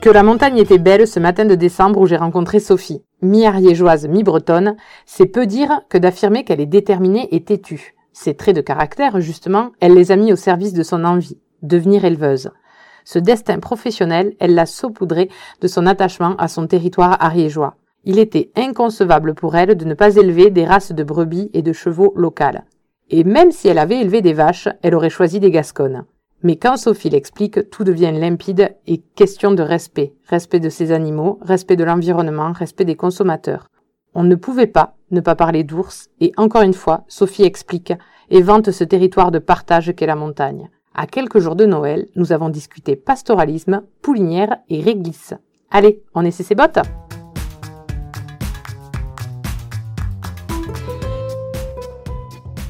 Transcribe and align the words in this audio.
Que 0.00 0.10
la 0.10 0.22
montagne 0.22 0.58
était 0.58 0.78
belle 0.78 1.08
ce 1.08 1.18
matin 1.18 1.44
de 1.44 1.56
décembre 1.56 2.00
où 2.00 2.06
j'ai 2.06 2.16
rencontré 2.16 2.60
Sophie. 2.60 3.02
Mi-ariégeoise, 3.20 4.06
mi-bretonne, 4.06 4.76
c'est 5.06 5.26
peu 5.26 5.44
dire 5.44 5.80
que 5.88 5.98
d'affirmer 5.98 6.44
qu'elle 6.44 6.60
est 6.60 6.66
déterminée 6.66 7.28
et 7.34 7.42
têtue. 7.42 7.96
Ses 8.12 8.34
traits 8.34 8.54
de 8.54 8.60
caractère, 8.60 9.20
justement, 9.20 9.72
elle 9.80 9.94
les 9.94 10.12
a 10.12 10.16
mis 10.16 10.32
au 10.32 10.36
service 10.36 10.72
de 10.72 10.84
son 10.84 11.04
envie, 11.04 11.38
devenir 11.62 12.04
éleveuse. 12.04 12.50
Ce 13.04 13.18
destin 13.18 13.58
professionnel, 13.58 14.34
elle 14.38 14.54
l'a 14.54 14.66
saupoudré 14.66 15.30
de 15.60 15.66
son 15.66 15.84
attachement 15.84 16.36
à 16.36 16.46
son 16.46 16.68
territoire 16.68 17.16
ariégeois. 17.18 17.74
Il 18.04 18.20
était 18.20 18.52
inconcevable 18.54 19.34
pour 19.34 19.56
elle 19.56 19.74
de 19.74 19.84
ne 19.84 19.94
pas 19.94 20.14
élever 20.14 20.50
des 20.50 20.64
races 20.64 20.92
de 20.92 21.02
brebis 21.02 21.50
et 21.54 21.62
de 21.62 21.72
chevaux 21.72 22.12
locales. 22.14 22.66
Et 23.10 23.24
même 23.24 23.50
si 23.50 23.66
elle 23.66 23.78
avait 23.78 24.00
élevé 24.00 24.22
des 24.22 24.32
vaches, 24.32 24.68
elle 24.82 24.94
aurait 24.94 25.10
choisi 25.10 25.40
des 25.40 25.50
gasconnes. 25.50 26.04
Mais 26.42 26.56
quand 26.56 26.76
Sophie 26.76 27.10
l'explique, 27.10 27.68
tout 27.70 27.82
devient 27.82 28.12
limpide 28.12 28.76
et 28.86 28.98
question 28.98 29.50
de 29.50 29.62
respect. 29.62 30.12
Respect 30.28 30.60
de 30.60 30.68
ses 30.68 30.92
animaux, 30.92 31.38
respect 31.42 31.74
de 31.74 31.82
l'environnement, 31.82 32.52
respect 32.52 32.84
des 32.84 32.94
consommateurs. 32.94 33.68
On 34.14 34.22
ne 34.22 34.36
pouvait 34.36 34.68
pas 34.68 34.94
ne 35.10 35.20
pas 35.20 35.34
parler 35.34 35.64
d'ours, 35.64 36.10
et 36.20 36.32
encore 36.36 36.62
une 36.62 36.74
fois, 36.74 37.04
Sophie 37.08 37.44
explique 37.44 37.92
et 38.30 38.42
vante 38.42 38.70
ce 38.70 38.84
territoire 38.84 39.30
de 39.30 39.38
partage 39.38 39.94
qu'est 39.96 40.06
la 40.06 40.16
montagne. 40.16 40.68
À 40.94 41.06
quelques 41.06 41.38
jours 41.38 41.56
de 41.56 41.64
Noël, 41.64 42.06
nous 42.14 42.32
avons 42.32 42.50
discuté 42.50 42.94
pastoralisme, 42.94 43.82
poulinière 44.02 44.58
et 44.68 44.80
réglisse. 44.80 45.34
Allez, 45.70 46.02
on 46.14 46.24
essaie 46.24 46.42
ses 46.42 46.54
bottes 46.54 46.78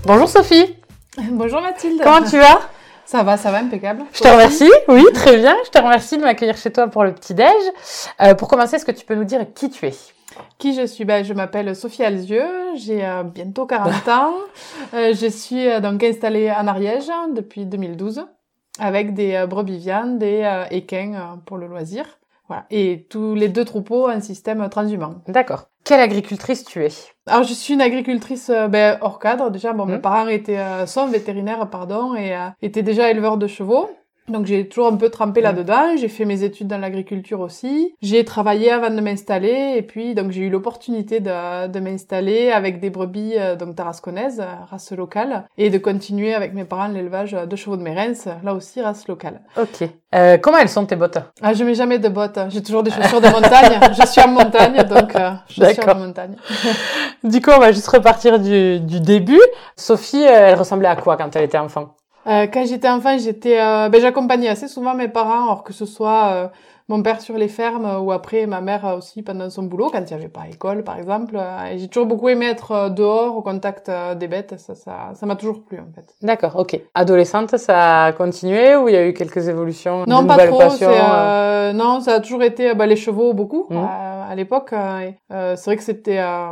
Bonjour 0.05 0.29
Sophie 0.29 0.77
Bonjour 1.33 1.61
Mathilde 1.61 2.01
Comment 2.03 2.27
tu 2.27 2.39
vas? 2.39 2.61
Ça 3.09 3.23
va, 3.23 3.39
ça 3.39 3.51
va, 3.51 3.61
impeccable. 3.61 4.05
Je 4.13 4.21
te 4.21 4.29
remercie, 4.29 4.71
oui, 4.87 5.03
très 5.15 5.39
bien. 5.39 5.57
Je 5.65 5.71
te 5.71 5.79
remercie 5.79 6.19
de 6.19 6.23
m'accueillir 6.23 6.59
chez 6.59 6.71
toi 6.71 6.89
pour 6.89 7.05
le 7.05 7.15
petit-déj. 7.15 7.47
Euh, 8.21 8.35
pour 8.35 8.49
commencer, 8.49 8.77
est-ce 8.77 8.85
que 8.85 8.93
tu 8.93 9.07
peux 9.07 9.15
nous 9.15 9.25
dire 9.25 9.47
qui 9.55 9.71
tu 9.71 9.87
es? 9.87 9.95
Qui 10.59 10.75
je 10.75 10.85
suis? 10.85 11.07
Ben, 11.07 11.25
Je 11.25 11.33
m'appelle 11.33 11.75
Sophie 11.75 12.05
Alzieux, 12.05 12.45
j'ai 12.75 13.03
euh, 13.03 13.23
bientôt 13.23 13.65
40 13.65 14.09
ans. 14.09 14.35
Euh, 14.95 15.15
je 15.15 15.27
suis 15.27 15.69
euh, 15.69 15.81
donc 15.81 16.03
installée 16.03 16.51
en 16.51 16.67
Ariège 16.67 17.11
depuis 17.35 17.65
2012 17.67 18.27
avec 18.79 19.15
des 19.15 19.35
euh, 19.35 19.47
brebis 19.47 19.79
viandes, 19.79 20.19
des 20.19 20.43
euh, 20.45 20.65
équins 20.71 21.41
pour 21.47 21.57
le 21.57 21.67
loisir. 21.67 22.05
Voilà. 22.47 22.65
Et 22.71 23.07
tous 23.11 23.35
les 23.35 23.49
deux 23.49 23.65
troupeaux 23.65 24.09
un 24.09 24.21
système 24.21 24.67
transhumant. 24.69 25.17
D'accord. 25.29 25.69
Quelle 25.89 26.01
agricultrice 26.01 26.65
tu 26.65 26.85
es? 26.85 26.91
Alors 27.27 27.45
je 27.45 27.55
suis 27.55 27.73
une 27.73 27.81
agricultrice 27.81 28.51
euh, 28.51 28.69
ben, 28.69 28.99
hors 29.01 29.19
cadre 29.19 29.51
déjà. 29.51 29.73
Bon, 29.73 29.87
mes 29.87 29.95
Mhm. 29.95 30.01
parents 30.03 30.29
étaient 30.29 30.59
euh, 30.59 30.85
sont 30.85 31.07
vétérinaires 31.07 31.67
pardon 31.71 32.15
et 32.15 32.37
euh, 32.37 32.49
étaient 32.61 32.83
déjà 32.83 33.11
éleveurs 33.11 33.39
de 33.39 33.47
chevaux. 33.47 33.89
Donc 34.29 34.47
j'ai 34.47 34.69
toujours 34.69 34.89
un 34.89 34.97
peu 34.97 35.11
trempé 35.11 35.41
là-dedans. 35.41 35.97
J'ai 35.97 36.09
fait 36.09 36.25
mes 36.25 36.43
études 36.43 36.69
dans 36.69 36.79
l'agriculture 36.79 37.41
aussi. 37.41 37.95
J'ai 38.03 38.25
travaillé 38.25 38.71
avant 38.71 38.91
de 38.91 39.01
m'installer 39.01 39.75
et 39.77 39.83
puis 39.83 40.15
donc 40.15 40.31
j'ai 40.31 40.43
eu 40.43 40.51
l'opportunité 40.51 41.21
de, 41.21 41.67
de 41.67 41.81
m'installer 41.81 42.51
avec 42.51 42.81
des 42.81 42.91
brebis 42.91 43.35
euh, 43.37 43.57
donc 43.57 43.77
tarasconnaises, 43.77 44.41
euh, 44.41 44.65
race 44.71 44.93
locale, 44.93 45.47
et 45.57 45.71
de 45.71 45.79
continuer 45.79 46.35
avec 46.35 46.55
mes 46.55 46.65
parents 46.65 46.89
l'élevage 46.89 47.33
de 47.33 47.57
chevaux 47.57 47.77
de 47.77 47.83
Mérens, 47.83 48.29
là 48.43 48.55
aussi 48.55 48.81
race 48.81 49.09
locale. 49.09 49.41
Ok. 49.61 49.89
Euh, 50.15 50.39
comment 50.39 50.59
elles 50.59 50.71
sont 50.71 50.87
tes 50.87 50.97
bottes? 50.97 51.19
Ah, 51.43 51.53
je 51.53 51.65
mets 51.65 51.75
jamais 51.75 51.99
de 51.99 52.09
bottes. 52.09 52.39
J'ai 52.49 52.63
toujours 52.63 52.83
des 52.83 52.91
chaussures 52.91 53.21
de 53.21 53.29
montagne. 53.29 53.79
je 53.99 54.07
suis 54.07 54.21
en 54.23 54.29
montagne, 54.29 54.83
donc 54.85 55.15
euh, 55.15 55.33
chaussures 55.49 55.95
de 55.95 55.99
montagne. 55.99 56.37
Du 57.23 57.43
coup, 57.43 57.51
on 57.55 57.59
va 57.59 57.73
juste 57.73 57.89
repartir 57.89 58.39
du, 58.39 58.81
du 58.81 59.01
début. 59.01 59.41
Sophie, 59.77 60.25
euh, 60.25 60.49
elle 60.49 60.59
ressemblait 60.59 60.89
à 60.89 60.97
quoi 60.97 61.17
quand 61.19 61.35
elle 61.37 61.45
était 61.45 61.59
enfant? 61.59 61.95
Euh, 62.29 62.47
quand 62.53 62.67
j'étais 62.67 62.89
enfant, 62.89 63.17
j'étais, 63.19 63.59
euh, 63.61 63.89
ben, 63.89 64.01
j'accompagnais 64.01 64.49
assez 64.49 64.69
souvent 64.69 64.95
mes 64.95 65.09
parents, 65.09 65.45
alors 65.45 65.63
que 65.65 65.73
ce 65.73 65.87
soit 65.87 66.27
euh, 66.33 66.49
mon 66.89 67.03
père 67.03 67.21
sur 67.23 67.37
les 67.39 67.49
fermes 67.49 67.87
euh, 67.87 67.99
ou 68.01 68.13
après 68.13 68.47
ma 68.47 68.61
mère 68.61 68.95
aussi 68.99 69.23
pendant 69.23 69.49
son 69.49 69.63
boulot, 69.63 69.89
quand 69.91 69.99
il 70.01 70.05
n'y 70.07 70.13
avait 70.21 70.29
pas 70.29 70.43
école, 70.51 70.85
par 70.85 70.99
exemple. 70.99 71.37
Euh, 71.39 71.67
et 71.73 71.79
j'ai 71.79 71.89
toujours 71.89 72.07
beaucoup 72.07 72.29
aimé 72.29 72.47
être 72.47 72.91
dehors, 72.91 73.37
au 73.37 73.41
contact 73.43 73.91
des 74.19 74.29
bêtes. 74.29 74.59
Ça, 74.59 74.75
ça, 74.75 75.11
ça 75.15 75.25
m'a 75.27 75.37
toujours 75.37 75.63
plu, 75.65 75.79
en 75.79 75.91
fait. 75.95 76.15
D'accord, 76.23 76.57
ok. 76.57 76.79
Adolescente, 76.95 77.57
ça 77.57 78.05
a 78.05 78.13
continué 78.13 78.77
ou 78.77 78.89
il 78.89 78.95
y 78.95 78.99
a 78.99 79.07
eu 79.07 79.15
quelques 79.15 79.49
évolutions 79.49 80.05
Non, 80.07 80.27
pas 80.27 80.47
trop. 80.49 80.61
non, 81.73 82.01
ça 82.01 82.15
a 82.15 82.21
toujours 82.21 82.43
été 82.43 82.75
bah, 82.75 82.87
les 82.87 82.97
chevaux 82.97 83.33
beaucoup 83.33 83.67
Mhm. 83.71 83.77
euh, 83.79 84.31
à 84.31 84.35
l'époque. 84.35 84.75
c'est 85.31 85.65
vrai 85.65 85.77
que 85.77 85.83
c'était, 85.83 86.19
euh, 86.19 86.51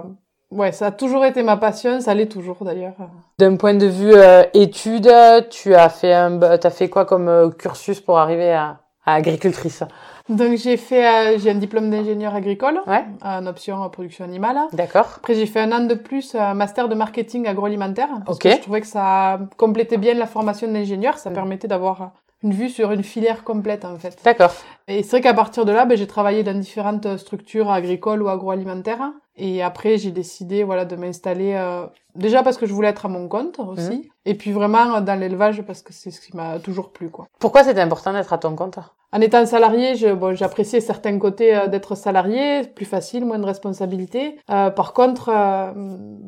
ouais, 0.50 0.72
ça 0.72 0.86
a 0.86 0.90
toujours 0.90 1.24
été 1.24 1.42
ma 1.42 1.56
passion. 1.56 2.00
Ça 2.00 2.14
l'est 2.14 2.26
toujours 2.26 2.58
d'ailleurs. 2.62 2.94
D'un 3.38 3.56
point 3.56 3.74
de 3.74 3.86
vue 3.86 4.12
euh, 4.14 4.44
études, 4.54 5.12
tu 5.50 5.74
as 5.74 5.88
fait 5.88 6.12
un, 6.12 6.38
t'as 6.38 6.70
fait 6.70 6.88
quoi 6.88 7.04
comme 7.04 7.28
euh, 7.28 7.50
cursus 7.50 8.00
pour 8.00 8.18
arriver 8.18 8.52
à, 8.52 8.78
à 9.04 9.14
agricultrice? 9.14 9.82
Donc 10.28 10.56
j'ai 10.56 10.76
fait, 10.76 11.06
euh, 11.06 11.38
j'ai 11.38 11.50
un 11.50 11.54
diplôme 11.54 11.88
d'ingénieur 11.88 12.34
agricole 12.34 12.80
Ouais. 12.88 13.04
en 13.22 13.46
option 13.46 13.84
euh, 13.84 13.88
production 13.88 14.24
animale. 14.24 14.58
D'accord. 14.72 15.06
Après, 15.18 15.34
j'ai 15.34 15.46
fait 15.46 15.60
un 15.60 15.70
an 15.70 15.84
de 15.86 15.94
plus 15.94 16.34
un 16.34 16.54
master 16.54 16.88
de 16.88 16.96
marketing 16.96 17.46
agroalimentaire. 17.46 18.08
Parce 18.24 18.36
Ok. 18.36 18.42
que 18.42 18.50
je 18.50 18.60
trouvais 18.60 18.80
que 18.80 18.88
ça 18.88 19.38
complétait 19.56 19.98
bien 19.98 20.14
la 20.14 20.26
formation 20.26 20.66
d'ingénieur. 20.66 21.18
Ça 21.18 21.30
permettait 21.30 21.68
d'avoir 21.68 22.10
une 22.42 22.52
vue 22.52 22.68
sur 22.68 22.90
une 22.90 23.04
filière 23.04 23.44
complète, 23.44 23.84
en 23.84 23.96
fait. 23.98 24.18
D'accord. 24.24 24.52
Et 24.88 25.02
c'est 25.02 25.10
vrai 25.10 25.20
qu'à 25.20 25.34
partir 25.34 25.64
de 25.64 25.72
là, 25.72 25.84
ben, 25.84 25.96
j'ai 25.96 26.06
travaillé 26.06 26.44
dans 26.44 26.58
différentes 26.58 27.16
structures 27.16 27.70
agricoles 27.70 28.22
ou 28.22 28.28
agroalimentaires. 28.28 29.12
Et 29.36 29.62
après, 29.62 29.98
j'ai 29.98 30.12
décidé, 30.12 30.62
voilà, 30.62 30.84
de 30.84 30.96
m'installer, 30.96 31.54
euh, 31.54 31.86
déjà 32.14 32.42
parce 32.42 32.56
que 32.56 32.66
je 32.66 32.72
voulais 32.72 32.88
être 32.88 33.06
à 33.06 33.08
mon 33.08 33.28
compte 33.28 33.58
aussi. 33.58 33.98
Mm. 33.98 34.02
Et 34.28 34.34
puis 34.34 34.50
vraiment 34.50 35.00
dans 35.00 35.18
l'élevage 35.18 35.62
parce 35.62 35.82
que 35.82 35.92
c'est 35.92 36.10
ce 36.10 36.20
qui 36.20 36.36
m'a 36.36 36.58
toujours 36.58 36.90
plu, 36.90 37.10
quoi. 37.10 37.26
Pourquoi 37.38 37.62
c'était 37.62 37.80
important 37.80 38.12
d'être 38.12 38.32
à 38.32 38.38
ton 38.38 38.56
compte? 38.56 38.78
En 39.12 39.20
étant 39.20 39.46
salarié, 39.46 39.94
je, 39.94 40.08
bon, 40.08 40.34
j'appréciais 40.34 40.80
certains 40.80 41.16
côtés 41.18 41.56
euh, 41.56 41.68
d'être 41.68 41.94
salarié, 41.94 42.62
plus 42.64 42.84
facile, 42.84 43.24
moins 43.24 43.38
de 43.38 43.46
responsabilités. 43.46 44.36
Euh, 44.50 44.70
par 44.70 44.92
contre, 44.94 45.30
euh, 45.32 45.70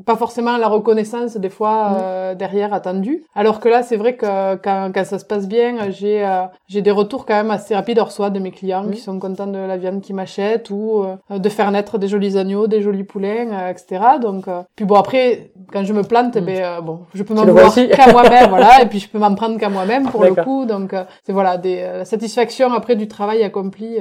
pas 0.07 0.15
forcément 0.17 0.57
la 0.57 0.69
reconnaissance 0.69 1.37
des 1.37 1.51
fois 1.51 1.97
euh, 2.01 2.35
derrière 2.37 2.73
attendue. 2.73 3.25
Alors 3.35 3.59
que 3.59 3.69
là, 3.69 3.83
c'est 3.83 3.97
vrai 3.97 4.17
que 4.17 4.55
quand, 4.57 4.93
quand 4.95 5.05
ça 5.05 5.19
se 5.19 5.25
passe 5.25 5.49
bien, 5.49 5.91
j'ai 5.91 6.25
euh, 6.25 6.45
j'ai 6.69 6.81
des 6.81 6.93
retours 6.93 7.27
quand 7.27 7.35
même 7.35 7.51
assez 7.51 7.75
rapides 7.75 7.99
hors 7.99 8.13
soi 8.13 8.31
de 8.31 8.39
mes 8.39 8.48
clients 8.51 8.85
Mhm. 8.85 8.93
qui 8.93 9.01
sont 9.01 9.19
contents 9.19 9.47
de 9.47 9.59
la 9.59 9.77
viande 9.77 10.01
qu'ils 10.01 10.15
m'achètent 10.15 10.71
ou 10.71 11.05
euh, 11.31 11.39
de 11.39 11.49
faire 11.49 11.71
naître 11.71 11.99
des 11.99 12.09
jolis 12.09 12.37
agneaux, 12.37 12.67
des 12.67 12.81
jolis 12.83 13.05
poulains, 13.05 13.51
euh, 13.53 13.71
etc. 13.71 14.01
Donc, 14.21 14.49
euh, 14.49 14.63
puis 14.77 14.85
bon 14.85 14.97
après, 14.97 15.51
quand 15.73 15.85
je 15.85 15.93
me 15.93 16.03
plante, 16.03 16.37
Mhm. 16.37 16.45
ben 16.45 16.63
euh, 16.63 16.81
bon, 16.81 17.01
je 17.15 17.23
peux 17.23 17.35
m'en 17.35 17.45
vouloir 17.45 17.75
qu'à 17.75 18.13
moi-même, 18.13 18.49
voilà, 18.49 18.83
et 18.83 18.87
puis 18.87 18.99
je 18.99 19.09
peux 19.09 19.19
m'en 19.19 19.35
prendre 19.35 19.59
qu'à 19.59 19.69
moi-même 19.69 20.09
pour 20.11 20.23
le 20.25 20.35
coup. 20.35 20.65
Donc, 20.67 20.93
euh, 20.95 21.05
c'est 21.25 21.33
voilà 21.33 21.57
des 21.59 21.79
euh, 21.81 21.99
la 21.99 22.05
satisfaction 22.05 22.73
après 22.73 22.97
du 22.97 23.09
travail 23.09 23.43
accompli. 23.43 23.97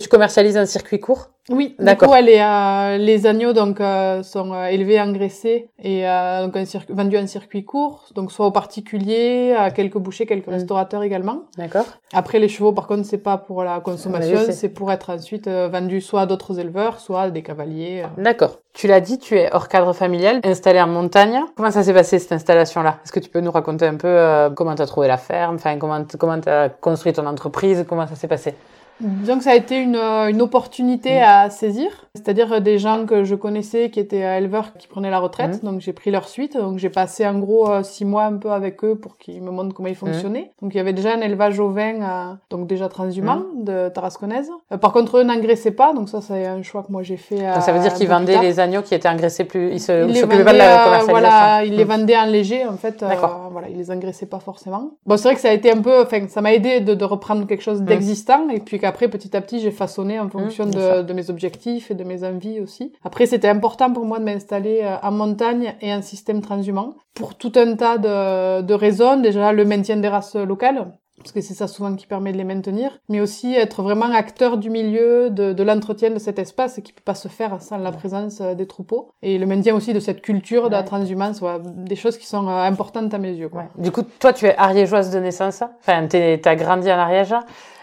Tu 0.00 0.08
commercialises 0.08 0.56
un 0.56 0.64
circuit 0.64 0.98
court? 0.98 1.28
Oui, 1.50 1.74
du 1.78 1.84
D'accord. 1.84 2.08
coup, 2.08 2.14
elle 2.14 2.28
est, 2.30 2.42
euh, 2.42 2.96
les 2.96 3.26
agneaux 3.26 3.52
donc 3.52 3.80
euh, 3.80 4.22
sont 4.22 4.54
euh, 4.54 4.66
élevés, 4.66 4.98
engraissés 5.00 5.68
et 5.82 6.08
euh, 6.08 6.44
donc 6.44 6.56
un 6.56 6.64
circuit, 6.64 6.94
vendus 6.94 7.18
en 7.18 7.26
circuit 7.26 7.64
court, 7.64 8.06
donc 8.14 8.32
soit 8.32 8.46
aux 8.46 8.50
particuliers, 8.50 9.54
à 9.58 9.70
quelques 9.70 9.98
bouchers, 9.98 10.24
quelques 10.26 10.46
Mm. 10.46 10.52
restaurateurs 10.52 11.02
également. 11.02 11.42
D'accord. 11.58 11.84
Après, 12.14 12.38
les 12.38 12.48
chevaux, 12.48 12.72
par 12.72 12.86
contre, 12.86 13.04
c'est 13.04 13.18
pas 13.18 13.36
pour 13.36 13.62
la 13.62 13.80
consommation, 13.80 14.38
Oui, 14.46 14.52
c'est- 14.54 14.68
pour 14.70 14.90
être 14.90 15.10
ensuite 15.10 15.48
euh, 15.48 15.68
vendu 15.68 16.00
soit 16.00 16.22
à 16.22 16.26
d'autres 16.26 16.58
éleveurs, 16.58 16.98
soit 16.98 17.22
à 17.22 17.30
des 17.30 17.42
cavaliers. 17.42 18.04
euh. 18.04 18.22
D'accord. 18.22 18.56
Tu 18.72 18.86
l'as 18.86 19.00
dit, 19.00 19.18
tu 19.18 19.36
es 19.36 19.50
hors 19.52 19.68
cadre 19.68 19.92
familial, 19.92 20.40
installé 20.44 20.80
en 20.80 20.86
montagne. 20.86 21.40
Comment 21.56 21.70
ça 21.72 21.82
s'est 21.82 21.92
passé 21.92 22.18
cette 22.18 22.32
installation-là? 22.32 22.98
Est-ce 23.04 23.12
que 23.12 23.20
tu 23.20 23.28
peux 23.28 23.40
nous 23.40 23.50
raconter 23.50 23.86
un 23.86 23.96
peu 23.96 24.08
euh, 24.08 24.48
comment 24.50 24.74
tu 24.74 24.80
as 24.82 24.86
trouvé 24.86 25.08
la 25.08 25.18
ferme, 25.18 25.56
enfin 25.56 25.76
comment 25.78 26.02
comment 26.18 26.40
tu 26.40 26.48
as 26.48 26.70
construit 26.70 27.12
ton 27.12 27.26
entreprise, 27.26 27.84
comment 27.88 28.06
ça 28.06 28.14
s'est 28.14 28.28
passé? 28.28 28.54
Disons 29.00 29.38
que 29.38 29.44
ça 29.44 29.50
a 29.52 29.54
été 29.54 29.76
une, 29.78 29.96
euh, 29.96 30.28
une 30.28 30.42
opportunité 30.42 31.10
Mm. 31.20 31.22
à 31.24 31.50
saisir, 31.50 31.90
c'est-à-dire 32.14 32.52
euh, 32.52 32.60
des 32.60 32.78
gens 32.78 33.06
que 33.06 33.24
je 33.24 33.34
connaissais 33.34 33.90
qui 33.90 33.98
étaient 34.00 34.24
euh, 34.24 34.38
éleveurs 34.38 34.74
qui 34.78 34.88
prenaient 34.88 35.10
la 35.10 35.18
retraite, 35.18 35.62
Mm. 35.62 35.66
donc 35.66 35.80
j'ai 35.80 35.92
pris 35.92 36.10
leur 36.10 36.28
suite, 36.28 36.56
donc 36.56 36.78
j'ai 36.78 36.90
passé 36.90 37.26
en 37.26 37.38
gros 37.38 37.82
six 37.82 38.04
mois 38.04 38.24
un 38.24 38.36
peu 38.36 38.50
avec 38.52 38.84
eux 38.84 38.94
pour 38.96 39.16
qu'ils 39.18 39.42
me 39.42 39.50
montrent 39.50 39.74
comment 39.74 39.88
Mm. 39.88 39.92
ils 39.92 39.96
fonctionnaient. 39.96 40.52
Donc 40.62 40.74
il 40.74 40.76
y 40.76 40.80
avait 40.80 40.92
déjà 40.92 41.14
un 41.14 41.20
élevage 41.20 41.58
au 41.60 41.68
vin, 41.70 41.94
euh, 42.02 42.32
donc 42.50 42.66
déjà 42.66 42.88
transhumant 42.88 43.36
Mm. 43.56 43.64
de 43.64 43.88
tarasconnaise. 43.88 44.50
Euh, 44.72 44.76
par 44.76 44.92
contre 44.92 45.18
eux 45.18 45.22
n'engraissaient 45.22 45.70
pas, 45.70 45.92
donc 45.94 46.08
ça 46.08 46.20
c'est 46.20 46.46
un 46.46 46.62
choix 46.62 46.82
que 46.82 46.92
moi 46.92 47.02
j'ai 47.02 47.16
fait. 47.16 47.36
Donc, 47.36 47.62
Ça 47.62 47.72
veut 47.72 47.80
dire 47.80 47.94
qu'ils 47.94 48.08
vendaient 48.08 48.38
les 48.40 48.60
agneaux 48.60 48.82
qui 48.82 48.94
étaient 48.94 49.08
engraissés 49.08 49.44
plus, 49.44 49.70
ils 49.72 49.80
se 49.80 49.92
Ils 50.04 50.12
les 50.12 50.20
s'occupaient 50.20 50.44
pas 50.44 50.52
de 50.52 50.58
vendaient, 50.58 50.58
la 50.58 50.84
commercialisation. 50.84 51.12
voilà, 51.12 51.64
ils 51.64 51.74
les 51.76 51.84
Mm. 51.84 51.88
vendaient 51.88 52.16
en 52.18 52.26
léger 52.26 52.66
en 52.66 52.76
fait. 52.76 53.00
D'accord. 53.00 53.48
voilà, 53.50 53.68
ils 53.68 53.76
les 53.78 53.90
engraissaient 53.90 54.26
pas 54.26 54.40
forcément. 54.40 54.90
Bon, 55.06 55.16
c'est 55.16 55.24
vrai 55.28 55.34
que 55.34 55.40
ça 55.40 55.48
a 55.48 55.52
été 55.52 55.70
un 55.72 55.80
peu, 55.80 56.02
enfin, 56.02 56.26
ça 56.28 56.40
m'a 56.40 56.52
aidé 56.52 56.80
de, 56.80 56.94
de 56.94 57.04
reprendre 57.04 57.46
quelque 57.46 57.62
chose 57.62 57.80
Mm. 57.80 57.84
d'existant 57.86 58.48
et 58.50 58.60
puis 58.60 58.78
après, 58.90 59.08
petit 59.08 59.36
à 59.36 59.40
petit, 59.40 59.60
j'ai 59.60 59.70
façonné 59.70 60.20
en 60.20 60.28
fonction 60.28 60.66
Mmh, 60.66 60.70
bien 60.70 60.96
de, 60.98 61.02
de 61.02 61.12
mes 61.12 61.30
objectifs 61.30 61.90
et 61.90 61.94
de 61.94 62.04
mes 62.04 62.24
envies 62.24 62.60
aussi. 62.60 62.92
Après, 63.04 63.26
c'était 63.26 63.48
important 63.48 63.92
pour 63.92 64.04
moi 64.04 64.18
de 64.18 64.24
m'installer 64.24 64.80
euh, 64.82 64.96
en 65.02 65.12
montagne 65.12 65.74
et 65.80 65.92
en 65.92 66.02
système 66.02 66.40
transhumant 66.40 66.94
pour 67.14 67.36
tout 67.36 67.52
un 67.56 67.74
tas 67.76 67.98
de, 67.98 68.62
de 68.62 68.74
raisons. 68.74 69.16
Déjà, 69.20 69.52
le 69.52 69.64
maintien 69.64 69.96
des 69.96 70.08
races 70.08 70.36
locales 70.36 70.92
parce 71.20 71.32
que 71.32 71.40
c'est 71.40 71.54
ça 71.54 71.68
souvent 71.68 71.94
qui 71.94 72.06
permet 72.06 72.32
de 72.32 72.38
les 72.38 72.44
maintenir, 72.44 72.98
mais 73.08 73.20
aussi 73.20 73.54
être 73.54 73.82
vraiment 73.82 74.10
acteur 74.10 74.56
du 74.56 74.70
milieu, 74.70 75.30
de, 75.30 75.52
de 75.52 75.62
l'entretien 75.62 76.10
de 76.10 76.18
cet 76.18 76.38
espace 76.38 76.80
qui 76.82 76.92
peut 76.92 77.02
pas 77.04 77.14
se 77.14 77.28
faire 77.28 77.60
sans 77.60 77.76
la 77.76 77.92
présence 77.92 78.40
euh, 78.40 78.54
des 78.54 78.66
troupeaux, 78.66 79.12
et 79.22 79.38
le 79.38 79.46
maintien 79.46 79.74
aussi 79.74 79.92
de 79.92 80.00
cette 80.00 80.22
culture 80.22 80.70
de 80.70 80.74
la 80.74 80.82
transhumance, 80.82 81.42
des 81.62 81.96
choses 81.96 82.16
qui 82.16 82.26
sont 82.26 82.48
euh, 82.48 82.62
importantes 82.62 83.12
à 83.12 83.18
mes 83.18 83.32
yeux. 83.32 83.50
Quoi. 83.50 83.62
Ouais. 83.76 83.82
Du 83.82 83.90
coup, 83.90 84.02
toi, 84.18 84.32
tu 84.32 84.46
es 84.46 84.56
ariégeoise 84.56 85.10
de 85.10 85.18
naissance. 85.18 85.62
Enfin, 85.80 86.06
t'as 86.08 86.54
grandi 86.54 86.90
en 86.90 86.98
Ariège. 86.98 87.34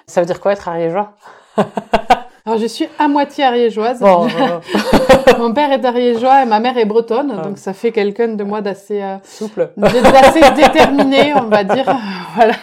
Ça 0.10 0.22
veut 0.22 0.26
dire 0.28 0.40
quoi 0.40 0.54
être 0.54 0.68
ariégeois? 0.70 1.12
Alors 2.46 2.58
je 2.60 2.66
suis 2.66 2.88
à 2.98 3.10
moitié 3.10 3.44
ariégeoise. 3.44 4.00
Bon, 4.00 4.26
euh, 4.40 4.60
Mon 5.38 5.54
père 5.54 5.70
est 5.74 5.84
ariégeois 5.84 6.44
et 6.44 6.46
ma 6.46 6.62
mère 6.62 6.78
est 6.78 6.86
bretonne, 6.86 7.36
Ah. 7.38 7.42
donc 7.42 7.58
ça 7.58 7.74
fait 7.74 7.92
quelqu'un 7.92 8.30
de 8.30 8.44
moi 8.46 8.62
d'assez 8.62 9.02
euh, 9.02 9.18
souple. 9.26 9.70
d'assez 9.76 10.40
déterminé, 10.56 11.34
on 11.36 11.48
va 11.50 11.66
dire. 11.66 11.86
voilà. 12.36 12.54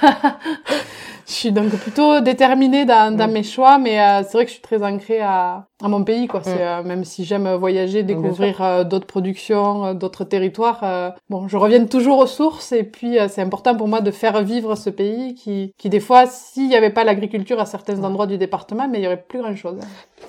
Je 1.27 1.33
suis 1.33 1.53
donc 1.53 1.71
plutôt 1.77 2.21
déterminée 2.21 2.87
dans, 2.87 3.15
dans 3.15 3.29
Mm. 3.29 3.33
mes 3.33 3.43
choix, 3.43 3.77
mais 3.79 4.01
euh, 4.01 4.23
c'est 4.23 4.33
vrai 4.33 4.45
que 4.45 4.49
je 4.51 4.55
suis 4.55 4.63
très 4.63 4.83
ancrée 4.83 5.21
à, 5.21 5.65
à 5.85 5.89
mon 5.89 6.03
pays, 6.05 6.27
quoi. 6.27 6.41
C'est 6.43 6.55
Mm. 6.55 6.59
euh, 6.61 6.83
même 6.83 7.05
si 7.05 7.25
j'aime 7.25 7.49
voyager, 7.55 8.03
découvrir 8.03 8.63
euh, 8.63 8.85
d'autres 8.85 9.07
productions, 9.07 9.87
euh, 9.87 9.95
d'autres 9.95 10.25
territoires. 10.25 10.81
euh, 10.83 11.11
bon, 11.31 11.47
je 11.49 11.57
reviens 11.57 11.85
toujours 11.87 12.19
aux 12.19 12.27
sources, 12.27 12.73
et 12.73 12.85
puis 12.85 13.19
euh, 13.19 13.29
c'est 13.29 13.43
important 13.43 13.77
pour 13.77 13.89
moi 13.89 14.01
de 14.01 14.11
faire 14.11 14.43
vivre 14.43 14.75
ce 14.77 14.91
pays 14.91 15.35
qui, 15.35 15.73
qui 15.79 15.89
des 15.91 16.01
fois, 16.01 16.27
s'il 16.27 16.69
n'y 16.69 16.77
avait 16.77 16.91
pas 16.91 17.05
l'agriculture 17.05 17.61
à 17.61 17.67
certains 17.67 18.03
endroits 18.05 18.27
du 18.27 18.39
département, 18.39 18.89
mais 18.89 18.99
il 19.01 19.05
y 19.05 19.07
aurait 19.07 19.25
plus 19.29 19.41
grand 19.41 19.55
chose. 19.55 19.79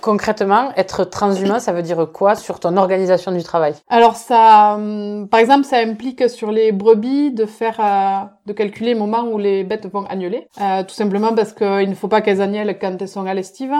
Concrètement, 0.02 0.70
être 0.76 1.04
transhumain, 1.06 1.60
ça 1.60 1.72
veut 1.72 1.82
dire 1.82 2.08
quoi 2.14 2.36
sur 2.36 2.60
ton 2.60 2.76
organisation 2.78 3.32
du 3.32 3.44
travail? 3.44 3.74
Alors 3.90 4.16
ça, 4.16 4.76
hum, 4.76 5.28
par 5.30 5.40
exemple, 5.40 5.64
ça 5.64 5.78
implique 5.78 6.30
sur 6.30 6.52
les 6.52 6.72
brebis 6.72 7.32
de 7.32 7.46
faire, 7.46 7.80
euh, 7.80 8.26
de 8.46 8.54
calculer 8.54 8.94
le 8.94 9.00
moment 9.00 9.24
où 9.24 9.38
les 9.38 9.64
bêtes 9.64 9.88
vont 9.92 10.06
agneler, 10.06 10.48
Euh, 10.62 10.84
tout 10.84 10.94
simplement 10.94 11.34
parce 11.34 11.54
qu'il 11.54 11.90
ne 11.90 11.96
faut 11.96 12.08
pas 12.08 12.22
qu'elles 12.22 12.42
agnellent 12.42 12.78
quand 12.80 12.96
elles 13.02 13.08
sont 13.08 13.26
à 13.26 13.34
l'estive. 13.34 13.72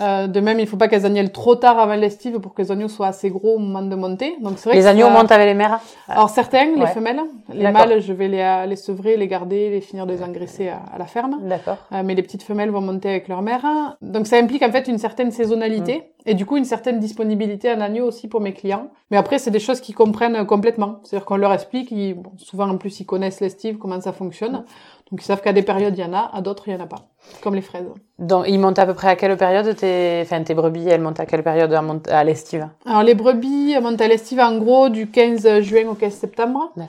Mm. 0.00 0.02
Euh, 0.02 0.26
de 0.26 0.40
même, 0.40 0.58
il 0.58 0.62
ne 0.62 0.68
faut 0.68 0.76
pas 0.76 0.88
qu'elles 0.88 1.06
agnellent 1.06 1.30
trop 1.32 1.54
tard 1.56 1.78
avant 1.78 1.94
l'estive 1.94 2.38
pour 2.40 2.54
que 2.54 2.62
les 2.62 2.72
agneaux 2.72 2.88
soient 2.88 3.08
assez 3.08 3.30
gros 3.30 3.54
au 3.56 3.58
moment 3.58 3.82
de 3.82 3.94
monter. 3.94 4.34
Donc 4.40 4.54
c'est 4.58 4.70
vrai 4.70 4.78
Les 4.78 4.84
que 4.84 4.88
agneaux 4.88 5.06
ça- 5.06 5.12
montent 5.12 5.32
avec 5.32 5.46
les 5.46 5.54
mères 5.54 5.78
Alors 6.08 6.30
certains, 6.30 6.66
les 6.76 6.86
femelles, 6.86 7.20
les 7.52 7.70
mâles, 7.70 8.00
je 8.00 8.12
vais 8.12 8.28
les, 8.28 8.40
euh, 8.40 8.66
les 8.66 8.76
sevrer, 8.76 9.16
les 9.16 9.28
garder, 9.28 9.70
les 9.70 9.80
finir 9.80 10.06
de 10.06 10.12
les 10.12 10.22
engraisser 10.22 10.68
à, 10.68 10.80
à 10.94 10.98
la 10.98 11.06
ferme. 11.06 11.36
D'accord. 11.42 11.76
Euh, 11.92 12.02
mais 12.04 12.14
les 12.14 12.22
petites 12.22 12.42
femelles 12.42 12.70
vont 12.70 12.80
monter 12.80 13.08
avec 13.10 13.28
leur 13.28 13.42
mère. 13.42 13.62
Donc 14.02 14.26
ça 14.26 14.36
implique 14.38 14.62
en 14.62 14.70
fait 14.72 14.88
une 14.88 14.98
certaine 14.98 15.30
saisonnalité 15.30 16.02
et 16.26 16.34
du 16.34 16.46
coup 16.46 16.56
une 16.56 16.64
certaine 16.64 16.98
disponibilité 16.98 17.72
en 17.72 17.80
agneau 17.80 18.06
aussi 18.06 18.28
pour 18.28 18.40
mes 18.40 18.52
clients. 18.52 18.88
Mais 19.10 19.16
après 19.16 19.38
c'est 19.38 19.50
des 19.50 19.60
choses 19.60 19.80
qu'ils 19.80 19.94
comprennent 19.94 20.46
complètement. 20.46 21.00
C'est-à-dire 21.02 21.26
qu'on 21.26 21.36
leur 21.36 21.52
explique, 21.52 21.90
ils, 21.90 22.14
bon, 22.14 22.32
souvent 22.36 22.68
en 22.68 22.76
plus 22.76 23.00
ils 23.00 23.06
connaissent 23.06 23.40
l'estive, 23.40 23.78
comment 23.78 24.00
ça 24.00 24.12
fonctionne. 24.12 24.64
Donc 25.10 25.22
ils 25.22 25.24
savent 25.24 25.40
qu'à 25.40 25.52
des 25.52 25.62
périodes 25.62 25.96
il 25.96 26.00
y 26.00 26.04
en 26.04 26.12
a, 26.12 26.30
à 26.32 26.40
d'autres 26.40 26.68
il 26.68 26.74
y 26.74 26.76
en 26.76 26.80
a 26.80 26.86
pas. 26.86 27.08
Comme 27.42 27.54
les 27.54 27.60
fraises. 27.60 27.86
Donc, 28.18 28.46
ils 28.48 28.58
montent 28.58 28.78
à 28.78 28.86
peu 28.86 28.94
près 28.94 29.08
à 29.08 29.16
quelle 29.16 29.36
période 29.36 29.76
tes, 29.76 30.20
enfin, 30.22 30.42
tes 30.42 30.54
brebis, 30.54 30.88
elles 30.88 31.00
montent 31.00 31.20
à 31.20 31.26
quelle 31.26 31.42
période 31.42 31.76
à, 32.08 32.24
l'estive? 32.24 32.66
Alors 32.86 33.02
les 33.02 33.14
brebis 33.14 33.76
montent 33.80 34.00
à 34.00 34.08
l'estive 34.08 34.40
en 34.40 34.56
gros 34.58 34.88
du 34.88 35.10
15 35.10 35.60
juin 35.60 35.86
au 35.88 35.94
15 35.94 36.12
septembre. 36.12 36.72
Ouais. 36.76 36.84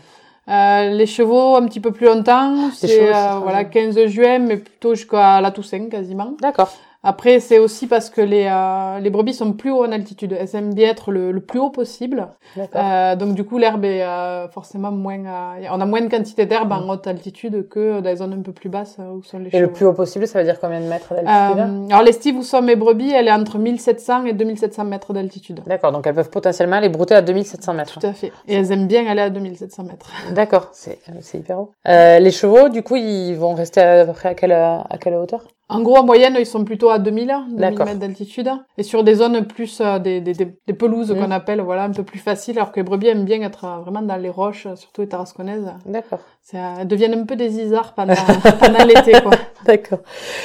Euh, 0.47 0.89
les 0.89 1.05
chevaux 1.05 1.55
un 1.55 1.65
petit 1.65 1.79
peu 1.79 1.91
plus 1.91 2.07
longtemps, 2.07 2.71
c'est 2.73 3.13
euh, 3.13 3.39
voilà 3.43 3.63
bien. 3.63 3.91
15 3.91 4.05
juin 4.07 4.39
mais 4.39 4.57
plutôt 4.57 4.95
jusqu'à 4.95 5.39
la 5.39 5.51
Toussaint 5.51 5.87
quasiment. 5.87 6.33
D'accord. 6.41 6.71
Après, 7.03 7.39
c'est 7.39 7.57
aussi 7.57 7.87
parce 7.87 8.09
que 8.11 8.21
les, 8.21 8.47
euh, 8.51 8.99
les 8.99 9.09
brebis 9.09 9.33
sont 9.33 9.53
plus 9.53 9.71
haut 9.71 9.83
en 9.83 9.91
altitude. 9.91 10.37
Elles 10.39 10.55
aiment 10.55 10.73
bien 10.73 10.89
être 10.89 11.11
le, 11.11 11.31
le 11.31 11.39
plus 11.39 11.59
haut 11.59 11.71
possible. 11.71 12.27
Euh, 12.75 13.15
donc 13.15 13.33
du 13.33 13.43
coup, 13.43 13.57
l'herbe 13.57 13.83
est 13.85 14.03
euh, 14.03 14.47
forcément 14.49 14.91
moins... 14.91 15.17
euh, 15.25 15.65
on 15.71 15.81
a 15.81 15.85
moins 15.85 16.01
de 16.01 16.09
quantité 16.09 16.45
d'herbe 16.45 16.71
en 16.71 16.87
haute 16.89 17.07
altitude 17.07 17.67
que 17.69 18.01
dans 18.01 18.09
les 18.09 18.17
zones 18.17 18.33
un 18.33 18.41
peu 18.41 18.51
plus 18.51 18.69
basses 18.69 18.97
euh, 18.99 19.13
où 19.13 19.23
sont 19.23 19.39
les 19.39 19.47
Et 19.47 19.51
chevaux. 19.51 19.63
le 19.63 19.71
plus 19.71 19.85
haut 19.87 19.93
possible, 19.93 20.27
ça 20.27 20.37
veut 20.37 20.45
dire 20.45 20.59
combien 20.59 20.79
de 20.79 20.85
mètres 20.85 21.13
d'altitude? 21.15 21.59
Euh, 21.59 21.87
alors 21.89 22.03
l'estive 22.03 22.35
où 22.37 22.43
sont 22.43 22.61
mes 22.61 22.75
brebis, 22.75 23.11
elle 23.11 23.27
est 23.27 23.31
entre 23.31 23.57
1700 23.57 24.25
et 24.25 24.33
2700 24.33 24.83
mètres 24.85 25.11
d'altitude. 25.13 25.61
D'accord, 25.65 25.91
donc 25.91 26.05
elles 26.05 26.13
peuvent 26.13 26.29
potentiellement 26.29 26.79
les 26.79 26.89
brouter 26.89 27.15
à 27.15 27.21
2700 27.23 27.73
mètres. 27.73 27.99
Tout 27.99 28.05
à 28.05 28.13
fait. 28.13 28.31
Et 28.47 28.53
elles 28.55 28.71
aiment 28.71 28.87
bien 28.87 29.07
aller 29.07 29.21
à 29.21 29.29
2700 29.31 29.83
mètres. 29.85 30.11
D'accord, 30.33 30.69
c'est 30.73 30.99
c'est 31.21 31.39
hyper 31.39 31.59
haut. 31.59 31.71
Euh, 31.87 32.19
les 32.19 32.31
chevaux, 32.31 32.69
du 32.69 32.83
coup, 32.83 32.95
ils 32.95 33.33
vont 33.33 33.53
rester 33.55 33.81
à 33.81 34.05
peu 34.05 34.13
près 34.13 34.29
à 34.29 34.33
quelle, 34.35 34.51
à 34.51 34.85
quelle 34.99 35.15
hauteur? 35.15 35.45
En 35.71 35.81
gros, 35.81 35.97
en 35.97 36.03
moyenne, 36.03 36.35
ils 36.37 36.45
sont 36.45 36.63
plutôt 36.65 36.89
à 36.89 36.99
2000, 36.99 37.27
2000 37.27 37.55
D'accord. 37.57 37.85
mètres 37.85 37.99
d'altitude. 37.99 38.49
Et 38.77 38.83
sur 38.83 39.03
des 39.03 39.15
zones 39.15 39.45
plus, 39.45 39.79
euh, 39.81 39.99
des, 39.99 40.19
des, 40.19 40.33
des, 40.33 40.53
des 40.67 40.73
pelouses 40.73 41.11
Mm. 41.11 41.17
qu'on 41.19 41.31
appelle, 41.31 41.61
voilà, 41.61 41.83
un 41.83 41.91
peu 41.91 42.03
plus 42.03 42.19
faciles, 42.19 42.57
alors 42.57 42.71
que 42.71 42.79
les 42.79 42.83
brebis 42.83 43.07
aiment 43.07 43.23
bien 43.25 43.41
être 43.41 43.65
euh, 43.65 43.77
vraiment 43.81 44.01
dans 44.01 44.17
les 44.17 44.29
roches, 44.29 44.67
surtout 44.75 45.01
les 45.01 45.07
tarasconnaises. 45.07 45.71
D'accord. 45.85 46.19
C'est, 46.43 46.57
elles 46.57 46.87
deviennent 46.87 47.13
un 47.13 47.25
peu 47.25 47.35
des 47.35 47.57
isards 47.59 47.93
pendant, 47.93 48.13
pendant 48.59 48.83
l'été, 48.83 49.13
quoi. 49.21 49.31
D'accord. 49.65 49.99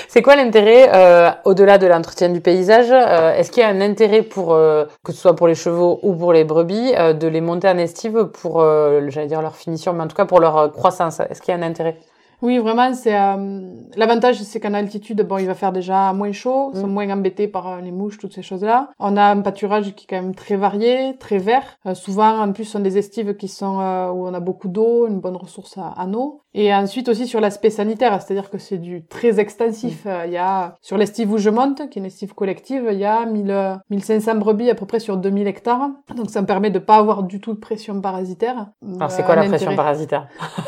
C'est 0.09 0.23
quoi 0.23 0.37
l'intérêt, 0.37 0.91
euh, 0.95 1.31
au-delà 1.45 1.79
de 1.79 1.87
l'entretien 1.87 2.29
du 2.29 2.41
paysage 2.41 2.91
euh, 2.93 3.35
Est-ce 3.35 3.51
qu'il 3.51 3.63
y 3.63 3.67
a 3.67 3.69
un 3.69 3.81
intérêt 3.81 4.23
pour, 4.23 4.53
euh, 4.55 4.85
que 5.05 5.13
ce 5.13 5.19
soit 5.19 5.35
pour 5.35 5.49
les 5.49 5.55
chevaux 5.55 5.99
ou 6.03 6.15
pour 6.15 6.33
les 6.33 6.45
brebis, 6.45 6.93
euh, 6.97 7.13
de 7.15 7.27
les 7.27 7.41
monter 7.41 7.69
en 7.69 7.79
estive 7.79 8.27
pour, 8.27 8.61
euh, 8.61 9.01
j'allais 9.09 9.27
dire 9.27 9.43
leur 9.43 9.57
finition, 9.57 9.93
mais 9.93 10.03
en 10.05 10.09
tout 10.09 10.17
cas 10.17 10.27
pour 10.27 10.39
leur 10.41 10.71
croissance? 10.73 11.21
Est-ce 11.21 11.41
qu'il 11.43 11.53
y 11.53 11.57
a 11.57 11.61
un 11.61 11.67
intérêt? 11.67 11.97
Oui, 12.43 12.59
vraiment, 12.59 12.93
c'est 12.95 13.15
euh, 13.19 13.61
l'avantage, 13.97 14.37
c'est 14.43 14.61
qu'en 14.61 14.75
altitude, 14.75 15.23
bon, 15.27 15.39
il 15.39 15.47
va 15.47 15.55
faire 15.55 15.73
déjà 15.73 16.13
moins 16.13 16.33
chaud, 16.33 16.71
ils 16.75 16.81
sont 16.81 16.87
Mm. 16.87 16.93
moins 16.93 17.11
embêtés 17.11 17.49
par 17.49 17.67
euh, 17.69 17.81
les 17.81 17.93
mouches, 17.93 18.19
toutes 18.19 18.35
ces 18.35 18.43
choses-là. 18.43 18.91
On 18.99 19.17
a 19.17 19.25
un 19.25 19.41
pâturage 19.41 19.95
qui 19.95 20.05
est 20.05 20.17
quand 20.17 20.23
même 20.23 20.35
très 20.35 20.57
varié, 20.57 21.17
très 21.19 21.39
vert. 21.39 21.65
Euh, 21.87 21.95
souvent, 21.95 22.39
en 22.41 22.53
plus, 22.53 22.65
ce 22.65 22.73
sont 22.73 22.81
des 22.81 22.99
estives 22.99 23.37
qui 23.37 23.49
sont 23.49 23.77
où 23.77 24.27
on 24.29 24.35
a 24.35 24.41
beaucoup 24.41 24.69
d'eau, 24.69 25.07
une 25.07 25.21
bonne 25.21 25.37
ressource 25.37 25.79
à- 25.79 25.95
en 25.97 26.13
eau. 26.15 26.43
Et 26.59 26.75
ensuite 26.75 27.09
aussi 27.11 27.27
sur 27.27 27.41
l'aspect 27.41 27.69
sanitaire, 27.69 28.21
c'est-à-dire 28.23 28.49
que 28.49 28.57
c'est 28.59 28.79
du 28.79 29.05
très 29.05 29.41
extensif. 29.41 30.05
Euh, 30.07 30.25
Il 30.27 30.33
y 30.33 30.39
a 30.39 30.75
sur 30.81 30.97
l'estive 30.97 31.31
où 31.31 31.37
je 31.39 31.51
monte, 31.51 31.89
qui 31.91 31.99
est 31.99 32.01
une 32.01 32.07
estive 32.07 32.35
collective, 32.35 32.89
il 32.91 32.99
y 32.99 33.05
a 33.05 33.27
1000, 33.27 33.51
euh, 33.51 33.75
1500 33.91 34.37
brebis 34.37 34.71
à 34.71 34.75
peu 34.75 34.87
près 34.87 34.99
sur 35.01 35.17
2000 35.19 35.47
hectares. 35.47 35.91
Donc 36.15 36.31
ça 36.31 36.41
me 36.41 36.47
permet 36.47 36.71
de 36.71 36.79
pas 36.79 36.97
avoir 36.97 37.23
du 37.25 37.41
tout 37.41 37.53
de 37.53 37.59
pression 37.59 38.01
parasitaire. 38.01 38.69
Alors 38.97 39.11
c'est 39.11 39.23
quoi 39.23 39.37
la 39.37 39.45
pression 39.45 39.75
parasitaire? 39.77 40.29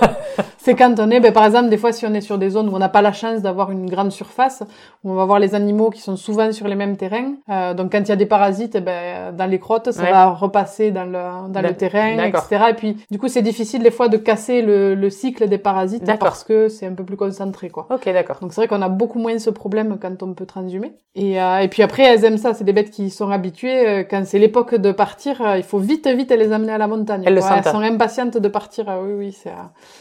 C'est 0.59 0.75
quand 0.75 1.01
on 1.01 1.11
est, 1.11 1.21
ben, 1.21 1.33
par 1.33 1.47
exemple, 1.47 1.58
des 1.65 1.77
fois, 1.77 1.93
si 1.93 2.07
on 2.07 2.15
est 2.15 2.21
sur 2.21 2.39
des 2.39 2.51
zones 2.51 2.69
où 2.69 2.75
on 2.75 2.79
n'a 2.79 2.89
pas 2.89 3.03
la 3.03 3.13
chance 3.13 3.43
d'avoir 3.43 3.71
une 3.71 3.91
grande 3.91 4.13
surface, 4.13 4.63
où 5.05 5.11
on 5.11 5.15
va 5.15 5.25
voir 5.25 5.39
les 5.41 5.55
animaux 5.55 5.91
qui 5.91 6.01
sont 6.01 6.17
souvent 6.17 6.53
sur 6.53 6.69
les 6.69 6.75
mêmes 6.77 6.97
terrains. 6.97 7.33
Euh, 7.49 7.75
donc, 7.75 7.93
quand 7.93 7.99
il 8.01 8.09
y 8.09 8.13
a 8.13 8.17
des 8.17 8.27
parasites, 8.27 8.75
eh 8.77 8.81
ben, 8.81 9.35
dans 9.37 9.47
les 9.47 9.59
crottes, 9.59 9.91
ça 9.91 10.03
Ouais. 10.03 10.11
va 10.13 10.29
repasser 10.29 10.91
dans 10.91 11.05
le, 11.05 11.53
dans 11.53 11.61
le 11.63 11.75
terrain, 11.75 12.17
etc. 12.25 12.65
Et 12.71 12.75
puis, 12.75 12.97
du 13.11 13.19
coup, 13.19 13.29
c'est 13.29 13.43
difficile 13.43 13.83
des 13.83 13.91
fois 13.91 14.09
de 14.09 14.17
casser 14.17 14.63
le, 14.63 14.95
le 14.95 15.11
cycle 15.11 15.49
des 15.49 15.59
parasites 15.59 16.05
parce 16.19 16.45
que 16.45 16.69
c'est 16.69 16.87
un 16.87 16.93
peu 16.95 17.05
plus 17.05 17.17
concentré, 17.17 17.69
quoi. 17.71 17.87
Ok, 17.91 18.05
d'accord. 18.13 18.37
Donc 18.41 18.53
c'est 18.53 18.61
vrai 18.61 18.69
qu'on 18.69 18.83
a 18.83 18.89
beaucoup 18.89 19.19
moins 19.19 19.39
ce 19.39 19.51
problème 19.51 19.99
quand 20.01 20.23
on 20.23 20.35
peut 20.35 20.47
transhumer. 20.47 20.93
Et, 21.15 21.41
euh, 21.43 21.59
et 21.59 21.69
puis 21.69 21.83
après, 21.83 22.03
elles 22.05 22.25
aiment 22.25 22.39
ça. 22.39 22.55
C'est 22.55 22.65
des 22.65 22.73
bêtes 22.73 22.91
qui 22.91 23.11
sont 23.11 23.31
habituées. 23.31 23.89
euh, 23.89 24.05
Quand 24.09 24.23
c'est 24.25 24.39
l'époque 24.39 24.75
de 24.75 24.93
partir, 24.93 25.41
il 25.57 25.63
faut 25.63 25.79
vite, 25.79 26.07
vite 26.07 26.31
les 26.31 26.53
amener 26.53 26.73
à 26.73 26.79
la 26.79 26.87
montagne. 26.87 27.23
Elles 27.27 27.35
le 27.35 27.41
sentent. 27.41 27.63
Elles 27.67 27.73
sont 27.73 27.81
impatientes 27.81 28.37
de 28.39 28.49
partir. 28.49 28.85
oui, 29.03 29.13
oui, 29.17 29.33
c'est... 29.33 29.51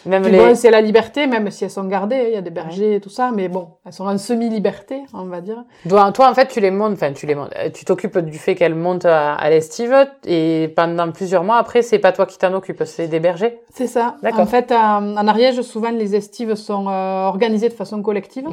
Même 0.10 0.22
puis 0.24 0.32
les... 0.32 0.38
bon, 0.38 0.56
c'est 0.56 0.70
la 0.72 0.82
liberté, 0.82 1.26
même 1.28 1.47
si 1.50 1.64
elles 1.64 1.72
sont 1.72 1.86
gardées, 1.86 2.26
il 2.28 2.34
y 2.34 2.38
a 2.38 2.42
des 2.42 2.50
bergers 2.52 2.96
et 2.96 3.02
tout 3.02 3.10
ça, 3.10 3.32
mais 3.34 3.48
bon, 3.48 3.70
elles 3.86 3.94
sont 3.94 4.06
en 4.06 4.18
semi-liberté, 4.18 5.04
on 5.14 5.26
va 5.26 5.42
dire. 5.42 5.64
Toi, 5.88 6.12
toi, 6.12 6.30
en 6.30 6.34
fait, 6.34 6.48
tu 6.48 6.60
les 6.60 6.72
montes, 6.72 6.94
enfin, 6.94 7.14
tu 7.14 7.26
les 7.26 7.36
montes, 7.36 7.52
euh, 7.58 7.70
tu 7.70 7.86
t'occupes 7.86 8.18
du 8.20 8.38
fait 8.38 8.56
qu'elles 8.56 8.76
montent 8.76 9.06
à, 9.06 9.34
à 9.34 9.50
l'estive, 9.50 9.96
et 10.26 10.72
pendant 10.76 11.12
plusieurs 11.12 11.44
mois 11.44 11.58
après, 11.58 11.82
c'est 11.82 12.00
pas 12.00 12.12
toi 12.12 12.26
qui 12.26 12.38
t'en 12.38 12.54
occupes, 12.54 12.84
c'est 12.86 13.08
des 13.08 13.20
bergers. 13.20 13.60
C'est 13.74 13.88
ça. 13.88 14.16
D'accord. 14.24 14.42
En 14.42 14.46
fait, 14.46 14.72
en, 14.72 15.18
en 15.18 15.28
Ariège, 15.28 15.62
souvent, 15.62 15.92
les 15.92 16.16
estives 16.16 16.56
sont 16.56 16.88
euh, 16.88 17.26
organisées 17.26 17.70
de 17.70 17.74
façon 17.74 18.02
collective. 18.02 18.46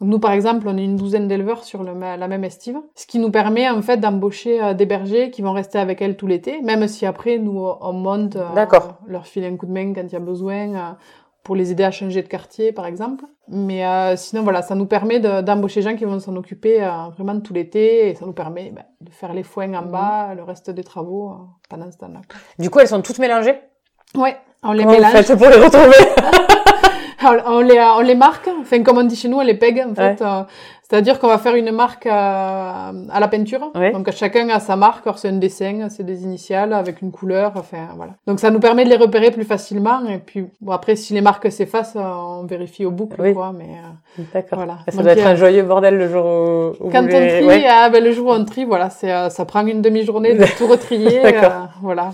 Donc 0.00 0.10
nous, 0.10 0.20
par 0.20 0.30
exemple, 0.30 0.68
on 0.68 0.78
est 0.78 0.84
une 0.84 0.94
douzaine 0.94 1.26
d'éleveurs 1.26 1.64
sur 1.64 1.82
le, 1.82 1.92
la 1.98 2.28
même 2.28 2.44
estive, 2.44 2.78
ce 2.94 3.04
qui 3.04 3.18
nous 3.18 3.32
permet 3.32 3.68
en 3.68 3.82
fait 3.82 3.96
d'embaucher 3.96 4.62
euh, 4.62 4.72
des 4.72 4.86
bergers 4.86 5.30
qui 5.30 5.42
vont 5.42 5.52
rester 5.52 5.78
avec 5.78 6.00
elles 6.00 6.16
tout 6.16 6.28
l'été, 6.28 6.60
même 6.62 6.86
si 6.86 7.04
après, 7.04 7.38
nous, 7.38 7.66
on 7.80 7.92
monte, 7.92 8.36
euh, 8.36 8.44
D'accord. 8.54 8.94
leur 9.08 9.26
filer 9.26 9.48
un 9.48 9.56
coup 9.56 9.66
de 9.66 9.72
main 9.72 9.92
quand 9.92 10.04
il 10.04 10.12
y 10.12 10.16
a 10.16 10.20
besoin. 10.20 10.96
Euh, 11.48 11.54
pour 11.54 11.56
les 11.56 11.70
aider 11.72 11.84
à 11.84 11.90
changer 11.90 12.22
de 12.22 12.28
quartier, 12.28 12.72
par 12.72 12.84
exemple. 12.86 13.24
Mais 13.48 13.84
euh, 13.86 14.16
sinon, 14.16 14.42
voilà, 14.42 14.60
ça 14.62 14.74
nous 14.74 14.86
permet 14.86 15.18
de- 15.18 15.40
d'embaucher 15.40 15.80
des 15.80 15.90
gens 15.90 15.96
qui 15.96 16.04
vont 16.04 16.20
s'en 16.20 16.36
occuper 16.36 16.82
euh, 16.82 16.90
vraiment 17.16 17.40
tout 17.40 17.54
l'été, 17.54 18.10
et 18.10 18.14
ça 18.14 18.26
nous 18.26 18.32
permet 18.34 18.70
ben, 18.70 18.84
de 19.00 19.10
faire 19.10 19.32
les 19.32 19.42
foins 19.42 19.72
en 19.74 19.82
Mhm. 19.82 19.90
bas, 19.90 20.34
le 20.36 20.42
reste 20.42 20.70
des 20.70 20.84
travaux 20.84 21.30
euh, 21.30 21.34
pendant 21.70 21.90
ce 21.90 21.96
temps-là. 21.98 22.20
Du 22.58 22.68
coup, 22.70 22.80
elles 22.80 22.88
sont 22.88 23.00
toutes 23.02 23.18
mélangées? 23.18 23.58
Ouais, 24.14 24.36
on 24.62 24.72
les 24.72 24.82
Comment 24.84 24.96
vous 24.96 25.00
mélange. 25.02 25.12
faites 25.24 25.38
pour 25.38 25.48
les 25.48 25.56
retrouver? 25.56 25.96
On 27.46 27.60
les, 27.60 27.80
on 27.80 28.00
les 28.00 28.14
marque, 28.14 28.48
enfin 28.60 28.80
comme 28.84 28.98
on 28.98 29.02
dit 29.02 29.16
chez 29.16 29.28
nous, 29.28 29.38
on 29.38 29.42
les 29.42 29.54
pègue 29.58 29.84
en 29.84 29.92
fait. 29.92 30.22
Euh, 30.22 30.42
c'est-à-dire 30.90 31.18
qu'on 31.18 31.28
va 31.28 31.38
faire 31.38 31.54
une 31.54 31.70
marque 31.70 32.06
à, 32.10 32.92
à 33.10 33.20
la 33.20 33.28
peinture. 33.28 33.72
Donc 33.92 34.10
chacun 34.12 34.48
a 34.48 34.58
sa 34.60 34.76
marque, 34.76 35.06
alors 35.06 35.18
c'est 35.18 35.28
un 35.28 35.32
dessin, 35.32 35.88
c'est 35.90 36.02
des 36.04 36.22
initiales 36.22 36.72
avec 36.72 37.02
une 37.02 37.10
couleur, 37.12 37.52
enfin 37.56 37.88
voilà. 37.96 38.12
Donc 38.26 38.40
ça 38.40 38.50
nous 38.50 38.60
permet 38.60 38.84
de 38.84 38.90
les 38.90 38.96
repérer 38.96 39.30
plus 39.30 39.44
facilement. 39.44 40.04
Et 40.06 40.18
puis 40.18 40.46
bon 40.60 40.72
après 40.72 40.96
si 40.96 41.12
les 41.14 41.20
marques 41.20 41.50
s'effacent, 41.52 41.96
on 41.96 42.44
vérifie 42.44 42.86
au 42.86 42.90
bout 42.90 43.06
quoi. 43.06 43.52
Mais 43.56 43.64
euh, 44.18 44.22
d'accord. 44.32 44.58
Voilà. 44.58 44.78
Ça 44.88 45.02
doit 45.02 45.12
être 45.12 45.26
un 45.26 45.34
joyeux 45.34 45.62
bordel 45.62 45.96
le 45.98 46.08
jour 46.08 46.24
où, 46.80 46.88
quand 46.90 47.04
on 47.04 47.08
trie, 47.08 47.64
ah, 47.68 47.90
ben, 47.90 48.02
le 48.02 48.12
jour 48.12 48.28
où 48.28 48.32
on 48.32 48.44
trie, 48.44 48.64
voilà, 48.64 48.90
c'est 48.90 49.12
euh, 49.12 49.28
ça 49.28 49.44
prend 49.44 49.66
une 49.66 49.82
demi-journée 49.82 50.34
de 50.34 50.44
tout 50.58 50.66
retrier. 50.66 51.24
euh, 51.24 51.48
voilà. 51.82 52.10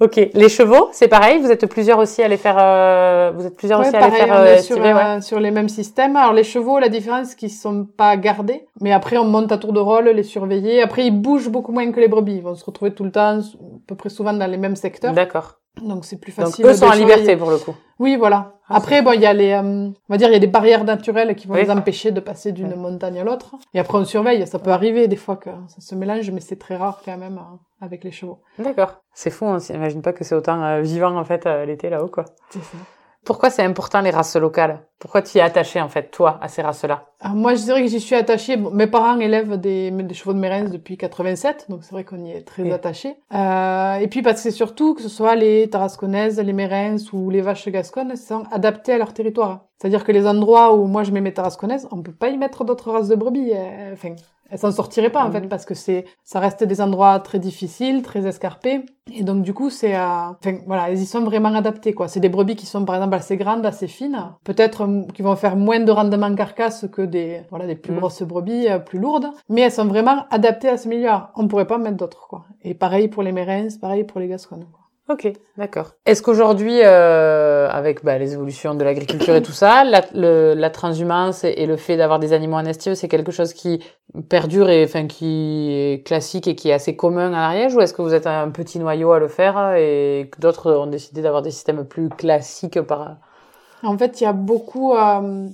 Ok, 0.00 0.16
les 0.32 0.48
chevaux, 0.48 0.88
c'est 0.92 1.08
pareil. 1.08 1.40
Vous 1.40 1.50
êtes 1.50 1.66
plusieurs 1.66 1.98
aussi 1.98 2.22
à 2.22 2.28
les 2.28 2.38
faire. 2.38 2.56
Euh, 2.58 3.32
vous 3.34 3.44
êtes 3.44 3.54
plusieurs 3.54 3.80
aussi 3.80 3.94
à 3.94 4.08
les 4.08 4.16
faire. 4.16 4.34
Euh, 4.34 4.56
sur, 4.58 4.78
euh, 4.82 5.20
sur 5.20 5.38
les 5.38 5.50
mêmes 5.50 5.68
systèmes. 5.68 6.16
Alors 6.16 6.32
les 6.32 6.42
chevaux, 6.42 6.78
la 6.78 6.88
différence, 6.88 7.28
c'est 7.28 7.36
qu'ils 7.36 7.50
sont 7.50 7.84
pas 7.84 8.16
gardés, 8.16 8.66
mais 8.80 8.92
après 8.92 9.18
on 9.18 9.24
monte 9.24 9.52
à 9.52 9.58
tour 9.58 9.74
de 9.74 9.80
rôle, 9.80 10.08
les 10.08 10.22
surveiller. 10.22 10.80
Après 10.80 11.04
ils 11.06 11.10
bougent 11.10 11.50
beaucoup 11.50 11.72
moins 11.72 11.92
que 11.92 12.00
les 12.00 12.08
brebis. 12.08 12.36
Ils 12.36 12.42
vont 12.42 12.54
se 12.54 12.64
retrouver 12.64 12.94
tout 12.94 13.04
le 13.04 13.12
temps, 13.12 13.40
à 13.40 13.42
peu 13.86 13.94
près 13.94 14.08
souvent 14.08 14.32
dans 14.32 14.50
les 14.50 14.56
mêmes 14.56 14.76
secteurs. 14.76 15.12
D'accord. 15.12 15.59
Donc 15.82 16.04
c'est 16.04 16.20
plus 16.20 16.32
facile. 16.32 16.64
Donc 16.64 16.72
eux 16.72 16.76
sont 16.76 16.86
en 16.86 16.92
liberté 16.92 17.36
pour 17.36 17.50
le 17.50 17.58
coup. 17.58 17.74
Oui, 17.98 18.16
voilà. 18.16 18.54
Ah, 18.68 18.76
après, 18.76 19.02
bon, 19.02 19.12
il 19.12 19.20
y 19.20 19.26
a 19.26 19.32
les, 19.32 19.52
euh, 19.52 19.62
on 19.62 19.94
va 20.08 20.16
dire, 20.16 20.28
il 20.28 20.32
y 20.32 20.36
a 20.36 20.40
des 20.40 20.46
barrières 20.46 20.84
naturelles 20.84 21.34
qui 21.34 21.46
vont 21.46 21.54
les 21.54 21.70
empêcher 21.70 22.12
de 22.12 22.20
passer 22.20 22.52
d'une 22.52 22.74
montagne 22.74 23.18
à 23.18 23.24
l'autre. 23.24 23.56
Et 23.74 23.78
après, 23.78 23.98
on 23.98 24.04
surveille. 24.04 24.46
Ça 24.46 24.58
peut 24.58 24.70
arriver 24.70 25.06
des 25.06 25.16
fois 25.16 25.36
que 25.36 25.50
ça 25.68 25.80
se 25.80 25.94
mélange, 25.94 26.30
mais 26.30 26.40
c'est 26.40 26.58
très 26.58 26.76
rare 26.76 27.02
quand 27.04 27.18
même 27.18 27.38
hein, 27.38 27.58
avec 27.80 28.04
les 28.04 28.10
chevaux. 28.10 28.40
D'accord. 28.58 29.02
C'est 29.12 29.30
fou. 29.30 29.44
On 29.44 29.54
hein. 29.54 29.58
s'imagine 29.58 30.02
pas 30.02 30.12
que 30.12 30.24
c'est 30.24 30.34
autant 30.34 30.62
euh, 30.62 30.80
vivant 30.80 31.16
en 31.16 31.24
fait 31.24 31.46
euh, 31.46 31.66
l'été 31.66 31.90
là-haut, 31.90 32.08
quoi. 32.08 32.24
C'est 32.50 32.62
ça. 32.62 32.78
Pourquoi 33.24 33.50
c'est 33.50 33.62
important 33.62 34.00
les 34.00 34.10
races 34.10 34.36
locales? 34.36 34.80
Pourquoi 34.98 35.22
tu 35.22 35.36
y 35.36 35.40
es 35.40 35.42
attaché 35.42 35.80
en 35.80 35.88
fait, 35.88 36.10
toi, 36.10 36.38
à 36.40 36.48
ces 36.48 36.62
races-là? 36.62 37.06
Moi, 37.34 37.54
je 37.54 37.62
dirais 37.62 37.82
que 37.82 37.88
j'y 37.88 38.00
suis 38.00 38.14
attachée. 38.14 38.56
mes 38.56 38.86
parents 38.86 39.18
élèvent 39.18 39.60
des, 39.60 39.90
des 39.90 40.14
chevaux 40.14 40.32
de 40.32 40.38
Mérens 40.38 40.70
depuis 40.70 40.96
87, 40.96 41.66
donc 41.68 41.84
c'est 41.84 41.92
vrai 41.92 42.04
qu'on 42.04 42.24
y 42.24 42.30
est 42.30 42.42
très 42.42 42.70
attaché. 42.72 43.16
Euh, 43.34 43.96
et 43.96 44.08
puis 44.08 44.22
parce 44.22 44.36
que 44.36 44.42
c'est 44.42 44.50
surtout 44.50 44.94
que 44.94 45.02
ce 45.02 45.08
soit 45.08 45.36
les 45.36 45.68
tarasconnaises, 45.68 46.40
les 46.40 46.52
Mérens 46.52 47.12
ou 47.12 47.30
les 47.30 47.42
vaches 47.42 47.68
gasconnes, 47.68 48.16
sont 48.16 48.44
adaptés 48.50 48.94
à 48.94 48.98
leur 48.98 49.12
territoire. 49.12 49.66
C'est-à-dire 49.78 50.04
que 50.04 50.12
les 50.12 50.26
endroits 50.26 50.74
où 50.74 50.86
moi 50.86 51.04
je 51.04 51.10
mets 51.10 51.20
mes 51.20 51.32
tarasconnaises, 51.32 51.88
on 51.90 52.02
peut 52.02 52.12
pas 52.12 52.28
y 52.28 52.38
mettre 52.38 52.64
d'autres 52.64 52.90
races 52.90 53.08
de 53.08 53.16
brebis. 53.16 53.52
Euh, 53.54 53.92
enfin, 53.92 54.14
elles 54.50 54.58
s'en 54.58 54.70
sortiraient 54.70 55.10
pas 55.10 55.24
en 55.24 55.30
fait 55.30 55.42
mhm. 55.42 55.48
parce 55.48 55.64
que 55.64 55.74
c'est 55.74 56.04
ça 56.24 56.40
reste 56.40 56.64
des 56.64 56.80
endroits 56.80 57.18
très 57.20 57.38
difficiles, 57.38 58.02
très 58.02 58.26
escarpés 58.26 58.84
et 59.12 59.24
donc 59.24 59.42
du 59.42 59.54
coup 59.54 59.70
c'est 59.70 59.96
euh... 59.96 60.30
enfin 60.30 60.58
voilà, 60.66 60.90
elles 60.90 61.00
y 61.00 61.06
sont 61.06 61.22
vraiment 61.22 61.54
adaptées 61.54 61.92
quoi. 61.92 62.08
C'est 62.08 62.20
des 62.20 62.28
brebis 62.28 62.56
qui 62.56 62.66
sont 62.66 62.84
par 62.84 62.96
exemple 62.96 63.14
assez 63.14 63.36
grandes, 63.36 63.64
assez 63.66 63.88
fines, 63.88 64.32
peut-être 64.44 64.82
euh, 64.82 65.02
qui 65.14 65.22
vont 65.22 65.36
faire 65.36 65.56
moins 65.56 65.80
de 65.80 65.90
rendement 65.90 66.34
carcasse 66.34 66.86
que 66.92 67.02
des 67.02 67.42
voilà, 67.50 67.66
des 67.66 67.76
plus 67.76 67.92
mhm. 67.92 67.98
grosses 67.98 68.22
brebis 68.22 68.68
euh, 68.68 68.78
plus 68.78 68.98
lourdes, 68.98 69.30
mais 69.48 69.62
elles 69.62 69.72
sont 69.72 69.86
vraiment 69.86 70.26
adaptées 70.30 70.68
à 70.68 70.76
ce 70.76 70.88
milieu. 70.88 71.10
On 71.36 71.48
pourrait 71.48 71.66
pas 71.66 71.78
mettre 71.78 71.96
d'autres 71.96 72.28
quoi. 72.28 72.44
Et 72.62 72.74
pareil 72.74 73.08
pour 73.08 73.22
les 73.22 73.32
mérins, 73.32 73.68
pareil 73.80 74.04
pour 74.04 74.20
les 74.20 74.28
gasconnes. 74.28 74.66
Ok, 75.10 75.26
d'accord. 75.56 75.94
Est-ce 76.06 76.22
qu'aujourd'hui, 76.22 76.78
euh, 76.84 77.68
avec 77.68 78.04
bah, 78.04 78.16
les 78.16 78.34
évolutions 78.34 78.76
de 78.76 78.84
l'agriculture 78.84 79.34
et 79.34 79.42
tout 79.42 79.50
ça, 79.50 79.82
la, 79.82 80.04
le, 80.14 80.54
la 80.54 80.70
transhumance 80.70 81.42
et, 81.42 81.66
le 81.66 81.76
fait 81.76 81.96
d'avoir 81.96 82.20
des 82.20 82.32
animaux 82.32 82.54
en 82.54 82.64
estive, 82.64 82.94
c'est 82.94 83.08
quelque 83.08 83.32
chose 83.32 83.52
qui 83.52 83.82
perdure 84.28 84.70
et 84.70 84.84
enfin 84.84 85.08
qui 85.08 85.72
est 85.72 86.06
classique 86.06 86.46
et 86.46 86.54
qui 86.54 86.68
est 86.68 86.72
assez 86.72 86.94
commun 86.94 87.32
à 87.32 87.40
l'Ariège, 87.40 87.74
ou 87.74 87.80
est-ce 87.80 87.92
que 87.92 88.02
vous 88.02 88.14
êtes 88.14 88.28
un 88.28 88.50
petit 88.50 88.78
noyau 88.78 89.10
à 89.10 89.18
le 89.18 89.26
faire 89.26 89.74
et 89.74 90.30
que 90.30 90.40
d'autres 90.40 90.72
ont 90.72 90.86
décidé 90.86 91.22
d'avoir 91.22 91.42
des 91.42 91.50
systèmes 91.50 91.84
plus 91.84 92.08
classiques 92.08 92.80
par 92.80 93.16
En 93.82 93.98
fait, 93.98 94.20
il 94.20 94.24
y 94.24 94.26
a 94.28 94.32
beaucoup. 94.32 94.94
Euh... 94.94 95.48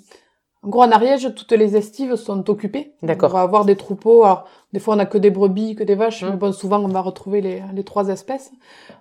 En 0.63 0.69
gros, 0.69 0.83
en 0.83 0.91
Ariège, 0.91 1.33
toutes 1.35 1.53
les 1.53 1.77
estives 1.77 2.17
sont 2.17 2.51
occupées. 2.51 2.93
D'accord. 3.03 3.31
On 3.31 3.35
va 3.35 3.43
avoir 3.43 3.65
des 3.65 3.77
troupeaux. 3.77 4.25
Alors, 4.25 4.49
des 4.73 4.81
fois, 4.81 4.97
on 4.97 4.99
a 4.99 5.07
que 5.07 5.17
des 5.17 5.31
brebis, 5.31 5.77
que 5.77 5.85
des 5.85 5.95
vaches, 5.95 6.23
mmh. 6.23 6.31
mais 6.31 6.37
bon, 6.37 6.53
souvent, 6.53 6.81
on 6.81 6.89
va 6.89 7.01
retrouver 7.01 7.41
les, 7.41 7.63
les 7.73 7.85
trois 7.85 8.09
espèces. 8.09 8.51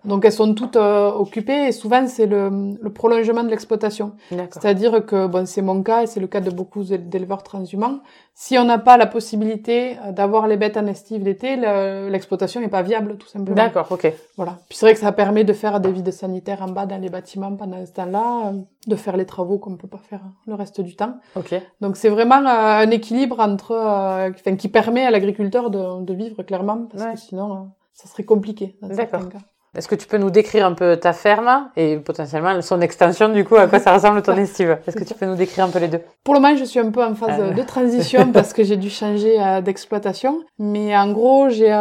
Donc, 0.05 0.23
elles 0.23 0.31
sont 0.31 0.53
toutes 0.53 0.75
euh, 0.75 1.11
occupées 1.11 1.67
et 1.67 1.71
souvent, 1.71 2.05
c'est 2.07 2.27
le, 2.27 2.77
le, 2.79 2.93
prolongement 2.93 3.43
de 3.43 3.49
l'exploitation. 3.49 4.13
C'est-à-dire 4.29 5.05
que, 5.05 5.25
bon, 5.25 5.47
c'est 5.47 5.63
mon 5.63 5.81
cas 5.81 6.03
et 6.03 6.07
c'est 6.07 6.19
le 6.19 6.27
cas 6.27 6.39
de 6.39 6.51
beaucoup 6.51 6.83
d'éleveurs 6.83 7.41
transhumants. 7.41 7.99
Si 8.35 8.57
on 8.59 8.65
n'a 8.65 8.77
pas 8.77 8.97
la 8.97 9.07
possibilité 9.07 9.97
euh, 10.05 10.11
d'avoir 10.11 10.47
les 10.47 10.57
bêtes 10.57 10.77
en 10.77 10.85
estive 10.85 11.23
l'été, 11.23 11.55
l'exploitation 11.55 12.61
n'est 12.61 12.67
pas 12.67 12.83
viable, 12.83 13.17
tout 13.17 13.27
simplement. 13.27 13.55
D'accord, 13.55 13.87
ok. 13.89 14.13
Voilà. 14.37 14.57
Puis 14.69 14.77
c'est 14.77 14.85
vrai 14.85 14.93
que 14.93 14.99
ça 14.99 15.13
permet 15.13 15.45
de 15.45 15.53
faire 15.53 15.79
des 15.79 15.91
vides 15.91 16.11
sanitaires 16.11 16.61
en 16.61 16.67
bas 16.67 16.85
dans 16.85 17.01
les 17.01 17.09
bâtiments 17.09 17.55
pendant 17.55 17.83
ce 17.85 17.91
temps-là, 17.93 18.47
euh, 18.47 18.59
de 18.87 18.95
faire 18.95 19.17
les 19.17 19.25
travaux 19.25 19.57
qu'on 19.57 19.71
ne 19.71 19.77
peut 19.77 19.87
pas 19.87 20.01
faire 20.09 20.21
le 20.45 20.53
reste 20.53 20.81
du 20.81 20.95
temps. 20.95 21.15
Ok. 21.35 21.55
Donc, 21.81 21.97
c'est 21.97 22.09
vraiment 22.09 22.35
un 22.35 22.91
équilibre 22.91 23.39
entre, 23.39 23.73
enfin, 23.75 24.55
qui 24.55 24.67
permet 24.67 25.05
à 25.05 25.11
l'agriculteur 25.11 25.54
de, 25.63 26.03
de, 26.03 26.13
vivre 26.13 26.43
clairement 26.43 26.87
parce 26.91 27.05
que 27.05 27.19
sinon 27.19 27.53
euh, 27.53 27.59
ça 27.93 28.07
serait 28.07 28.23
compliqué. 28.23 28.75
D'accord. 28.81 29.21
Est-ce 29.75 29.89
que 29.89 29.95
tu 29.95 30.07
peux 30.07 30.17
nous 30.17 30.29
décrire 30.29 30.65
un 30.65 30.73
peu 30.73 30.95
ta 30.95 31.11
ferme 31.11 31.69
et 31.75 31.97
potentiellement 31.97 32.61
son 32.61 32.79
extension 32.79 33.27
du 33.27 33.43
coup 33.43 33.57
à 33.57 33.67
quoi 33.67 33.79
ça 33.79 33.93
ressemble 33.93 34.21
ton 34.21 34.37
estive 34.37 34.77
Est-ce 34.87 34.95
que 34.95 35.03
tu 35.03 35.13
peux 35.13 35.25
nous 35.25 35.35
décrire 35.35 35.65
un 35.65 35.69
peu 35.69 35.79
les 35.79 35.89
deux? 35.89 35.99
Pour 36.23 36.33
le 36.33 36.39
moment, 36.39 36.55
je 36.55 36.63
suis 36.63 36.79
un 36.79 36.91
peu 36.91 37.03
en 37.03 37.13
phase 37.13 37.39
euh. 37.41 37.51
de 37.51 37.61
transition 37.61 38.31
parce 38.31 38.53
que 38.53 38.63
j'ai 38.63 38.77
dû 38.77 38.89
changer 38.89 39.41
euh, 39.41 39.59
d'exploitation. 39.59 40.41
Mais 40.59 40.95
en 40.95 41.11
gros, 41.11 41.49
j'ai 41.49 41.73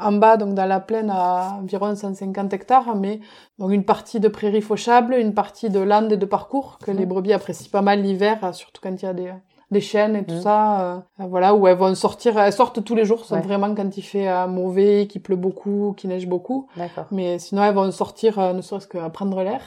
en 0.00 0.12
bas, 0.12 0.36
donc 0.36 0.54
dans 0.54 0.66
la 0.66 0.80
plaine, 0.80 1.10
à 1.10 1.58
environ 1.60 1.94
150 1.94 2.52
hectares, 2.52 2.96
mais 2.96 3.20
donc 3.58 3.70
une 3.70 3.84
partie 3.84 4.20
de 4.20 4.28
prairies 4.28 4.62
fauchables, 4.62 5.14
une 5.14 5.34
partie 5.34 5.70
de 5.70 5.80
landes 5.80 6.12
et 6.12 6.16
de 6.16 6.26
parcours 6.26 6.78
que 6.84 6.90
mmh. 6.90 6.96
les 6.96 7.06
brebis 7.06 7.32
apprécient 7.32 7.70
pas 7.70 7.82
mal 7.82 8.02
l'hiver, 8.02 8.52
surtout 8.52 8.80
quand 8.82 8.90
il 8.90 9.04
y 9.04 9.08
a 9.08 9.14
des 9.14 9.32
des 9.74 9.82
chaînes 9.82 10.16
et 10.16 10.24
tout 10.24 10.36
mm. 10.36 10.40
ça, 10.40 10.80
euh, 10.80 10.96
voilà, 11.18 11.54
où 11.54 11.68
elles 11.68 11.76
vont 11.76 11.94
sortir, 11.94 12.38
elles 12.38 12.52
sortent 12.52 12.82
tous 12.82 12.94
les 12.94 13.04
jours, 13.04 13.24
vraiment 13.28 13.74
quand 13.74 13.96
il 13.96 14.02
fait 14.02 14.28
euh, 14.28 14.46
mauvais, 14.46 15.06
qu'il 15.06 15.20
pleut 15.20 15.36
beaucoup, 15.36 15.94
qu'il 15.96 16.08
neige 16.08 16.26
beaucoup. 16.26 16.68
Mais 17.10 17.38
sinon, 17.38 17.62
elles 17.64 17.74
vont 17.74 17.90
sortir, 17.90 18.38
euh, 18.38 18.52
ne 18.54 18.62
serait-ce 18.62 18.88
qu'à 18.88 19.10
prendre 19.10 19.42
l'air. 19.42 19.60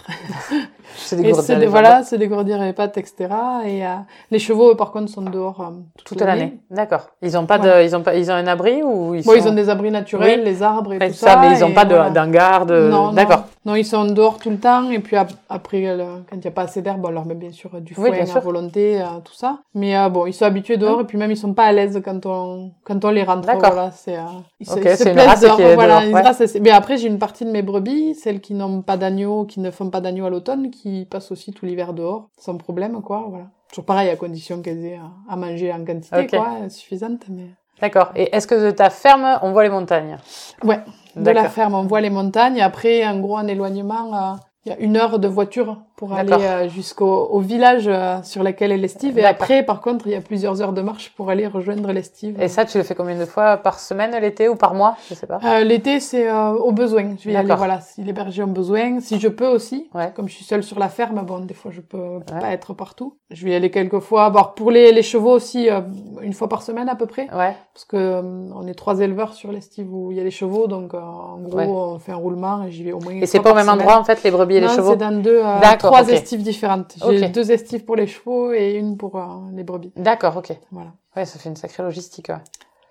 c'est 0.96 1.18
des 1.18 1.68
voilà, 1.68 2.02
c'est 2.04 2.18
dégourdir 2.18 2.60
les 2.60 2.74
pattes, 2.74 2.98
etc. 2.98 3.28
Et 3.66 3.84
les 4.32 4.40
chevaux, 4.40 4.74
par 4.74 4.92
contre, 4.92 5.12
sont 5.12 5.22
dehors 5.22 5.72
toute, 6.04 6.20
l'année. 6.22 6.58
D'accord. 6.72 7.10
Ils 7.22 7.38
ont 7.38 7.46
pas 7.46 7.60
de, 7.60 7.84
ils 7.84 7.96
ont 7.96 8.02
pas, 8.02 8.16
ils 8.16 8.32
ont 8.32 8.36
un 8.36 8.48
abri 8.48 8.82
ou 8.82 9.14
ils 9.14 9.24
bon, 9.24 9.34
ils 9.36 9.48
ont 9.48 9.54
des 9.54 9.70
abris 9.70 9.92
naturels, 9.92 10.44
les 10.44 10.64
arbres 10.64 10.94
et 10.94 11.00
tout 11.00 11.14
ça. 11.14 11.34
ça 11.34 11.42
mais 11.42 11.56
ils 11.56 11.64
ont 11.64 11.74
pas 11.74 11.86
d'un 11.86 12.30
garde. 12.30 12.72
Non, 12.72 13.12
d'accord. 13.12 13.44
Non, 13.68 13.76
ils 13.76 13.86
sont 13.86 14.06
dehors 14.06 14.38
tout 14.38 14.50
le 14.50 14.60
temps 14.60 14.90
et 14.92 15.00
puis 15.00 15.18
après, 15.18 15.98
quand 16.30 16.38
il 16.38 16.40
n'y 16.40 16.48
a 16.48 16.52
pas 16.52 16.62
assez 16.62 16.82
d'herbe, 16.82 17.06
on 17.06 17.10
leur 17.10 17.26
met 17.26 17.36
bien 17.36 17.52
sûr 17.52 17.82
du 17.82 17.94
foin 17.94 18.14
à 18.14 18.40
volonté, 18.40 19.04
tout 19.26 19.34
ça. 19.34 19.60
Mais 19.74 19.98
euh, 19.98 20.08
bon, 20.08 20.26
ils 20.26 20.34
sont 20.34 20.46
habitués 20.46 20.78
dehors 20.78 21.02
et 21.02 21.04
puis 21.04 21.18
même 21.18 21.32
ils 21.32 21.38
sont 21.38 21.54
pas 21.54 21.66
à 21.66 21.74
l'aise 21.74 22.02
quand 22.04 22.26
on 22.26 22.72
quand 22.86 23.04
on 23.04 23.10
les 23.10 23.24
rentre. 23.24 23.46
D'accord. 23.46 23.74
Voilà, 23.74 23.92
c'est 23.92 24.16
euh, 24.16 24.22
ils 24.62 24.72
okay, 24.72 24.96
se, 24.96 25.10
une 25.10 25.20
race 25.20 25.42
dehors. 25.42 25.58
Qui 25.58 25.64
est 25.64 25.76
voilà, 25.76 26.00
dehors, 26.00 26.62
Mais 26.62 26.70
après 26.70 26.96
j'ai 26.96 27.10
une 27.10 27.20
partie 27.20 27.44
de 27.44 27.52
mes 27.52 27.62
brebis, 27.62 28.16
celles 28.16 28.40
qui 28.40 28.54
n'ont 28.54 28.82
pas 28.82 28.96
d'agneau, 28.96 29.44
qui 29.44 29.60
ne 29.60 29.70
font 29.70 29.90
pas 29.90 30.00
d'agneau 30.00 30.26
à 30.26 30.30
l'automne, 30.30 30.72
qui 30.72 31.04
passent 31.04 31.34
aussi 31.34 31.52
tout 31.52 31.66
l'hiver 31.66 31.94
dehors, 31.94 32.30
sans 32.38 32.56
problème 32.56 33.02
quoi. 33.02 33.26
Voilà. 33.28 33.48
Toujours 33.70 33.84
pareil 33.84 34.08
à 34.10 34.16
condition 34.16 34.62
qu'elles 34.62 34.86
aient 34.86 35.00
à 35.28 35.36
manger 35.36 35.74
en 35.74 35.84
quantité 35.84 36.26
quoi, 36.28 36.70
suffisante. 36.70 37.26
Mais 37.30 37.48
D'accord. 37.82 38.12
Et 38.16 38.34
est-ce 38.34 38.48
que 38.48 38.56
de 38.56 38.72
ta 38.72 38.90
ferme 38.90 39.40
on 39.42 39.52
voit 39.52 39.64
les 39.64 39.70
montagnes? 39.70 40.18
Ouais. 40.64 40.80
De 41.18 41.32
la 41.32 41.50
ferme 41.50 41.76
on 41.76 41.84
voit 41.84 42.02
les 42.02 42.10
montagnes. 42.10 42.62
Après 42.62 43.06
en 43.06 43.20
gros 43.20 43.38
un 43.38 43.48
éloignement. 43.48 44.38
Il 44.68 44.72
y 44.72 44.74
a 44.74 44.80
une 44.80 44.98
heure 44.98 45.18
de 45.18 45.30
voiture 45.30 45.78
pour 45.96 46.12
aller 46.14 46.34
euh, 46.34 46.68
jusqu'au 46.68 47.30
au 47.32 47.40
village 47.40 47.86
euh, 47.88 48.22
sur 48.22 48.44
lequel 48.44 48.74
est 48.74 48.78
l'estive. 48.78 49.18
Et 49.18 49.24
après, 49.24 49.64
par 49.64 49.80
contre, 49.80 50.08
il 50.08 50.12
y 50.12 50.16
a 50.16 50.20
plusieurs 50.20 50.62
heures 50.62 50.74
de 50.74 50.82
marche 50.82 51.14
pour 51.16 51.30
aller 51.30 51.48
rejoindre 51.48 51.90
l'estive. 51.94 52.38
Et 52.42 52.50
ça, 52.50 52.66
tu 52.66 52.78
le 52.78 52.84
fais 52.84 52.94
combien 52.94 53.18
de 53.18 53.24
fois 53.24 53.56
par 53.56 53.80
semaine 53.80 54.14
l'été 54.20 54.50
ou 54.50 54.56
par 54.56 54.74
mois 54.74 54.98
Je 55.10 55.14
sais 55.14 55.26
pas? 55.26 55.40
Euh, 55.46 55.64
l'été, 55.64 56.02
c'est 56.02 56.30
euh, 56.30 56.52
au 56.52 56.74
besoin. 56.74 57.16
Je 57.18 57.30
vais 57.30 57.32
y 57.32 57.38
aller, 57.38 57.56
voilà, 57.56 57.80
si 57.80 58.04
les 58.04 58.12
bergers 58.12 58.44
ont 58.44 58.48
besoin, 58.48 59.00
si 59.00 59.22
je 59.22 59.30
peux 59.30 59.48
aussi. 59.48 59.90
Ouais. 59.96 60.12
Comme 60.14 60.28
je 60.28 60.34
suis 60.34 60.44
seule 60.44 60.64
sur 60.64 60.80
la 60.80 60.90
ferme, 60.90 61.22
bon, 61.26 61.40
des 61.40 61.54
fois, 61.54 61.72
je 61.72 61.80
peux 61.80 62.20
pas 62.26 62.52
être 62.52 62.74
partout. 62.74 63.16
Je 63.32 63.46
vais 63.46 63.52
y 63.52 63.56
aller 63.56 63.72
quelques 63.72 64.00
fois. 64.00 64.30
Bon, 64.32 64.44
pour 64.54 64.70
les, 64.70 64.92
les 64.92 65.02
chevaux 65.02 65.32
aussi, 65.32 65.70
une 66.22 66.34
fois 66.34 66.50
par 66.50 66.62
semaine 66.62 66.90
à 66.90 66.96
peu 66.96 67.06
près. 67.06 67.30
Ouais. 67.34 67.56
Parce 67.74 67.86
que 67.86 68.22
on 68.54 68.68
est 68.68 68.74
trois 68.74 69.00
éleveurs 69.00 69.34
sur 69.34 69.54
l'estive 69.54 69.94
où 69.94 70.12
il 70.12 70.18
y 70.18 70.20
a 70.20 70.24
les 70.26 70.32
chevaux, 70.32 70.68
donc 70.68 70.94
en 70.94 71.38
gros, 71.40 71.94
on 71.94 72.00
fait 72.00 72.12
un 72.12 72.18
roulement 72.18 72.64
et 72.64 72.72
j'y 72.72 72.84
vais 72.84 72.92
au 72.92 73.00
moins. 73.00 73.14
Et 73.14 73.26
c'est 73.26 73.40
pas 73.40 73.54
au 73.54 73.56
même 73.56 73.70
endroit 73.70 73.98
en 73.98 74.04
fait 74.04 74.22
les 74.24 74.32
brebis 74.32 74.57
et 74.58 74.62
les 74.62 74.68
chevaux. 74.68 74.92
c'est 74.92 74.98
dans 74.98 75.22
deux, 75.22 75.42
trois 75.80 76.08
estives 76.08 76.44
différentes. 76.44 76.96
J'ai 77.10 77.30
deux 77.30 77.52
estives 77.52 77.86
pour 77.86 77.96
les 77.96 78.08
chevaux 78.08 78.52
et 78.54 78.74
une 78.74 78.98
pour 78.98 79.16
euh, 79.18 79.26
les 79.54 79.64
brebis. 79.64 79.92
D'accord, 79.96 80.38
ok. 80.38 80.54
Voilà. 80.72 80.92
Ouais, 81.16 81.26
ça 81.26 81.40
fait 81.40 81.50
une 81.50 81.56
sacrée 81.56 81.84
logistique. 81.84 82.30
Ouais. 82.30 82.36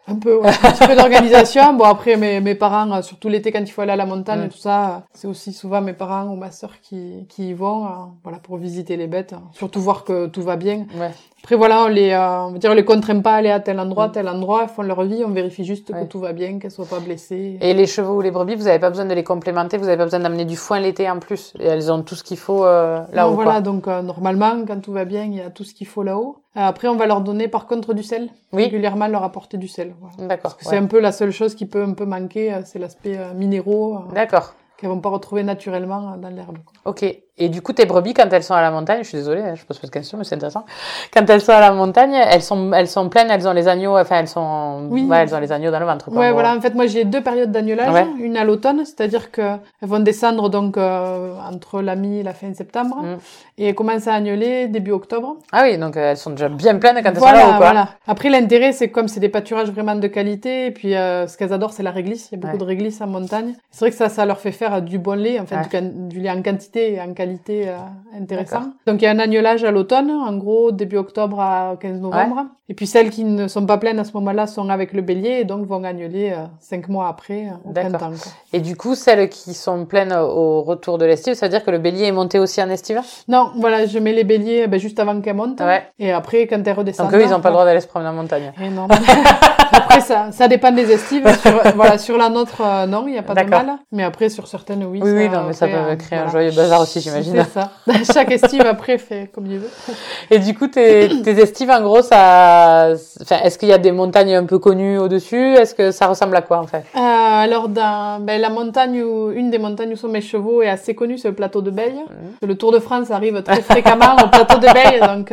Un 0.09 0.17
peu, 0.17 0.39
ouais. 0.39 0.49
un 0.49 0.71
petit 0.73 0.87
peu 0.87 0.95
d'organisation. 0.95 1.75
Bon, 1.75 1.85
après, 1.85 2.17
mes, 2.17 2.41
mes 2.41 2.55
parents, 2.55 2.91
euh, 2.93 3.03
surtout 3.03 3.29
l'été, 3.29 3.51
quand 3.51 3.61
il 3.61 3.67
faut 3.71 3.81
aller 3.83 3.93
à 3.93 3.97
la 3.97 4.07
montagne 4.07 4.45
et 4.45 4.49
tout 4.49 4.57
ça, 4.59 4.89
euh, 4.89 4.99
c'est 5.13 5.27
aussi 5.27 5.53
souvent 5.53 5.81
mes 5.81 5.95
parents 5.95 6.27
ou 6.29 6.37
ma 6.37 6.51
sœur 6.53 6.75
qui, 6.81 7.27
qui 7.29 7.49
y 7.49 7.53
vont, 7.55 7.87
euh, 7.87 7.89
voilà, 8.23 8.39
pour 8.39 8.57
visiter 8.57 8.97
les 8.97 9.09
bêtes. 9.09 9.35
Surtout 9.53 9.81
voir 9.81 10.05
que 10.05 10.27
tout 10.27 10.43
va 10.43 10.57
bien. 10.57 10.87
Ouais. 10.99 11.11
Après, 11.43 11.57
voilà, 11.57 11.85
on 11.85 11.89
les, 11.89 12.11
euh, 12.11 12.45
on 12.47 12.53
va 12.53 12.59
dire, 12.59 12.71
on 12.71 12.75
les 12.75 12.85
contraint 12.85 13.21
pas 13.21 13.33
à 13.35 13.37
aller 13.37 13.51
à 13.51 13.61
tel 13.61 13.79
endroit, 13.81 14.09
Mm. 14.09 14.13
tel 14.13 14.29
endroit. 14.29 14.63
Ils 14.65 14.69
font 14.69 14.83
leur 14.83 15.03
vie. 15.05 15.23
On 15.25 15.31
vérifie 15.31 15.65
juste 15.65 15.93
que 15.93 16.05
tout 16.05 16.19
va 16.21 16.33
bien, 16.33 16.59
qu'elles 16.59 16.71
soient 16.73 16.87
pas 16.87 16.99
blessées. 17.01 17.59
Et 17.61 17.75
les 17.75 17.87
chevaux 17.87 18.15
ou 18.17 18.21
les 18.21 18.31
brebis, 18.33 18.55
vous 18.57 18.67
avez 18.69 18.79
pas 18.81 18.91
besoin 18.91 19.05
de 19.07 19.15
les 19.15 19.23
complémenter, 19.25 19.77
vous 19.77 19.87
avez 19.89 19.97
pas 19.97 20.05
besoin 20.05 20.21
d'amener 20.21 20.45
du 20.45 20.57
foin 20.57 20.81
l'été 20.81 21.09
en 21.11 21.19
plus. 21.19 21.53
Et 21.61 21.65
elles 21.67 21.91
ont 21.93 22.03
tout 22.03 22.15
ce 22.17 22.25
qu'il 22.25 22.37
faut 22.39 22.65
euh, 22.65 23.01
là 23.13 23.25
Non, 23.25 23.31
haut. 23.31 23.35
voilà, 23.35 23.61
donc 23.61 23.87
normalement, 23.87 24.65
quand 24.67 24.81
tout 24.81 24.93
va 24.93 25.05
bien, 25.05 25.25
il 25.25 25.35
y 25.35 25.41
a 25.41 25.51
tout 25.51 25.65
ce 25.65 25.73
qu'il 25.75 25.87
faut 25.87 26.03
là-haut. 26.03 26.37
Après, 26.57 26.89
on 26.89 26.97
va 26.97 27.07
leur 27.07 27.21
donner 27.21 27.49
par 27.49 27.67
contre 27.67 27.93
du 27.93 28.03
sel. 28.03 28.31
Oui. 28.53 28.65
Régulièrement, 28.65 29.07
leur 29.09 29.23
apporter 29.23 29.59
du 29.59 29.69
sel. 29.69 29.95
Voilà. 30.01 30.29
D'accord. 30.29 30.53
Parce 30.53 30.55
que 30.55 30.65
c'est 30.65 30.79
un 30.79 30.87
peu 30.87 31.01
la 31.01 31.13
seule 31.13 31.31
chose 31.31 31.55
qui 31.55 31.67
peut 31.67 31.83
un 31.83 31.93
peu 31.93 32.07
manquer, 32.07 32.53
euh, 32.53 32.63
c'est 32.65 32.79
l'aspect 32.79 33.19
euh, 33.19 33.35
minéraux 33.35 33.97
euh, 33.97 34.15
D'accord. 34.15 34.55
qu'elles 34.79 34.89
vont 34.89 35.01
pas 35.01 35.11
retrouver 35.11 35.43
naturellement 35.43 36.17
dans 36.17 36.31
l'herbe. 36.31 36.59
Ok. 36.87 37.05
Et 37.39 37.51
du 37.51 37.61
coup, 37.61 37.75
tes 37.75 37.85
brebis, 37.85 38.15
quand 38.15 38.33
elles 38.33 38.43
sont 38.43 38.55
à 38.55 38.63
la 38.63 38.71
montagne, 38.71 39.01
je 39.03 39.09
suis 39.09 39.19
désolée, 39.19 39.43
hein, 39.43 39.55
je 39.55 39.63
pose 39.65 39.79
pas 39.79 39.87
de 39.87 39.93
questions, 39.93 40.17
mais 40.17 40.25
c'est 40.25 40.37
intéressant. 40.37 40.65
Quand 41.13 41.29
elles 41.29 41.43
sont 41.43 41.53
à 41.53 41.61
la 41.61 41.71
montagne, 41.71 42.15
elles 42.15 42.41
sont, 42.41 42.73
elles 42.73 42.89
sont 42.89 43.11
pleines, 43.11 43.31
elles 43.31 43.47
ont 43.47 43.53
les 43.53 43.69
agneaux, 43.69 43.99
enfin, 43.99 44.21
elles 44.21 44.29
sont, 44.29 44.89
Oui. 44.91 45.05
ouais, 45.05 45.19
elles 45.19 45.35
ont 45.35 45.39
les 45.39 45.53
agneaux 45.53 45.71
dans 45.71 45.79
le 45.81 45.85
ventre. 45.85 46.07
quoi, 46.11 46.19
Ouais, 46.19 46.33
voilà. 46.33 46.55
En 46.57 46.61
fait, 46.63 46.75
moi, 46.75 46.87
j'ai 46.87 47.05
deux 47.05 47.21
périodes 47.23 47.53
d'agnolage. 47.53 47.93
Ouais. 47.93 48.07
Une 48.21 48.39
à 48.39 48.45
l'automne, 48.45 48.87
c'est-à-dire 48.87 49.31
que 49.31 49.43
elles 49.43 49.89
vont 49.89 49.99
descendre 50.01 50.49
donc 50.49 50.79
euh, 50.79 51.35
entre 51.53 51.83
la 51.83 51.95
mi 51.95 52.21
et 52.21 52.23
la 52.23 52.33
fin 52.33 52.55
septembre, 52.55 52.97
Mm. 53.03 53.17
et 53.59 53.69
elles 53.69 53.75
commencent 53.75 54.09
à 54.09 54.15
agnoler 54.15 54.69
début 54.69 54.93
octobre. 54.93 55.37
Ah 55.53 55.61
oui, 55.65 55.77
donc 55.77 55.99
euh, 55.99 56.13
elles 56.13 56.17
sont 56.17 56.31
déjà 56.31 56.49
bien 56.49 56.77
pleines 56.79 56.97
quand 57.03 57.11
elles 57.11 57.19
voilà, 57.19 57.41
sont 57.41 57.47
là-haut, 57.49 57.57
quoi. 57.59 57.67
voilà. 57.67 57.89
Après, 58.07 58.31
l'intérêt, 58.31 58.73
c'est 58.73 58.89
comme 58.89 59.09
c'est 59.09 59.21
des 59.21 59.29
pâturages 59.29 59.71
vraiment 59.71 59.95
de 59.97 60.07
qualité, 60.07 60.67
et 60.67 60.71
puis 60.71 60.95
euh, 60.95 61.27
ce 61.27 61.37
qu'elles 61.37 61.53
adorent, 61.53 61.75
c'est 61.75 61.83
la 61.83 61.91
réglisse. 61.91 62.31
Il 62.33 62.37
y 62.37 62.39
a 62.39 62.41
beaucoup 62.41 62.55
Ouais. 62.55 62.61
de 62.61 62.65
réglisse 62.65 63.03
en 63.03 63.09
montagne. 63.09 63.53
C'est 63.71 63.81
vrai 63.81 63.91
que 63.91 63.97
ça, 63.99 64.09
ça 64.09 64.25
leur 64.25 64.41
fait 64.41 64.53
faire 64.53 64.81
du 64.81 64.99
bon 64.99 65.19
lait, 65.21 65.39
en 65.39 65.45
fait, 65.45 65.57
du, 65.83 66.09
du 66.09 66.21
lait 66.21 66.31
en 66.31 66.41
quantité 66.43 66.95
et 66.95 67.01
en 67.03 67.09
qualité 67.13 67.26
euh, 67.51 67.77
intéressant. 68.19 68.73
Donc, 68.87 69.01
il 69.01 69.05
y 69.05 69.07
a 69.07 69.11
un 69.11 69.19
agnolage 69.19 69.65
à 69.65 69.71
l'automne, 69.71 70.11
en 70.11 70.37
gros, 70.37 70.73
début 70.73 70.97
octobre 70.97 71.41
à 71.41 71.77
15 71.81 72.01
novembre. 72.01 72.47
Et 72.69 72.75
puis, 72.75 72.87
celles 72.87 73.11
qui 73.11 73.25
ne 73.25 73.49
sont 73.49 73.65
pas 73.65 73.79
pleines 73.79 73.99
à 73.99 74.05
ce 74.05 74.13
moment-là 74.15 74.47
sont 74.47 74.69
avec 74.71 74.93
le 74.93 75.03
bélier, 75.03 75.41
et 75.41 75.45
donc 75.45 75.67
vont 75.67 75.85
agnoler 75.85 76.33
euh, 76.33 76.45
cinq 76.61 76.89
mois 76.89 77.09
après, 77.09 77.47
euh, 77.47 77.69
au 77.69 77.73
D'accord. 77.73 77.93
printemps. 77.93 78.31
Et 78.53 78.61
du 78.61 78.77
coup, 78.77 78.95
celles 78.95 79.29
qui 79.29 79.55
sont 79.55 79.85
pleines 79.85 80.13
au 80.13 80.63
retour 80.63 80.99
de 80.99 81.05
l'estive, 81.05 81.35
ça 81.35 81.47
veut 81.47 81.51
dire 81.51 81.65
que 81.65 81.71
le 81.71 81.79
bélier 81.79 82.07
est 82.07 82.13
monté 82.13 82.39
aussi 82.39 82.63
en 82.63 82.71
estive? 82.71 83.01
Non, 83.29 83.53
voilà, 83.57 83.87
je 83.87 83.99
mets 83.99 84.13
les 84.13 84.25
béliers 84.25 84.67
ben, 84.67 84.81
juste 84.81 84.99
avant 84.99 85.21
qu'elles 85.21 85.37
montent. 85.37 85.61
Ouais. 85.61 85.85
Et 85.99 86.13
après, 86.13 86.47
quand 86.47 86.67
elles 86.67 86.73
redescendent. 86.73 87.11
Donc 87.11 87.21
eux, 87.21 87.25
ils 87.25 87.31
n'ont 87.31 87.41
pas 87.41 87.51
le 87.51 87.55
droit 87.55 87.65
d'aller 87.65 87.81
se 87.81 87.89
promener 87.89 88.11
en 88.11 88.15
montagne. 88.15 88.53
Eh 88.61 88.69
non. 88.69 88.89
après, 89.73 90.01
ça, 90.01 90.33
ça 90.33 90.49
dépend 90.49 90.73
des 90.73 90.91
estives. 90.91 91.27
Sur, 91.43 91.73
voilà, 91.75 91.99
sur 91.99 92.17
la 92.17 92.29
nôtre, 92.29 92.63
euh, 92.65 92.87
non, 92.87 93.05
il 93.07 93.13
n'y 93.13 93.19
a 93.19 93.23
pas 93.23 93.35
de 93.35 93.49
mal. 93.49 93.77
Mais 93.93 94.05
après, 94.05 94.29
sur 94.29 94.47
certaines, 94.47 94.85
oui. 94.85 95.01
Oui, 95.03 95.09
ça, 95.09 95.17
oui, 95.17 95.29
non, 95.29 95.43
mais 95.47 95.53
ça 95.53 95.67
peut 95.67 95.75
euh, 95.75 95.97
créer 95.97 96.19
un 96.19 96.29
joyeux 96.29 96.51
bazar 96.51 96.81
aussi, 96.81 97.01
j'imagine. 97.01 97.45
C'est 97.45 97.61
ça. 97.61 97.71
Chaque 98.13 98.31
estive, 98.31 98.63
après, 98.67 98.99
fait 98.99 99.31
comme 99.33 99.47
il 99.47 99.59
veut. 99.59 99.71
Et 100.31 100.39
du 100.39 100.55
coup, 100.55 100.67
tes, 100.67 101.23
tes 101.23 101.33
estives, 101.41 101.71
en 101.71 101.83
gros, 101.83 102.03
ça, 102.03 102.93
enfin, 103.21 103.37
est-ce 103.45 103.59
qu'il 103.59 103.69
y 103.69 103.73
a 103.73 103.79
des 103.79 103.93
montagnes 103.93 104.35
un 104.35 104.45
peu 104.45 104.59
connues 104.59 104.99
au-dessus? 104.99 105.55
Est-ce 105.55 105.75
que 105.75 105.91
ça 105.91 106.07
ressemble 106.07 106.37
à 106.37 106.43
quoi, 106.43 106.59
en 106.59 106.67
fait? 106.67 106.85
Euh, 106.97 106.99
alors, 107.01 107.69
dans 107.69 108.21
ben, 108.21 108.41
la 108.41 108.51
montagne 108.51 109.03
où, 109.03 109.31
une 109.31 109.51
des 109.51 109.59
montagnes 109.59 109.93
où 109.93 109.97
sont 109.97 110.09
mes 110.09 110.21
chevaux 110.21 110.63
est 110.63 110.69
assez 110.69 110.95
connue, 110.95 111.19
c'est 111.19 111.29
le 111.29 111.35
plateau 111.35 111.63
de 111.63 111.71
Beille. 111.71 111.95
Mhm. 111.95 112.49
Le 112.49 112.55
Tour 112.57 112.73
de 112.73 112.79
France 112.79 113.11
arrive 113.11 113.43
très 113.43 113.63
fréquemment 113.63 114.17
au 114.23 114.29
plateau 114.29 114.59
de 114.59 114.73
Beille, 114.73 115.01
donc 115.01 115.31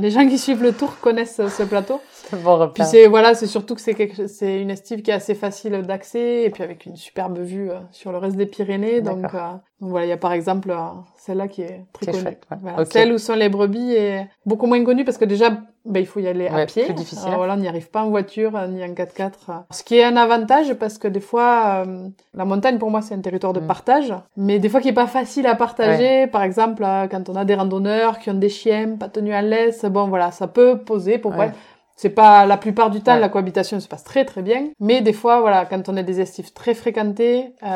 les 0.00 0.10
gens 0.10 0.26
qui 0.26 0.38
suivent 0.38 0.62
le 0.62 0.72
Tour 0.72 0.94
connaissent 1.00 1.40
ce 1.48 1.62
plateau. 1.62 2.00
Bon 2.36 2.68
Puis 2.68 2.84
c'est 2.84 3.06
voilà, 3.06 3.34
c'est 3.34 3.46
surtout 3.46 3.71
que 3.74 3.80
c'est 3.80 3.94
quelque 3.94 4.16
chose- 4.16 4.30
c'est 4.30 4.60
une 4.60 4.70
estive 4.70 5.02
qui 5.02 5.10
est 5.10 5.14
assez 5.14 5.34
facile 5.34 5.72
d'accès 5.82 6.42
et 6.44 6.50
puis 6.50 6.62
avec 6.62 6.86
une 6.86 6.96
superbe 6.96 7.38
vue 7.38 7.70
euh, 7.70 7.74
sur 7.90 8.12
le 8.12 8.18
reste 8.18 8.36
des 8.36 8.46
Pyrénées. 8.46 9.00
Donc, 9.00 9.24
euh, 9.34 9.38
donc 9.80 9.90
voilà, 9.90 10.06
il 10.06 10.08
y 10.08 10.12
a 10.12 10.16
par 10.16 10.32
exemple 10.32 10.70
euh, 10.70 10.76
celle-là 11.16 11.48
qui 11.48 11.62
est 11.62 11.84
très 11.92 12.06
connue. 12.12 12.20
chouette, 12.22 12.42
ouais. 12.50 12.56
Voilà. 12.60 12.84
Celle 12.84 13.12
où 13.12 13.18
sont 13.18 13.34
les 13.34 13.48
brebis 13.48 13.94
est 13.94 14.28
beaucoup 14.46 14.66
moins 14.66 14.82
connue 14.84 15.04
parce 15.04 15.18
que 15.18 15.24
déjà 15.24 15.50
ben, 15.84 15.98
il 15.98 16.06
faut 16.06 16.20
y 16.20 16.28
aller 16.28 16.48
Ouais, 16.48 16.62
à 16.62 16.66
pied. 16.66 16.84
plus 16.84 16.94
difficile. 16.94 17.26
Alors 17.26 17.38
voilà, 17.38 17.54
on 17.54 17.56
n'y 17.56 17.66
arrive 17.66 17.90
pas 17.90 18.04
en 18.04 18.10
voiture 18.10 18.52
ni 18.68 18.84
en 18.84 18.94
4x4. 18.94 19.32
euh. 19.48 19.52
Ce 19.72 19.82
qui 19.82 19.96
est 19.96 20.04
un 20.04 20.16
avantage 20.16 20.74
parce 20.74 20.96
que 20.98 21.08
des 21.08 21.18
fois 21.18 21.84
la 22.34 22.44
montagne 22.44 22.78
pour 22.78 22.90
moi 22.92 23.02
c'est 23.02 23.14
un 23.14 23.20
territoire 23.20 23.52
de 23.52 23.58
Mm. 23.60 23.66
partage, 23.66 24.14
mais 24.36 24.60
des 24.60 24.68
fois 24.68 24.80
qui 24.80 24.88
est 24.88 24.92
pas 24.92 25.08
facile 25.08 25.46
à 25.48 25.56
partager. 25.56 26.28
Par 26.28 26.44
exemple 26.44 26.84
quand 27.10 27.28
on 27.28 27.34
a 27.34 27.44
des 27.44 27.56
randonneurs 27.56 28.18
qui 28.20 28.30
ont 28.30 28.34
des 28.34 28.48
chiens 28.48 28.96
pas 28.98 29.08
tenus 29.08 29.34
en 29.34 29.40
laisse, 29.40 29.84
bon 29.86 30.06
voilà, 30.08 30.30
ça 30.30 30.46
peut 30.46 30.78
poser 30.78 31.20
Ouais. 31.24 31.50
C'est 32.02 32.10
pas 32.10 32.46
la 32.46 32.56
plupart 32.56 32.90
du 32.90 33.00
temps 33.00 33.14
Ouais. 33.14 33.20
la 33.20 33.28
cohabitation 33.28 33.78
se 33.78 33.86
passe 33.86 34.02
très 34.02 34.24
très 34.24 34.42
bien, 34.42 34.62
mais 34.80 35.00
des 35.02 35.12
fois 35.12 35.40
voilà 35.40 35.64
quand 35.66 35.88
on 35.88 35.96
a 35.96 36.02
des 36.02 36.20
estives 36.20 36.52
très 36.52 36.74
fréquentées 36.74 37.52
euh, 37.62 37.66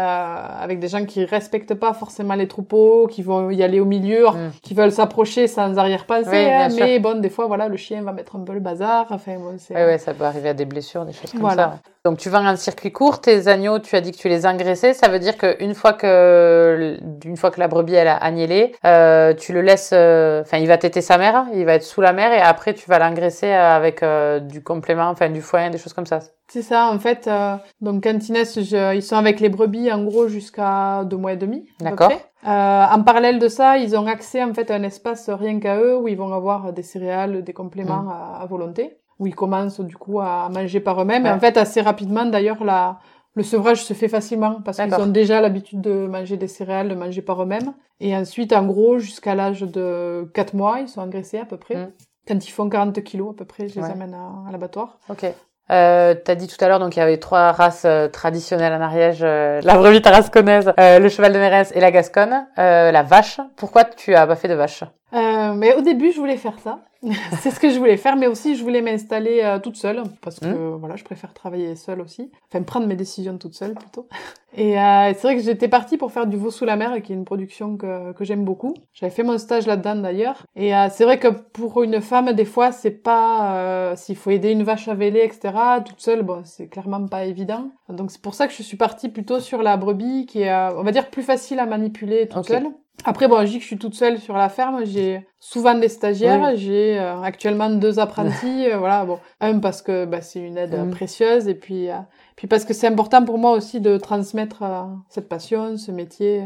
avec 0.67 0.81
des 0.81 0.89
gens 0.89 1.05
qui 1.05 1.25
respectent 1.25 1.75
pas 1.75 1.93
forcément 1.93 2.35
les 2.35 2.49
troupeaux, 2.49 3.07
qui 3.07 3.23
vont 3.23 3.51
y 3.51 3.63
aller 3.63 3.79
au 3.81 3.85
milieu, 3.85 4.25
Mm. 4.27 4.51
qui 4.63 4.75
veulent 4.75 4.91
s'approcher 4.93 5.47
sans 5.47 5.79
arrière-pensée, 5.79 6.31
Oui, 6.33 6.51
hein, 6.51 6.69
sûr. 6.71 6.85
mais 6.85 6.99
bon 6.99 7.21
des 7.21 7.31
fois 7.31 7.47
voilà 7.47 7.69
le 7.69 7.77
chien 7.77 8.03
va 8.03 8.13
mettre 8.13 8.35
un 8.37 8.41
peu 8.41 8.53
le 8.55 8.61
bazar, 8.61 9.07
enfin 9.11 9.35
bon 9.39 9.55
c'est 9.59 9.75
Ouais, 9.75 9.85
ouais, 9.87 9.99
ça 9.99 10.13
peut 10.15 10.25
arriver 10.25 10.49
à 10.49 10.55
des 10.55 10.65
blessures, 10.65 11.05
des 11.05 11.13
choses 11.13 11.31
comme 11.33 11.41
Voilà. 11.43 11.63
ça. 11.85 11.91
Donc 12.05 12.19
tu 12.19 12.29
vends 12.29 12.45
un 12.47 12.55
circuit 12.57 12.93
court, 12.93 13.21
tes 13.21 13.49
agneaux, 13.49 13.79
tu 13.81 13.97
as 13.97 14.01
dit 14.01 14.13
que 14.13 14.17
tu 14.17 14.29
les 14.29 14.47
engraissais, 14.47 14.93
ça 14.93 15.09
veut 15.09 15.19
dire 15.19 15.37
qu'une 15.37 15.75
fois 15.75 15.93
que 15.93 16.97
une 17.25 17.37
fois 17.37 17.51
que 17.51 17.59
la 17.61 17.69
brebis 17.69 17.95
elle 17.95 18.07
a 18.09 18.17
agnellé, 18.17 18.73
euh, 18.85 19.35
tu 19.35 19.53
le 19.53 19.61
laisses, 19.61 19.91
euh, 19.93 20.43
enfin 20.43 20.59
il 20.59 20.69
va 20.69 20.79
téter 20.79 21.01
sa 21.01 21.19
mère, 21.19 21.47
il 21.53 21.65
va 21.65 21.75
être 21.75 21.83
sous 21.83 22.01
la 22.01 22.13
mère 22.13 22.33
et 22.33 22.41
après 22.41 22.75
tu 22.75 22.89
vas 22.89 22.99
l'engraisser 23.01 23.51
avec 23.51 24.03
euh, 24.17 24.41
du 24.41 24.63
complément, 24.63 25.09
enfin 25.09 25.29
du 25.31 25.41
foin, 25.41 25.71
des 25.71 25.79
choses 25.79 25.93
comme 25.93 26.07
ça. 26.07 26.21
C'est 26.49 26.63
ça, 26.63 26.89
en 26.93 26.99
fait. 26.99 27.27
euh, 27.27 27.57
donc, 27.81 28.05
naissent, 28.05 28.61
je- 28.63 28.95
ils 28.95 29.03
sont 29.03 29.17
avec 29.17 29.41
les 29.41 29.49
brebis, 29.49 29.91
en 29.93 30.05
gros, 30.05 30.29
jusqu'à 30.29 31.05
deux 31.05 31.17
mois 31.17 31.33
et 31.33 31.37
demi. 31.37 31.67
D'accord. 31.81 32.11
Euh, 32.47 32.49
en 32.97 33.03
parallèle 33.03 33.39
de 33.39 33.49
ça, 33.49 33.79
ils 33.79 33.97
ont 33.97 34.07
accès, 34.07 34.43
en 34.43 34.55
fait, 34.55 34.71
à 34.71 34.75
un 34.77 34.83
espace 34.83 35.29
rien 35.31 35.59
qu'à 35.61 35.79
eux, 35.79 35.97
où 35.99 36.09
ils 36.09 36.17
vont 36.17 36.33
avoir 36.33 36.73
des 36.73 36.83
céréales, 36.83 37.43
des 37.43 37.53
compléments 37.53 38.03
Mm. 38.05 38.09
à, 38.11 38.41
à 38.43 38.47
volonté, 38.47 38.99
où 39.19 39.27
ils 39.27 39.35
commencent, 39.35 39.81
du 39.81 39.97
coup, 39.97 40.21
à 40.21 40.49
manger 40.53 40.81
par 40.81 41.01
eux-mêmes. 41.03 41.25
Ouais. 41.25 41.31
en 41.31 41.41
fait, 41.41 41.57
assez 41.57 41.81
rapidement, 41.81 42.25
d'ailleurs, 42.27 42.63
la, 42.65 42.99
le 43.35 43.43
sevrage 43.43 43.85
se 43.85 43.93
fait 43.95 44.09
facilement, 44.09 44.61
parce 44.65 44.79
qu'ils 44.79 44.95
ont 44.95 45.07
déjà 45.07 45.41
l'habitude 45.41 45.81
de 45.81 46.07
manger 46.07 46.37
des 46.37 46.49
céréales, 46.49 46.89
de 46.89 46.95
manger 46.95 47.23
par 47.23 47.43
eux-mêmes. 47.43 47.73
Et 47.99 48.15
ensuite, 48.17 48.53
en 48.53 48.65
gros, 48.65 48.99
jusqu'à 48.99 49.35
l'âge 49.35 49.63
de 49.63 50.31
4 50.35 50.55
mois, 50.55 50.81
ils 50.81 50.89
sont 50.89 51.01
engraissés, 51.01 51.39
à 51.39 51.45
peu 51.47 51.57
près. 51.57 51.77
Mm. 51.77 51.93
Quand 52.27 52.47
ils 52.47 52.51
font 52.51 52.69
40 52.69 53.03
kilos, 53.05 53.31
à 53.35 53.37
peu 53.39 53.45
près, 53.45 53.69
je 53.69 53.77
les 53.77 53.83
Ouais. 53.83 53.91
amène 53.93 54.15
à, 54.15 54.49
à 54.49 54.53
l'abattoir. 54.53 54.99
Ok. 55.09 55.25
Euh, 55.73 56.15
t'as 56.15 56.37
dit 56.37 56.47
tout 56.47 56.65
à 56.65 56.69
l'heure 56.69 56.79
donc 56.79 56.95
il 56.95 57.01
y 57.01 57.03
avait 57.03 57.17
trois 57.19 57.51
races 57.51 57.83
euh, 57.87 58.07
traditionnelles 58.07 58.73
en 58.73 58.81
Ariège 58.81 59.19
euh, 59.25 59.61
la 59.65 59.75
brebis 59.77 60.01
tarasconnaise, 60.01 60.73
euh, 60.79 61.01
le 61.01 61.09
cheval 61.09 61.33
de 61.33 61.39
Mérès 61.41 61.73
et 61.75 61.81
la 61.81 61.91
gasconne, 61.91 62.47
euh, 62.57 62.93
la 62.93 63.03
vache. 63.03 63.41
Pourquoi 63.57 63.83
tu 63.83 64.15
as 64.15 64.29
pas 64.29 64.37
fait 64.37 64.47
de 64.47 64.55
vache? 64.55 64.85
Euh, 65.13 65.55
mais 65.55 65.75
au 65.75 65.81
début, 65.81 66.13
je 66.13 66.19
voulais 66.19 66.37
faire 66.37 66.59
ça. 66.59 66.81
c'est 67.41 67.51
ce 67.51 67.61
que 67.61 67.71
je 67.71 67.79
voulais 67.79 67.97
faire, 67.97 68.17
mais 68.17 68.27
aussi 68.27 68.57
je 68.57 68.63
voulais 68.65 68.83
m'installer 68.83 69.41
euh, 69.43 69.59
toute 69.61 69.77
seule 69.77 70.03
parce 70.23 70.41
que 70.41 70.47
Mmh. 70.47 70.77
voilà, 70.77 70.97
je 70.97 71.05
préfère 71.05 71.33
travailler 71.35 71.77
seule 71.77 72.01
aussi, 72.01 72.31
enfin 72.49 72.63
prendre 72.63 72.87
mes 72.87 72.97
décisions 72.97 73.37
toute 73.39 73.55
seule 73.55 73.75
plutôt. 73.75 74.09
Et 74.57 74.81
euh, 74.81 75.13
c'est 75.13 75.23
vrai 75.23 75.37
que 75.37 75.43
j'étais 75.43 75.69
partie 75.69 75.99
pour 75.99 76.13
faire 76.13 76.27
du 76.27 76.39
veau 76.39 76.51
sous 76.51 76.65
la 76.65 76.77
mer, 76.77 77.03
qui 77.03 77.13
est 77.13 77.15
une 77.15 77.27
production 77.27 77.77
que, 77.77 78.13
que 78.13 78.25
j'aime 78.25 78.45
beaucoup. 78.45 78.75
J'avais 78.95 79.13
fait 79.13 79.23
mon 79.23 79.37
stage 79.37 79.67
là-dedans 79.67 79.97
d'ailleurs. 79.97 80.45
Et 80.57 80.75
euh, 80.75 80.89
c'est 80.91 81.05
vrai 81.05 81.19
que 81.19 81.29
pour 81.29 81.83
une 81.83 82.01
femme, 82.01 82.33
des 82.33 82.47
fois, 82.47 82.73
c'est 82.73 82.91
pas 82.91 83.55
euh, 83.57 83.97
s'il 83.97 84.17
faut 84.17 84.31
aider 84.31 84.51
une 84.51 84.63
vache 84.63 84.89
à 84.89 84.95
véler, 84.95 85.21
etc. 85.21 85.53
Toute 85.85 86.01
seule, 86.01 86.23
bon, 86.23 86.41
c'est 86.45 86.69
clairement 86.69 87.07
pas 87.07 87.27
évident. 87.27 87.69
Donc 87.91 88.11
c'est 88.11 88.23
pour 88.23 88.35
ça 88.35 88.47
que 88.47 88.55
je 88.55 88.63
suis 88.63 88.79
partie 88.79 89.11
plutôt 89.11 89.41
sur 89.41 89.63
la 89.63 89.77
brebis, 89.77 90.25
qui 90.25 90.41
est, 90.41 90.51
euh, 90.51 90.75
on 90.79 90.83
va 90.83 90.91
dire, 90.91 91.11
plus 91.11 91.23
facile 91.23 91.59
à 91.59 91.67
manipuler 91.67 92.27
toute 92.27 92.47
seule. 92.47 92.69
Après, 93.05 93.29
bon, 93.29 93.41
je 93.43 93.47
dis 93.53 93.57
que 93.59 93.63
je 93.63 93.67
suis 93.69 93.79
toute 93.79 93.95
seule 93.95 94.19
sur 94.19 94.35
la 94.37 94.49
ferme. 94.49 94.85
J'ai 94.85 95.27
souvent 95.39 95.75
des 95.75 95.89
stagiaires. 95.89 96.57
J'ai 96.57 96.99
euh, 96.99 97.21
actuellement 97.23 97.71
deux 97.71 97.99
apprentis. 97.99 98.69
euh, 98.71 98.79
voilà, 98.79 99.05
bon, 99.05 99.21
un 99.41 99.59
parce 99.61 99.83
que 99.83 100.05
bah, 100.07 100.23
c'est 100.23 100.41
une 100.41 100.59
aide 100.59 100.75
Mhm. 100.77 100.91
précieuse, 100.91 101.47
et 101.47 101.55
puis, 101.55 101.89
euh, 101.91 101.95
puis 102.37 102.47
parce 102.49 102.65
que 102.65 102.75
c'est 102.75 102.89
important 102.89 103.25
pour 103.25 103.39
moi 103.39 103.53
aussi 103.53 103.81
de 103.81 103.97
transmettre 103.97 104.65
cette 105.09 105.29
passion, 105.29 105.77
ce 105.77 105.91
métier. 105.93 106.45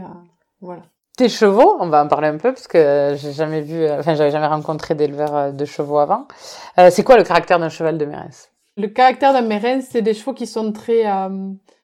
voilà. 0.60 0.82
Tes 1.16 1.28
chevaux, 1.28 1.76
on 1.80 1.88
va 1.88 2.02
en 2.04 2.08
parler 2.08 2.28
un 2.28 2.38
peu 2.38 2.52
parce 2.52 2.66
que 2.66 3.14
j'ai 3.16 3.32
jamais 3.32 3.60
vu, 3.60 3.86
enfin 3.90 4.14
j'avais 4.14 4.30
jamais 4.30 4.46
rencontré 4.46 4.94
d'éleveur 4.94 5.52
de 5.52 5.64
chevaux 5.66 5.98
avant. 5.98 6.26
C'est 6.90 7.02
quoi 7.04 7.16
le 7.18 7.24
caractère 7.24 7.58
d'un 7.58 7.68
cheval 7.68 7.98
de 7.98 8.04
Mérès 8.06 8.49
Le 8.80 8.88
caractère 8.88 9.32
d'un 9.32 9.42
mérin, 9.42 9.80
c'est 9.80 10.02
des 10.02 10.14
chevaux 10.14 10.32
qui 10.32 10.46
sont 10.46 10.72
très, 10.72 11.06
euh, 11.06 11.28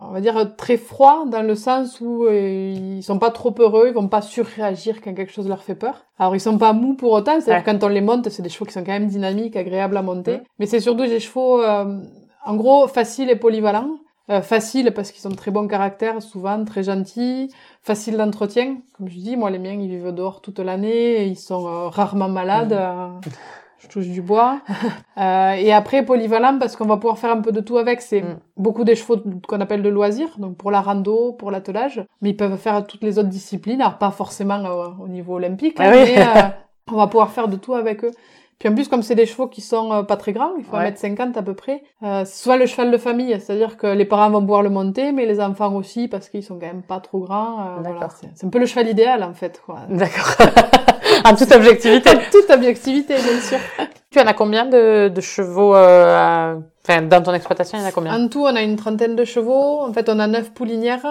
on 0.00 0.10
va 0.10 0.20
dire, 0.20 0.56
très 0.56 0.76
froids 0.76 1.24
dans 1.26 1.42
le 1.42 1.54
sens 1.54 2.00
où 2.00 2.24
euh, 2.24 2.96
ils 2.96 3.02
sont 3.02 3.18
pas 3.18 3.30
trop 3.30 3.54
heureux, 3.58 3.88
ils 3.88 3.94
vont 3.94 4.08
pas 4.08 4.22
surréagir 4.22 5.00
quand 5.02 5.12
quelque 5.14 5.32
chose 5.32 5.48
leur 5.48 5.62
fait 5.62 5.74
peur. 5.74 6.06
Alors 6.18 6.34
ils 6.34 6.40
sont 6.40 6.58
pas 6.58 6.72
mous 6.72 6.94
pour 6.94 7.12
autant, 7.12 7.40
c'est-à-dire 7.40 7.64
quand 7.64 7.84
on 7.84 7.88
les 7.88 8.00
monte, 8.00 8.28
c'est 8.30 8.42
des 8.42 8.48
chevaux 8.48 8.64
qui 8.64 8.72
sont 8.72 8.84
quand 8.84 8.92
même 8.92 9.08
dynamiques, 9.08 9.56
agréables 9.56 9.96
à 9.96 10.02
monter. 10.02 10.40
Mais 10.58 10.66
c'est 10.66 10.80
surtout 10.80 11.06
des 11.06 11.20
chevaux, 11.20 11.62
euh, 11.62 12.00
en 12.44 12.56
gros, 12.56 12.86
faciles 12.88 13.28
et 13.30 13.36
polyvalents. 13.36 13.98
Euh, 14.28 14.42
faciles 14.42 14.92
parce 14.92 15.12
qu'ils 15.12 15.24
ont 15.28 15.30
de 15.30 15.36
très 15.36 15.52
bon 15.52 15.68
caractère, 15.68 16.20
souvent 16.20 16.64
très 16.64 16.82
gentils, 16.82 17.48
faciles 17.82 18.16
d'entretien. 18.16 18.78
Comme 18.96 19.08
je 19.08 19.18
dis, 19.18 19.36
moi 19.36 19.50
les 19.50 19.60
miens 19.60 19.78
ils 19.80 19.88
vivent 19.88 20.12
dehors 20.12 20.40
toute 20.40 20.58
l'année, 20.58 21.26
ils 21.26 21.36
sont 21.36 21.64
euh, 21.68 21.88
rarement 21.88 22.28
malades. 22.28 22.72
Euh, 22.72 23.08
je 23.78 23.88
touche 23.88 24.06
du 24.08 24.22
bois. 24.22 24.60
Euh, 25.18 25.52
et 25.52 25.72
après, 25.72 26.04
polyvalent, 26.04 26.58
parce 26.58 26.76
qu'on 26.76 26.84
va 26.84 26.96
pouvoir 26.98 27.16
faire 27.18 27.30
un 27.30 27.40
peu 27.40 27.50
de 27.50 27.60
tout 27.60 27.78
avec. 27.78 28.02
C'est 28.02 28.20
Mm. 28.20 28.36
beaucoup 28.58 28.84
des 28.84 28.94
chevaux 28.94 29.16
qu'on 29.48 29.60
appelle 29.62 29.82
de 29.82 29.88
loisirs, 29.88 30.28
donc 30.38 30.58
pour 30.58 30.70
la 30.70 30.82
rando, 30.82 31.32
pour 31.32 31.50
l'attelage. 31.50 32.04
Mais 32.20 32.30
ils 32.30 32.36
peuvent 32.36 32.58
faire 32.58 32.86
toutes 32.86 33.02
les 33.02 33.18
autres 33.18 33.30
disciplines, 33.30 33.80
alors 33.80 33.96
pas 33.96 34.10
forcément 34.10 34.62
euh, 34.66 34.88
au 35.02 35.08
niveau 35.08 35.36
olympique, 35.36 35.76
Ah 35.78 35.88
oui. 35.90 36.02
mais 36.14 36.18
euh, 36.20 36.42
on 36.92 36.96
va 36.96 37.06
pouvoir 37.06 37.30
faire 37.30 37.48
de 37.48 37.56
tout 37.56 37.74
avec 37.74 38.04
eux. 38.04 38.10
Puis 38.58 38.68
en 38.70 38.74
plus, 38.74 38.88
comme 38.88 39.02
c'est 39.02 39.14
des 39.14 39.26
chevaux 39.26 39.48
qui 39.48 39.60
sont 39.60 39.92
euh, 39.92 40.02
pas 40.02 40.16
très 40.16 40.32
grands, 40.32 40.52
il 40.58 40.64
faut 40.64 40.76
Ouais. 40.76 40.90
1m50 40.90 41.36
à 41.38 41.42
peu 41.42 41.52
près, 41.54 41.82
euh, 42.02 42.22
c'est 42.24 42.42
souvent 42.42 42.56
le 42.56 42.64
cheval 42.66 42.90
de 42.90 42.96
famille, 42.96 43.38
c'est-à-dire 43.40 43.76
que 43.76 43.86
les 43.86 44.04
parents 44.06 44.30
vont 44.30 44.40
pouvoir 44.40 44.62
le 44.62 44.70
monter, 44.70 45.12
mais 45.12 45.26
les 45.26 45.40
enfants 45.40 45.74
aussi, 45.74 46.08
parce 46.08 46.28
qu'ils 46.30 46.42
sont 46.42 46.54
quand 46.58 46.66
même 46.66 46.82
pas 46.82 47.00
trop 47.00 47.20
grands. 47.20 47.60
euh, 47.60 47.82
voilà. 47.82 48.08
C'est, 48.34 48.46
un 48.46 48.48
peu 48.50 48.58
le 48.58 48.66
cheval 48.66 48.88
idéal, 48.88 49.22
en 49.22 49.34
fait. 49.34 49.60
Quoi. 49.64 49.80
D'accord. 49.90 50.36
en 51.26 51.34
toute 51.34 51.52
objectivité. 51.52 52.10
Toute 52.32 52.50
objectivité, 52.50 53.14
bien 53.14 53.40
sûr. 53.40 53.58
Tu 54.10 54.20
en 54.22 54.26
as 54.26 54.32
combien 54.34 54.64
de, 54.64 55.08
de 55.08 55.20
chevaux 55.20 55.74
euh, 55.74 56.14
à- 56.16 56.54
Enfin, 56.88 57.02
dans 57.02 57.20
ton 57.22 57.34
exploitation, 57.34 57.76
il 57.76 57.82
y 57.82 57.84
en 57.84 57.88
a 57.88 57.92
combien? 57.92 58.14
En 58.24 58.28
tout, 58.28 58.40
on 58.44 58.56
a 58.56 58.62
une 58.62 58.76
trentaine 58.76 59.14
de 59.16 59.24
chevaux. 59.24 59.82
En 59.82 59.92
fait, 59.92 60.08
on 60.08 60.18
a 60.20 60.26
neuf 60.26 60.52
poulinières. 60.54 61.04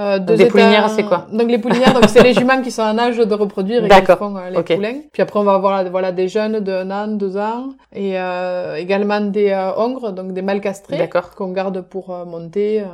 Euh, 0.00 0.18
deux 0.18 0.36
des 0.36 0.46
poulinières, 0.46 0.88
c'est 0.88 1.02
quoi 1.02 1.26
Donc 1.30 1.48
les 1.50 1.58
poulinières, 1.58 1.92
donc 1.92 2.08
c'est 2.08 2.22
les 2.22 2.32
juments 2.40 2.62
qui 2.62 2.70
sont 2.70 2.82
en 2.82 2.98
âge 2.98 3.18
de 3.18 3.34
reproduire 3.34 3.84
et 3.84 3.88
qui 3.88 4.12
font 4.22 4.34
euh, 4.36 4.50
les 4.50 4.56
Ok. 4.56 4.74
poulains. 4.74 5.00
Puis 5.12 5.20
après, 5.22 5.38
on 5.38 5.44
va 5.44 5.54
avoir 5.54 5.84
voilà 5.90 6.10
des 6.10 6.28
jeunes 6.28 6.60
de 6.60 6.72
un 6.72 6.90
an, 6.90 7.08
deux 7.08 7.36
ans, 7.36 7.68
et 7.92 8.18
euh, 8.18 8.76
également 8.76 9.20
des 9.20 9.50
euh, 9.50 9.76
hongres, 9.76 10.12
donc 10.12 10.32
des 10.32 10.42
mâles 10.42 10.62
castrés 10.62 11.10
qu'on 11.36 11.52
garde 11.52 11.82
pour 11.82 12.14
euh, 12.14 12.24
monter. 12.24 12.84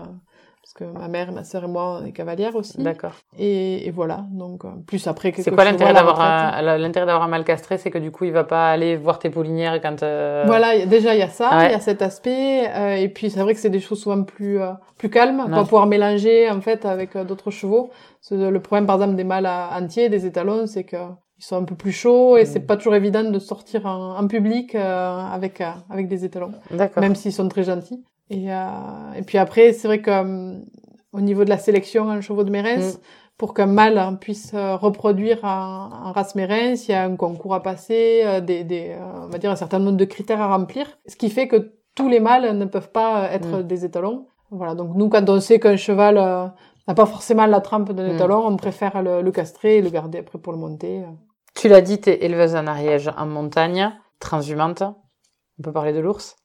Euh, 0.66 0.84
parce 0.84 0.92
que 0.92 0.98
ma 0.98 1.08
mère, 1.08 1.32
ma 1.32 1.44
sœur 1.44 1.64
et 1.64 1.68
moi, 1.68 2.00
on 2.02 2.06
est 2.06 2.12
cavalières 2.12 2.56
aussi. 2.56 2.78
D'accord. 2.78 3.12
Et, 3.38 3.86
et 3.86 3.90
voilà. 3.90 4.24
Donc 4.32 4.64
euh, 4.64 4.68
plus 4.86 5.06
après 5.06 5.32
C'est 5.36 5.50
quoi 5.50 5.64
chevaux 5.64 5.72
l'intérêt 5.72 5.94
d'avoir 5.94 6.20
un, 6.20 6.60
l'intérêt 6.78 7.06
d'avoir 7.06 7.24
un 7.24 7.28
mal 7.28 7.44
castré 7.44 7.78
C'est 7.78 7.90
que 7.90 7.98
du 7.98 8.10
coup, 8.10 8.24
il 8.24 8.32
va 8.32 8.44
pas 8.44 8.70
aller 8.70 8.96
voir 8.96 9.18
tes 9.18 9.30
poulinières 9.30 9.80
quand. 9.80 10.02
euh, 10.02 10.44
Voilà, 10.46 10.84
déjà 10.86 11.14
il 11.14 11.18
y 11.20 11.22
a 11.22 11.28
ça, 11.28 11.50
il 11.52 11.56
Ouais. 11.66 11.70
y 11.72 11.74
a 11.74 11.80
cet 11.80 12.02
aspect, 12.02 12.68
euh, 12.68 12.96
et 12.96 13.08
puis 13.08 13.30
c'est 13.30 13.40
vrai 13.40 13.54
que 13.54 13.60
c'est 13.60 13.70
des 13.70 13.80
choses 13.80 14.00
souvent 14.00 14.22
plus 14.24 14.60
euh, 14.60 14.72
plus 14.98 15.10
calmes, 15.10 15.42
qu'on 15.44 15.50
va 15.50 15.62
pouvoir 15.64 15.86
mélanger 15.86 16.50
en 16.50 16.60
fait 16.60 16.84
avec 16.84 17.16
euh, 17.16 17.24
d'autres 17.24 17.50
chevaux. 17.50 17.90
Le 18.30 18.58
problème 18.58 18.86
par 18.86 18.96
exemple 18.96 19.14
des 19.14 19.24
mâles 19.24 19.46
à- 19.46 19.70
entiers, 19.80 20.08
des 20.08 20.26
étalons, 20.26 20.66
c'est 20.66 20.84
que 20.84 20.96
ils 21.38 21.44
sont 21.44 21.56
un 21.56 21.64
peu 21.64 21.74
plus 21.74 21.92
chauds 21.92 22.36
et 22.38 22.42
Mm. 22.44 22.46
c'est 22.46 22.60
pas 22.60 22.76
toujours 22.76 22.94
évident 22.94 23.22
de 23.22 23.38
sortir 23.38 23.84
en, 23.86 24.16
en 24.18 24.26
public 24.26 24.74
euh, 24.74 25.20
avec 25.32 25.60
euh, 25.60 25.70
avec 25.90 26.08
des 26.08 26.24
étalons, 26.24 26.52
D'accord. 26.70 27.02
même 27.02 27.14
s'ils 27.14 27.32
sont 27.32 27.46
très 27.48 27.62
gentils. 27.62 28.02
Et 28.30 28.52
euh, 28.52 29.12
et 29.16 29.22
puis 29.22 29.38
après 29.38 29.72
c'est 29.72 29.86
vrai 29.88 30.00
que 30.02 30.10
euh, 30.10 30.58
au 31.12 31.20
niveau 31.20 31.44
de 31.44 31.50
la 31.50 31.58
sélection 31.58 32.04
en 32.08 32.20
chevaux 32.20 32.44
de 32.44 32.50
Mérens, 32.50 32.96
Mm. 32.96 33.00
pour 33.38 33.54
qu'un 33.54 33.66
mâle 33.66 34.18
puisse 34.20 34.52
euh, 34.54 34.76
reproduire 34.76 35.44
en, 35.44 35.90
en 36.08 36.12
race 36.12 36.34
Mérens, 36.34 36.88
il 36.88 36.92
y 36.92 36.94
a 36.94 37.04
un 37.04 37.16
concours 37.16 37.54
à 37.54 37.62
passer, 37.62 38.40
des, 38.42 38.64
des, 38.64 38.96
on 39.24 39.28
va 39.28 39.38
dire 39.38 39.50
un 39.50 39.56
certain 39.56 39.78
nombre 39.78 39.96
de 39.96 40.04
critères 40.04 40.40
à 40.40 40.48
remplir, 40.56 40.98
ce 41.06 41.16
qui 41.16 41.30
fait 41.30 41.46
que 41.48 41.72
tous 41.94 42.08
les 42.08 42.20
mâles 42.20 42.56
ne 42.58 42.64
peuvent 42.66 42.90
pas 42.90 43.30
être 43.32 43.58
Mm. 43.58 43.62
des 43.62 43.84
étalons. 43.84 44.26
Voilà, 44.50 44.74
donc 44.74 44.94
nous, 44.96 45.08
quand 45.08 45.28
on 45.30 45.40
sait 45.40 45.58
qu'un 45.58 45.76
cheval 45.76 46.18
euh, 46.18 46.46
n'a 46.86 46.94
pas 46.94 47.06
forcément 47.06 47.46
la 47.46 47.60
trempe 47.60 47.92
d'un 47.92 48.08
Mm. 48.10 48.14
étalon, 48.16 48.46
on 48.46 48.56
préfère 48.56 49.02
le, 49.02 49.22
le 49.22 49.30
castrer 49.32 49.78
et 49.78 49.82
le 49.82 49.90
garder 49.90 50.18
après 50.18 50.38
pour 50.38 50.52
le 50.52 50.58
monter. 50.58 51.04
Tu 51.54 51.68
l'as 51.68 51.80
dit, 51.80 51.98
t'es 52.00 52.24
éleveuse 52.24 52.54
en 52.54 52.66
Ariège, 52.66 53.10
en 53.16 53.26
montagne, 53.26 53.92
transhumante. 54.20 54.82
On 55.58 55.62
peut 55.62 55.72
parler 55.72 55.92
de 55.94 56.00
l'ours? 56.00 56.36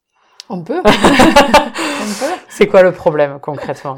On 0.54 0.64
peut. 0.64 0.82
on 0.86 2.20
peut. 2.20 2.34
C'est 2.50 2.68
quoi 2.68 2.84
le 2.84 2.92
problème 2.92 3.40
concrètement? 3.42 3.96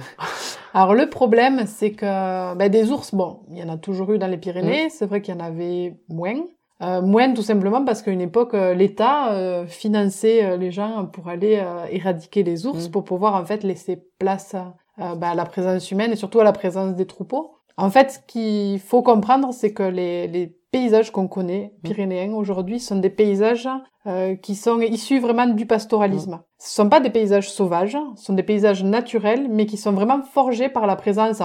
Alors 0.76 0.94
le 0.94 1.10
problème, 1.10 1.64
c'est 1.66 1.92
que 1.92 2.54
ben, 2.56 2.70
des 2.70 2.92
ours, 2.92 3.14
bon, 3.14 3.40
il 3.50 3.58
y 3.58 3.64
en 3.64 3.70
a 3.70 3.78
toujours 3.78 4.12
eu 4.14 4.20
dans 4.20 4.28
les 4.28 4.38
Mm. 4.38 4.42
Pyrénées. 4.42 4.90
C'est 4.92 5.08
vrai 5.08 5.22
qu'il 5.22 5.34
y 5.34 5.38
en 5.38 5.44
avait 5.44 5.96
moins. 6.10 6.40
Euh, 6.82 7.02
moins 7.02 7.34
tout 7.34 7.42
simplement 7.42 7.84
parce 7.86 8.02
qu'à 8.02 8.12
une 8.12 8.22
époque, 8.22 8.54
euh, 8.54 8.74
l'État 8.74 9.32
euh, 9.32 9.66
finançait 9.66 10.44
euh, 10.44 10.58
les 10.58 10.72
gens 10.72 11.06
pour 11.06 11.28
aller 11.30 11.64
éradiquer 11.90 12.44
les 12.44 12.66
ours 12.68 12.88
Mm. 12.88 12.92
pour 12.92 13.04
pouvoir 13.04 13.34
en 13.36 13.46
fait 13.46 13.64
laisser 13.64 14.04
place 14.20 14.56
ben, 15.00 15.18
à 15.24 15.34
la 15.34 15.46
présence 15.46 15.90
humaine 15.90 16.12
et 16.12 16.16
surtout 16.16 16.40
à 16.40 16.44
la 16.44 16.52
présence 16.52 16.94
des 16.96 17.08
troupeaux. 17.08 17.56
En 17.78 17.90
fait, 17.90 18.12
ce 18.12 18.20
qu'il 18.28 18.80
faut 18.80 19.02
comprendre, 19.02 19.52
c'est 19.54 19.74
que 19.74 19.84
les, 19.84 20.28
les 20.28 20.56
paysages 20.72 21.12
qu'on 21.12 21.28
connaît, 21.28 21.74
Mm. 21.84 21.88
pyrénéens 21.88 22.34
aujourd'hui, 22.34 22.80
sont 22.80 22.98
des 22.98 23.10
paysages 23.10 23.70
euh, 24.06 24.36
qui 24.36 24.56
sont 24.56 24.80
issus 24.82 25.20
vraiment 25.20 25.48
du 25.48 25.66
pastoralisme. 25.66 26.42
Ce 26.58 26.76
sont 26.76 26.90
pas 26.90 27.00
des 27.00 27.10
paysages 27.10 27.50
sauvages, 27.52 27.98
ce 28.16 28.26
sont 28.26 28.34
des 28.34 28.44
paysages 28.44 28.84
naturels, 28.84 29.48
mais 29.50 29.66
qui 29.66 29.78
sont 29.78 29.92
vraiment 29.94 30.22
forgés 30.24 30.70
par 30.70 30.88
la 30.88 30.96
présence 30.96 31.42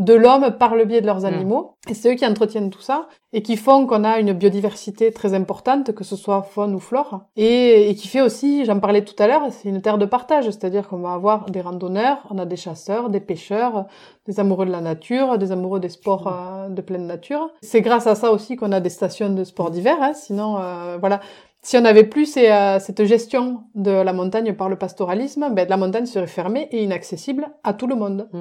de 0.00 0.14
l'homme 0.14 0.56
par 0.58 0.74
le 0.74 0.84
biais 0.86 1.02
de 1.02 1.06
leurs 1.06 1.20
Mm. 1.20 1.24
animaux. 1.26 1.74
Et 1.88 1.94
c'est 1.94 2.10
eux 2.12 2.16
qui 2.16 2.26
entretiennent 2.26 2.70
tout 2.70 2.80
ça 2.80 3.06
et 3.32 3.42
qui 3.42 3.56
font 3.56 3.86
qu'on 3.86 4.02
a 4.02 4.18
une 4.18 4.32
biodiversité 4.32 5.12
très 5.12 5.34
importante, 5.34 5.92
que 5.94 6.04
ce 6.04 6.16
soit 6.16 6.42
faune 6.42 6.74
ou 6.74 6.80
flore. 6.80 7.20
Et, 7.36 7.88
et 7.90 7.94
qui 7.94 8.08
fait 8.08 8.22
aussi, 8.22 8.64
j'en 8.64 8.80
parlais 8.80 9.04
tout 9.04 9.14
à 9.22 9.26
l'heure, 9.28 9.42
c'est 9.50 9.68
une 9.68 9.82
terre 9.82 9.98
de 9.98 10.06
partage, 10.06 10.46
c'est-à-dire 10.46 10.88
qu'on 10.88 10.98
va 10.98 11.12
avoir 11.12 11.46
des 11.50 11.60
randonneurs, 11.60 12.18
on 12.30 12.38
a 12.38 12.46
des 12.46 12.56
chasseurs, 12.56 13.10
des 13.10 13.20
pêcheurs, 13.20 13.86
des 14.26 14.40
amoureux 14.40 14.66
de 14.66 14.72
la 14.72 14.80
nature, 14.80 15.38
des 15.38 15.52
amoureux 15.52 15.80
des 15.80 15.90
sports 15.90 16.26
euh, 16.28 16.68
de 16.70 16.80
pleine 16.80 17.06
nature. 17.06 17.50
C'est 17.62 17.82
grâce 17.82 18.06
à 18.06 18.14
ça 18.14 18.32
aussi 18.32 18.56
qu'on 18.56 18.72
a 18.72 18.80
des 18.80 18.90
stations 18.90 19.30
de 19.32 19.44
sport 19.44 19.70
d'hiver, 19.70 19.96
hein, 20.00 20.12
sinon, 20.14 20.56
euh, 20.58 20.96
voilà. 20.98 21.20
Si 21.62 21.76
on 21.76 21.82
n'avait 21.82 22.04
plus 22.04 22.24
ces, 22.24 22.48
euh, 22.48 22.78
cette 22.78 23.04
gestion 23.04 23.64
de 23.74 23.90
la 23.90 24.14
montagne 24.14 24.54
par 24.54 24.70
le 24.70 24.76
pastoralisme, 24.76 25.50
ben, 25.52 25.68
la 25.68 25.76
montagne 25.76 26.06
serait 26.06 26.26
fermée 26.26 26.68
et 26.72 26.82
inaccessible 26.82 27.48
à 27.64 27.74
tout 27.74 27.86
le 27.86 27.96
monde. 27.96 28.28
Mm. 28.32 28.38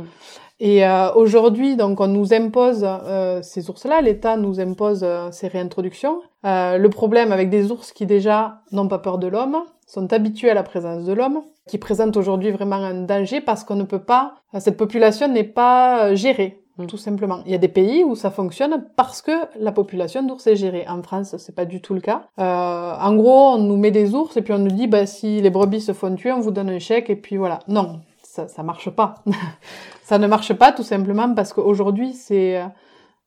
Et 0.60 0.86
euh, 0.86 1.12
aujourd'hui, 1.14 1.78
donc, 1.78 2.02
on 2.02 2.08
nous 2.08 2.34
impose 2.34 2.86
euh, 2.86 3.40
ces 3.42 3.70
ours-là, 3.70 4.02
l'État 4.02 4.36
nous 4.36 4.60
impose 4.60 5.02
euh, 5.04 5.30
ces 5.32 5.48
réintroductions. 5.48 6.22
Euh, 6.46 6.78
le 6.78 6.90
problème 6.90 7.32
avec 7.32 7.50
des 7.50 7.72
ours 7.72 7.94
qui 7.94 8.06
déjà 8.06 8.62
n'ont 8.72 8.88
pas 8.88 9.00
peur 9.00 9.20
de 9.20 9.28
l'homme, 9.28 9.58
sont 9.88 10.12
habitués 10.12 10.50
à 10.50 10.54
la 10.54 10.64
présence 10.64 11.06
de 11.06 11.14
l'homme, 11.14 11.42
qui 11.68 11.78
présentent 11.78 12.18
aujourd'hui 12.18 12.52
vraiment 12.52 12.76
un 12.76 13.02
danger 13.04 13.42
parce 13.42 13.64
qu'on 13.64 13.76
ne 13.76 13.84
peut 13.84 14.04
pas, 14.04 14.36
cette 14.60 14.78
population 14.78 15.28
n'est 15.28 15.44
pas 15.44 16.08
euh, 16.08 16.16
gérée. 16.16 16.62
Mm. 16.78 16.88
Tout 16.88 16.98
simplement. 16.98 17.40
Il 17.46 17.52
y 17.52 17.56
a 17.56 17.60
des 17.60 17.68
pays 17.68 18.04
où 18.04 18.16
ça 18.16 18.32
fonctionne 18.32 18.86
parce 18.96 19.22
que 19.22 19.32
la 19.60 19.72
population 19.72 20.24
d'ours 20.24 20.46
est 20.48 20.56
gérée. 20.56 20.86
En 20.88 21.02
France, 21.04 21.36
c'est 21.38 21.56
pas 21.56 21.66
du 21.66 21.82
tout 21.82 21.94
le 21.94 22.02
cas. 22.02 22.24
Euh, 22.40 22.94
en 23.00 23.16
gros, 23.16 23.54
on 23.54 23.58
nous 23.58 23.78
met 23.78 23.92
des 23.92 24.14
ours 24.16 24.36
et 24.38 24.42
puis 24.42 24.54
on 24.54 24.60
nous 24.60 24.72
dit, 24.72 24.88
bah, 24.88 25.06
si 25.06 25.42
les 25.42 25.50
brebis 25.50 25.82
se 25.82 25.94
font 25.94 26.16
tuer, 26.16 26.32
on 26.32 26.40
vous 26.40 26.52
donne 26.52 26.70
un 26.70 26.80
chèque 26.80 27.10
et 27.10 27.16
puis 27.16 27.38
voilà. 27.38 27.60
Non, 27.68 28.02
ça, 28.24 28.48
ça 28.48 28.64
marche 28.64 28.90
pas. 28.90 29.16
ça 30.10 30.18
ne 30.18 30.26
marche 30.26 30.54
pas 30.54 30.72
tout 30.72 30.82
simplement 30.82 31.36
parce 31.36 31.54
qu'aujourd'hui, 31.54 32.14
c'est, 32.14 32.60
euh, 32.60 32.66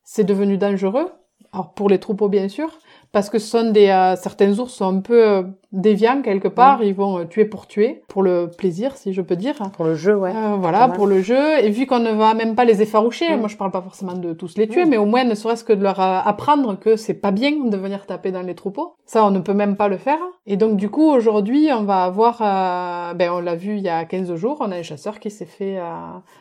c'est 0.03 0.25
devenu 0.25 0.59
dangereux. 0.59 1.13
Alors 1.53 1.75
pour 1.75 1.89
les 1.89 2.01
troupeaux 2.01 2.29
bien 2.29 2.49
sûr, 2.49 2.77
parce 3.13 3.29
que 3.31 3.39
ce 3.39 3.47
sont 3.47 3.71
des 3.71 3.89
euh, 3.89 4.17
certains 4.17 4.59
ours 4.59 4.73
sont 4.73 4.97
un 4.97 5.01
peu 5.01 5.29
euh, 5.29 5.43
déviants 5.73 6.23
quelque 6.23 6.49
part, 6.49 6.83
ils 6.83 6.95
vont 6.95 7.19
euh, 7.19 7.25
tuer 7.25 7.45
pour 7.45 7.67
tuer, 7.67 8.03
pour 8.09 8.23
le 8.23 8.49
plaisir 8.57 8.97
si 8.97 9.13
je 9.13 9.21
peux 9.23 9.37
dire. 9.37 9.57
Pour 9.77 9.85
le 9.85 9.95
jeu, 9.95 10.17
ouais. 10.17 10.33
Euh, 10.35 10.57
voilà, 10.59 10.89
pour 10.89 11.07
le 11.07 11.21
jeu. 11.23 11.59
Et 11.63 11.69
vu 11.71 11.87
qu'on 11.87 11.99
ne 11.99 12.11
va 12.13 12.35
même 12.35 12.55
pas 12.55 12.65
les 12.65 12.81
effaroucher, 12.83 13.37
Mm. 13.37 13.41
moi 13.41 13.49
je 13.49 13.57
parle 13.57 13.71
pas 13.71 13.83
forcément 13.83 14.15
de 14.15 14.33
tous 14.33 14.57
les 14.57 14.67
tuer, 14.67 14.85
Mm. 14.85 14.89
mais 14.89 14.97
au 14.97 15.05
moins 15.07 15.25
ne 15.25 15.35
serait-ce 15.35 15.63
que 15.65 15.73
de 15.75 15.83
leur 15.83 16.01
apprendre 16.01 16.79
que 16.79 16.97
c'est 16.97 17.15
pas 17.15 17.31
bien 17.31 17.53
de 17.65 17.77
venir 17.77 18.07
taper 18.07 18.33
dans 18.33 18.43
les 18.43 18.55
troupeaux. 18.55 18.95
Ça, 19.05 19.25
on 19.27 19.31
ne 19.31 19.41
peut 19.41 19.55
même 19.55 19.77
pas 19.77 19.89
le 19.89 19.99
faire. 19.99 20.19
Et 20.47 20.57
donc 20.57 20.77
du 20.77 20.89
coup, 20.89 21.05
aujourd'hui, 21.11 21.69
on 21.73 21.83
va 21.85 22.05
avoir, 22.05 22.39
ben 23.15 23.31
on 23.31 23.41
l'a 23.41 23.55
vu 23.55 23.77
il 23.77 23.83
y 23.83 23.89
a 23.89 24.05
15 24.05 24.35
jours, 24.37 24.57
on 24.61 24.73
a 24.73 24.77
un 24.77 24.83
chasseur 24.83 25.21
qui 25.21 25.31
s'est 25.31 25.45
fait 25.47 25.79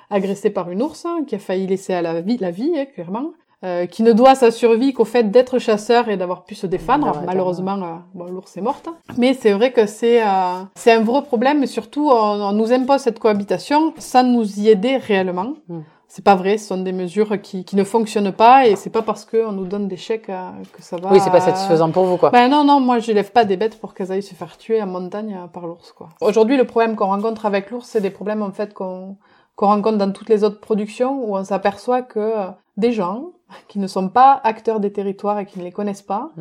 agresser 0.10 0.50
par 0.50 0.70
une 0.72 0.82
ours, 0.82 1.06
hein, 1.06 1.20
qui 1.28 1.36
a 1.36 1.40
failli 1.40 1.68
laisser 1.68 1.94
à 1.94 2.02
la 2.02 2.22
vie, 2.22 2.38
la 2.38 2.52
vie, 2.52 2.72
hein, 2.78 2.86
clairement. 2.94 3.32
Euh, 3.64 3.86
qui 3.86 4.04
ne 4.04 4.12
doit 4.14 4.36
sa 4.36 4.52
survie 4.52 4.94
qu'au 4.94 5.06
fait 5.06 5.30
d'être 5.30 5.60
chasseur 5.60 6.10
et 6.10 6.18
d'avoir 6.18 6.44
pu 6.44 6.56
se 6.56 6.68
défendre. 6.68 7.08
Ouais, 7.08 7.26
malheureusement, 7.26 7.78
euh, 7.78 7.96
bon, 8.14 8.26
l'ours 8.26 8.56
est 8.58 8.62
morte. 8.62 8.90
Mais 9.18 9.34
c'est 9.34 9.52
vrai 9.54 9.72
que 9.72 9.86
c'est 9.86 10.24
euh, 10.24 10.64
c'est 10.76 10.92
un 10.92 11.02
vrai 11.02 11.22
problème, 11.22 11.64
et 11.64 11.68
surtout, 11.68 12.10
on, 12.10 12.42
on 12.42 12.52
nous 12.54 12.74
impose 12.74 13.02
cette 13.02 13.20
cohabitation 13.20 13.94
sans 13.98 14.24
nous 14.24 14.60
y 14.60 14.70
aider 14.70 14.98
réellement. 14.98 15.54
Mm. 15.68 15.80
C'est 16.14 16.26
pas 16.26 16.36
vrai, 16.36 16.58
ce 16.58 16.68
sont 16.68 16.78
des 16.78 16.92
mesures 16.92 17.42
qui, 17.42 17.64
qui 17.64 17.78
ne 17.78 17.86
fonctionnent 17.86 18.34
pas, 18.34 18.68
et 18.68 18.76
c'est 18.76 18.90
pas 18.90 19.02
parce 19.02 19.24
qu'on 19.24 19.54
nous 19.54 19.64
donne 19.64 19.88
des 19.88 19.96
chèques 19.96 20.30
euh, 20.30 20.50
que 20.74 20.82
ça 20.82 20.98
va... 20.98 21.10
Oui, 21.10 21.22
c'est 21.22 21.30
pas 21.30 21.40
satisfaisant 21.40 21.90
pour 21.90 22.04
vous, 22.04 22.18
quoi. 22.18 22.32
Ben 22.32 22.50
non, 22.50 22.66
non, 22.66 22.82
moi 22.82 23.00
je 23.00 23.14
lève 23.14 23.32
pas 23.32 23.46
des 23.46 23.56
bêtes 23.56 23.80
pour 23.80 23.94
qu'elles 23.94 24.12
aillent 24.12 24.22
se 24.22 24.36
faire 24.36 24.58
tuer 24.58 24.84
en 24.84 24.88
montagne 24.88 25.40
par 25.54 25.66
l'ours, 25.66 25.94
quoi. 25.94 26.10
Aujourd'hui, 26.20 26.58
le 26.58 26.66
problème 26.66 26.98
qu'on 26.98 27.06
rencontre 27.06 27.46
avec 27.46 27.72
l'ours, 27.72 27.88
c'est 27.88 28.02
des 28.02 28.10
problèmes 28.10 28.42
en 28.42 28.52
fait 28.52 28.74
qu'on 28.74 29.16
qu'on 29.62 29.68
rencontre 29.68 30.00
dans 30.00 30.12
toutes 30.12 30.30
les 30.30 30.44
autres 30.44 30.60
productions 30.60 31.24
où 31.24 31.38
on 31.38 31.44
s'aperçoit 31.44 32.02
que 32.02 32.20
euh, 32.20 32.48
des 32.78 32.92
gens 32.92 33.34
qui 33.68 33.78
ne 33.78 33.86
sont 33.86 34.10
pas 34.10 34.42
acteurs 34.44 34.80
des 34.80 34.92
territoires 34.92 35.38
et 35.38 35.46
qui 35.46 35.60
ne 35.60 35.64
les 35.64 35.72
connaissent 35.72 36.02
pas 36.02 36.32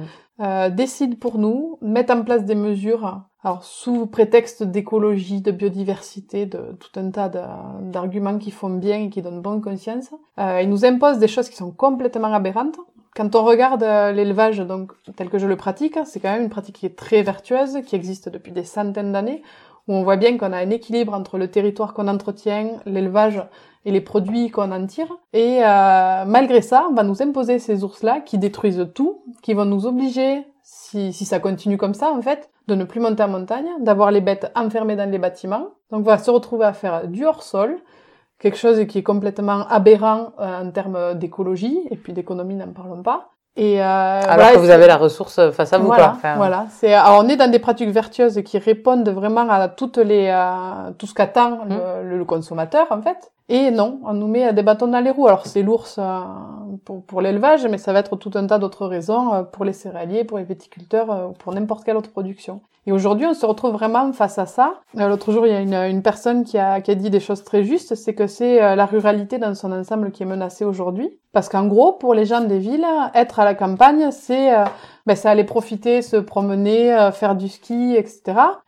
euh, 0.41 0.71
décident 0.71 1.17
pour 1.21 1.37
nous, 1.37 1.79
mettent 1.83 2.11
en 2.11 2.23
place 2.23 2.47
des 2.47 2.55
mesures, 2.55 3.21
alors 3.45 3.63
sous 3.63 4.07
prétexte 4.07 4.63
d'écologie, 4.63 5.43
de 5.43 5.51
biodiversité, 5.51 6.47
de 6.47 6.79
tout 6.81 6.99
un 6.99 7.11
tas 7.11 7.29
d'arguments 7.29 8.39
qui 8.39 8.51
font 8.51 8.71
bien 8.71 9.03
et 9.03 9.11
qui 9.11 9.21
donnent 9.21 9.43
bonne 9.43 9.61
conscience. 9.61 10.09
Euh, 10.39 10.63
ils 10.63 10.71
nous 10.71 10.87
imposent 10.87 11.19
des 11.19 11.29
choses 11.29 11.51
qui 11.51 11.57
sont 11.57 11.73
complètement 11.73 12.33
aberrantes. 12.33 12.79
Quand 13.15 13.35
on 13.35 13.45
regarde 13.45 13.83
euh, 13.83 14.13
l'élevage 14.13 14.59
donc 14.59 14.93
tel 15.17 15.29
que 15.29 15.39
je 15.39 15.47
le 15.47 15.57
pratique, 15.57 15.99
c'est 16.07 16.21
quand 16.21 16.33
même 16.33 16.45
une 16.45 16.49
pratique 16.49 16.77
qui 16.77 16.87
est 16.87 16.97
très 16.97 17.23
vertueuse, 17.23 17.83
qui 17.85 17.97
existe 17.97 18.31
depuis 18.31 18.53
des 18.53 18.65
centaines 18.65 19.13
d'années, 19.13 19.43
où 19.89 19.95
on 19.95 20.03
voit 20.03 20.17
bien 20.17 20.39
qu'on 20.39 20.53
a 20.53 20.59
un 20.59 20.71
équilibre 20.71 21.15
entre 21.15 21.39
le 21.39 21.51
territoire 21.51 21.95
qu'on 21.95 22.09
entretient, 22.09 22.81
l'élevage 22.87 23.43
et 23.85 23.91
les 23.91 24.01
produits 24.01 24.51
qu'on 24.51 24.73
en 24.73 24.87
tire. 24.87 25.13
Et 25.33 25.61
euh, 25.65 26.25
malgré 26.27 26.63
ça, 26.63 26.87
on 26.91 26.95
va 26.95 27.03
nous 27.03 27.23
imposer 27.23 27.59
ces 27.59 27.83
ours-là 27.85 28.21
qui 28.21 28.39
détruisent 28.39 28.89
tout, 28.95 29.23
qui 29.43 29.55
vont 29.55 29.65
nous 29.65 29.87
obliger, 29.87 30.45
si, 30.63 31.13
si 31.13 31.25
ça 31.25 31.41
continue 31.41 31.79
comme 31.79 31.95
ça, 31.95 32.13
en 32.13 32.23
fait, 32.23 32.51
de 32.69 32.75
ne 32.75 32.85
plus 32.85 33.01
monter 33.01 33.23
en 33.23 33.29
montagne, 33.29 33.69
d'avoir 33.81 34.11
les 34.11 34.21
bêtes 34.21 34.53
enfermées 34.55 34.97
dans 34.97 35.11
les 35.11 35.19
bâtiments. 35.19 35.69
Donc, 35.91 36.01
on 36.01 36.11
va 36.11 36.19
se 36.19 36.31
retrouver 36.31 36.67
à 36.67 36.73
faire 36.73 37.09
du 37.09 37.25
hors-sol, 37.25 37.79
quelque 38.39 38.59
chose 38.59 38.87
qui 38.87 38.99
est 38.99 39.03
complètement 39.03 39.67
aberrant 39.69 40.33
euh, 40.39 40.63
en 40.63 40.71
termes 40.71 41.15
d'écologie, 41.15 41.81
et 41.91 41.97
puis 41.97 42.13
d'économie, 42.13 42.55
n'en 42.55 42.73
parlons 42.73 43.03
pas. 43.03 43.31
Et 43.57 43.81
euh, 43.81 43.85
alors 43.85 44.37
voilà, 44.37 44.53
que 44.53 44.59
vous 44.59 44.71
avez 44.71 44.87
la 44.87 44.97
ressource 44.97 45.51
face 45.51 45.73
à 45.73 45.79
vous, 45.79 45.87
voilà, 45.87 46.17
quoi. 46.21 46.35
voilà. 46.37 46.67
C'est, 46.71 46.95
alors 46.95 47.21
on 47.23 47.29
est 47.29 47.37
dans 47.37 47.51
des 47.51 47.59
pratiques 47.59 47.91
vertueuses 47.91 48.43
qui 48.45 48.59
répondent 48.59 49.09
vraiment 49.09 49.49
à 49.51 49.69
toutes 49.69 49.99
les, 49.99 50.29
euh, 50.29 50.93
tout 50.97 51.07
ce 51.07 51.15
qu'attend 51.15 51.65
le, 51.65 51.75
mmh. 51.75 52.19
le, 52.19 52.25
consommateur 52.25 52.87
en 52.91 53.03
fait. 53.03 53.33
Et 53.53 53.73
non, 53.73 53.99
on 54.05 54.15
nous 54.15 54.29
met 54.29 54.53
des 54.53 54.63
bâtons 54.63 54.87
dans 54.87 55.01
les 55.01 55.11
roues. 55.11 55.27
Alors 55.27 55.45
c'est 55.45 55.63
l'ours 55.63 55.97
euh, 55.99 56.21
pour, 56.85 57.05
pour 57.05 57.21
l'élevage, 57.21 57.67
mais 57.67 57.79
ça 57.79 57.93
va 57.93 57.99
être 57.99 58.15
tout 58.15 58.31
un 58.35 58.47
tas 58.47 58.61
d'autres 58.61 58.87
raisons 58.87 59.35
euh, 59.35 59.43
pour 59.43 59.65
les 59.65 59.73
céréaliers, 59.73 60.23
pour 60.23 60.39
les 60.39 60.45
viticulteurs, 60.45 61.11
euh, 61.11 61.27
ou 61.27 61.33
pour 61.33 61.53
n'importe 61.53 61.83
quelle 61.83 61.97
autre 61.97 62.13
production. 62.13 62.61
Et 62.87 62.93
aujourd'hui, 62.93 63.27
on 63.27 63.35
se 63.35 63.45
retrouve 63.45 63.73
vraiment 63.73 64.13
face 64.13 64.39
à 64.39 64.47
ça. 64.47 64.81
L'autre 64.95 65.33
jour, 65.33 65.47
il 65.47 65.53
y 65.53 65.57
a 65.57 65.61
une, 65.61 65.75
une 65.75 66.03
personne 66.03 66.45
qui 66.45 66.59
a, 66.59 66.81
qui 66.81 66.91
a, 66.91 66.95
dit 66.95 67.11
des 67.11 67.21
choses 67.21 67.45
très 67.45 67.63
justes, 67.63 67.95
c'est 67.95 68.15
que 68.15 68.27
c'est 68.27 68.75
la 68.75 68.87
ruralité 68.87 69.39
dans 69.39 69.55
son 69.55 69.71
ensemble 69.71 70.11
qui 70.13 70.23
est 70.23 70.27
menacée 70.27 70.65
aujourd'hui. 70.65 71.19
Parce 71.33 71.49
qu'en 71.49 71.67
gros, 71.67 71.93
pour 71.93 72.15
les 72.15 72.25
gens 72.25 72.41
des 72.41 72.59
villes, 72.59 72.87
être 73.15 73.39
à 73.39 73.45
la 73.45 73.55
campagne, 73.55 74.11
c'est 74.11 74.51
ben, 75.07 75.17
aller 75.25 75.45
profiter, 75.45 76.01
se 76.01 76.17
promener, 76.17 77.11
faire 77.13 77.37
du 77.37 77.49
ski, 77.49 77.95
etc. 77.97 78.23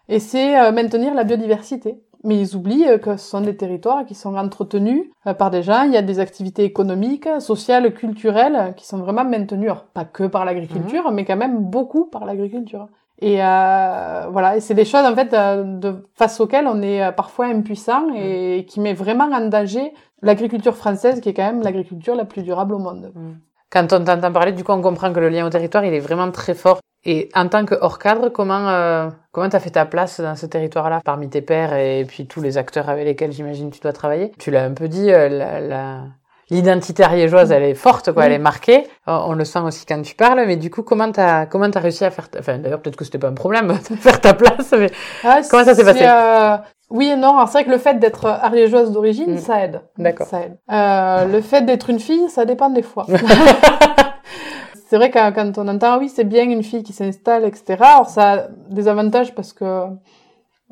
Et 0.09 0.19
c'est 0.19 0.71
maintenir 0.73 1.15
la 1.15 1.25
biodiversité 1.25 2.03
mais 2.25 2.39
ils 2.39 2.57
oublient 2.57 2.89
euh, 2.89 2.99
que 2.99 3.17
ce 3.17 3.29
sont 3.29 3.41
des 3.41 3.57
territoires 3.57 4.05
qui 4.05 4.15
sont 4.15 4.37
entretenus 4.37 5.11
euh, 5.27 5.35
par 5.35 5.51
des 5.51 5.63
gens. 5.63 5.83
Il 5.83 5.93
y 5.93 5.97
a 5.97 6.03
des 6.03 6.21
activités 6.21 6.65
économiques, 6.65 7.29
sociales, 7.41 7.93
culturelles 7.95 8.75
qui 8.77 8.87
sont 8.87 8.99
vraiment 8.99 9.25
maintenues, 9.25 9.71
alors 9.71 9.85
pas 9.85 10.05
que 10.05 10.25
par 10.25 10.45
l'agriculture, 10.45 11.09
mhm. 11.09 11.15
mais 11.15 11.25
quand 11.25 11.37
même 11.37 11.59
beaucoup 11.59 12.07
par 12.07 12.25
l'agriculture. 12.25 12.89
Et 13.21 13.43
euh, 13.43 14.27
voilà, 14.31 14.57
et 14.57 14.61
c'est 14.61 14.75
des 14.75 14.85
choses 14.85 15.07
en 15.07 15.15
fait 15.15 15.31
de, 15.31 16.09
face 16.15 16.41
auxquelles 16.41 16.67
on 16.67 16.83
est 16.83 17.13
parfois 17.13 17.47
impuissant 17.47 18.13
et 18.15 18.59
mhm. 18.59 18.65
qui 18.65 18.81
met 18.81 18.95
vraiment 18.95 19.31
en 19.33 19.49
danger 19.49 19.93
l'agriculture 20.23 20.77
française, 20.77 21.21
qui 21.21 21.29
est 21.29 21.35
quand 21.35 21.45
même 21.45 21.63
l'agriculture 21.63 22.15
la 22.15 22.25
plus 22.25 22.43
durable 22.43 22.75
au 22.75 22.79
monde. 22.79 23.13
Mhm. 23.15 23.39
Quand 23.71 23.91
on 23.93 24.05
t'entend 24.05 24.33
parler, 24.33 24.53
du 24.53 24.65
coup, 24.65 24.73
on 24.73 24.83
comprend 24.83 25.13
que 25.13 25.21
le 25.21 25.31
lien 25.31 25.47
au 25.47 25.51
territoire, 25.51 25.85
il 25.85 25.95
est 25.95 26.01
vraiment 26.01 26.31
très 26.31 26.55
fort. 26.55 26.81
Et 27.05 27.31
en 27.35 27.49
tant 27.49 27.65
que 27.65 27.75
hors 27.81 27.99
cadre, 27.99 28.29
comment 28.29 28.69
euh, 28.69 29.09
comment 29.33 29.49
t'as 29.49 29.59
fait 29.61 29.71
ta 29.71 29.87
place 29.87 30.21
dans 30.21 30.37
ce 30.37 30.47
territoire-là 30.47 31.01
parmi 31.05 31.29
tes 31.29 31.41
pairs 31.41 31.75
et 31.75 32.05
puis 32.07 32.27
tous 32.27 32.41
les 32.41 32.59
acteurs 32.59 32.89
avec 32.89 33.07
lesquels 33.07 33.33
j'imagine 33.33 33.71
tu 33.71 33.81
dois 33.81 33.93
travailler? 33.93 34.31
Tu 34.39 34.51
l'as 34.51 34.65
un 34.65 34.73
peu 34.73 34.89
dit, 34.89 35.11
euh, 35.11 35.29
la, 35.29 35.61
la 35.61 36.05
l'identité 36.51 37.03
ariégeoise, 37.03 37.53
elle 37.53 37.63
est 37.63 37.75
forte, 37.75 38.13
quoi, 38.13 38.27
elle 38.27 38.33
est 38.33 38.39
marquée. 38.39 38.87
On 39.07 39.33
le 39.33 39.45
sent 39.45 39.61
aussi 39.61 39.87
quand 39.87 40.01
tu 40.03 40.15
parles, 40.15 40.45
mais 40.47 40.57
du 40.57 40.71
coup, 40.71 40.83
comment 40.83 41.11
t'as 41.11 41.47
comment 41.47 41.71
t'as 41.71 41.81
réussi 41.81 42.05
à 42.05 42.11
faire, 42.11 42.29
enfin 42.39 42.59
d'ailleurs 42.59 42.81
peut-être 42.81 42.97
que 42.97 43.05
c'était 43.05 43.19
pas 43.19 43.29
un 43.29 43.35
problème 43.35 43.69
de 43.91 43.97
faire 43.97 44.21
ta 44.21 44.35
place, 44.35 44.73
mais 44.79 44.91
ah, 45.25 45.41
comment 45.51 45.65
ça 45.65 45.75
s'est 45.75 45.85
passé? 45.85 46.05
euh... 46.05 46.57
Oui 46.93 47.07
et 47.07 47.17
non. 47.17 47.47
c'est 47.47 47.53
vrai 47.53 47.65
que 47.65 47.71
le 47.71 47.79
fait 47.79 47.99
d'être 47.99 48.27
ariégeoise 48.27 48.93
d'origine, 48.93 49.35
mm. 49.35 49.39
ça 49.39 49.65
aide. 49.65 49.81
D'accord. 49.97 50.27
Ça 50.27 50.43
aide. 50.43 50.59
Euh, 50.71 51.25
le 51.25 51.41
fait 51.41 51.63
d'être 51.63 51.89
une 51.89 51.99
fille, 51.99 52.29
ça 52.29 52.45
dépend 52.45 52.69
des 52.69 52.83
fois. 52.83 53.07
c'est 54.89 54.97
vrai 54.97 55.11
que 55.11 55.31
quand 55.31 55.57
on 55.57 55.69
entend, 55.69 55.95
ah 55.95 55.99
oui, 55.99 56.11
c'est 56.11 56.25
bien 56.25 56.45
une 56.45 56.63
fille 56.63 56.83
qui 56.83 56.93
s'installe, 56.93 57.47
etc. 57.47 57.79
Alors 57.81 58.11
ça 58.11 58.33
a 58.33 58.39
des 58.69 58.89
avantages 58.89 59.35
parce 59.35 59.55
que, 59.55 59.87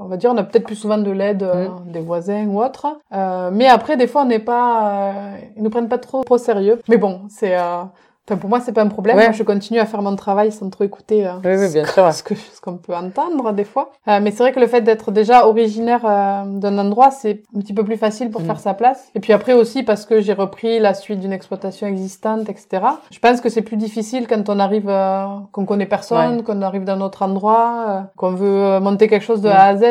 on 0.00 0.06
va 0.06 0.16
dire, 0.16 0.30
on 0.30 0.36
a 0.36 0.42
peut-être 0.42 0.64
plus 0.64 0.76
souvent 0.76 0.98
de 0.98 1.10
l'aide 1.10 1.42
euh, 1.42 1.68
mm. 1.68 1.92
des 1.92 2.00
voisins 2.00 2.46
ou 2.46 2.62
autres. 2.62 2.86
Euh, 3.12 3.50
mais 3.52 3.66
après, 3.66 3.96
des 3.96 4.06
fois, 4.06 4.22
on 4.22 4.26
n'est 4.26 4.38
pas, 4.38 5.12
euh, 5.12 5.36
ils 5.56 5.62
nous 5.62 5.70
prennent 5.70 5.88
pas 5.88 5.98
trop, 5.98 6.24
trop 6.24 6.38
sérieux. 6.38 6.80
Mais 6.88 6.96
bon, 6.96 7.22
c'est, 7.28 7.56
euh, 7.56 7.82
Enfin, 8.30 8.38
pour 8.38 8.48
moi, 8.48 8.60
c'est 8.60 8.72
pas 8.72 8.82
un 8.82 8.88
problème. 8.88 9.16
Moi, 9.16 9.32
je 9.32 9.42
continue 9.42 9.80
à 9.80 9.86
faire 9.86 10.02
mon 10.02 10.14
travail 10.14 10.52
sans 10.52 10.70
trop 10.70 10.84
écouter 10.84 11.26
euh, 11.26 11.32
oui, 11.44 11.50
oui, 11.58 11.72
bien 11.72 11.84
sûr. 11.84 12.12
ce 12.12 12.22
que 12.22 12.36
ce 12.36 12.60
qu'on 12.60 12.76
peut 12.76 12.94
entendre 12.94 13.52
des 13.52 13.64
fois. 13.64 13.90
Euh, 14.06 14.20
mais 14.22 14.30
c'est 14.30 14.44
vrai 14.44 14.52
que 14.52 14.60
le 14.60 14.68
fait 14.68 14.82
d'être 14.82 15.10
déjà 15.10 15.48
originaire 15.48 16.02
euh, 16.04 16.44
d'un 16.44 16.78
endroit, 16.78 17.10
c'est 17.10 17.42
un 17.56 17.60
petit 17.60 17.74
peu 17.74 17.82
plus 17.82 17.96
facile 17.96 18.30
pour 18.30 18.42
mm. 18.42 18.44
faire 18.44 18.60
sa 18.60 18.74
place. 18.74 19.10
Et 19.16 19.20
puis 19.20 19.32
après 19.32 19.52
aussi 19.52 19.82
parce 19.82 20.06
que 20.06 20.20
j'ai 20.20 20.32
repris 20.32 20.78
la 20.78 20.94
suite 20.94 21.18
d'une 21.18 21.32
exploitation 21.32 21.88
existante, 21.88 22.48
etc. 22.48 22.84
Je 23.10 23.18
pense 23.18 23.40
que 23.40 23.48
c'est 23.48 23.62
plus 23.62 23.76
difficile 23.76 24.28
quand 24.28 24.48
on 24.48 24.60
arrive, 24.60 24.88
euh, 24.88 25.24
qu'on 25.50 25.64
connaît 25.64 25.86
personne, 25.86 26.44
qu'on 26.44 26.62
arrive 26.62 26.84
dans 26.84 27.00
autre 27.00 27.22
endroit, 27.22 28.10
qu'on 28.16 28.34
veut 28.34 28.78
monter 28.78 29.08
quelque 29.08 29.24
chose 29.24 29.42
de 29.42 29.48
mm. 29.48 29.52
A 29.52 29.64
à 29.64 29.76
Z. 29.76 29.82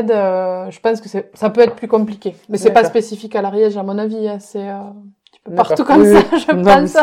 je 0.72 0.80
pense 0.80 1.02
que 1.02 1.10
ça 1.10 1.50
peut 1.50 1.62
être 1.62 1.76
plus 1.76 1.90
compliqué. 1.90 2.38
Mais 2.48 2.58
c'est 2.58 2.72
pas 2.72 2.86
spécifique 2.86 3.36
à 3.36 3.42
l'Ariège, 3.42 3.76
à 3.76 3.84
mon 3.84 3.98
avis. 3.98 4.30
Hein. 4.30 4.38
C'est 4.40 4.70
partout 5.56 5.84
comme 5.84 6.06
ça, 6.06 6.22
je 6.38 6.64
pense. 6.64 6.98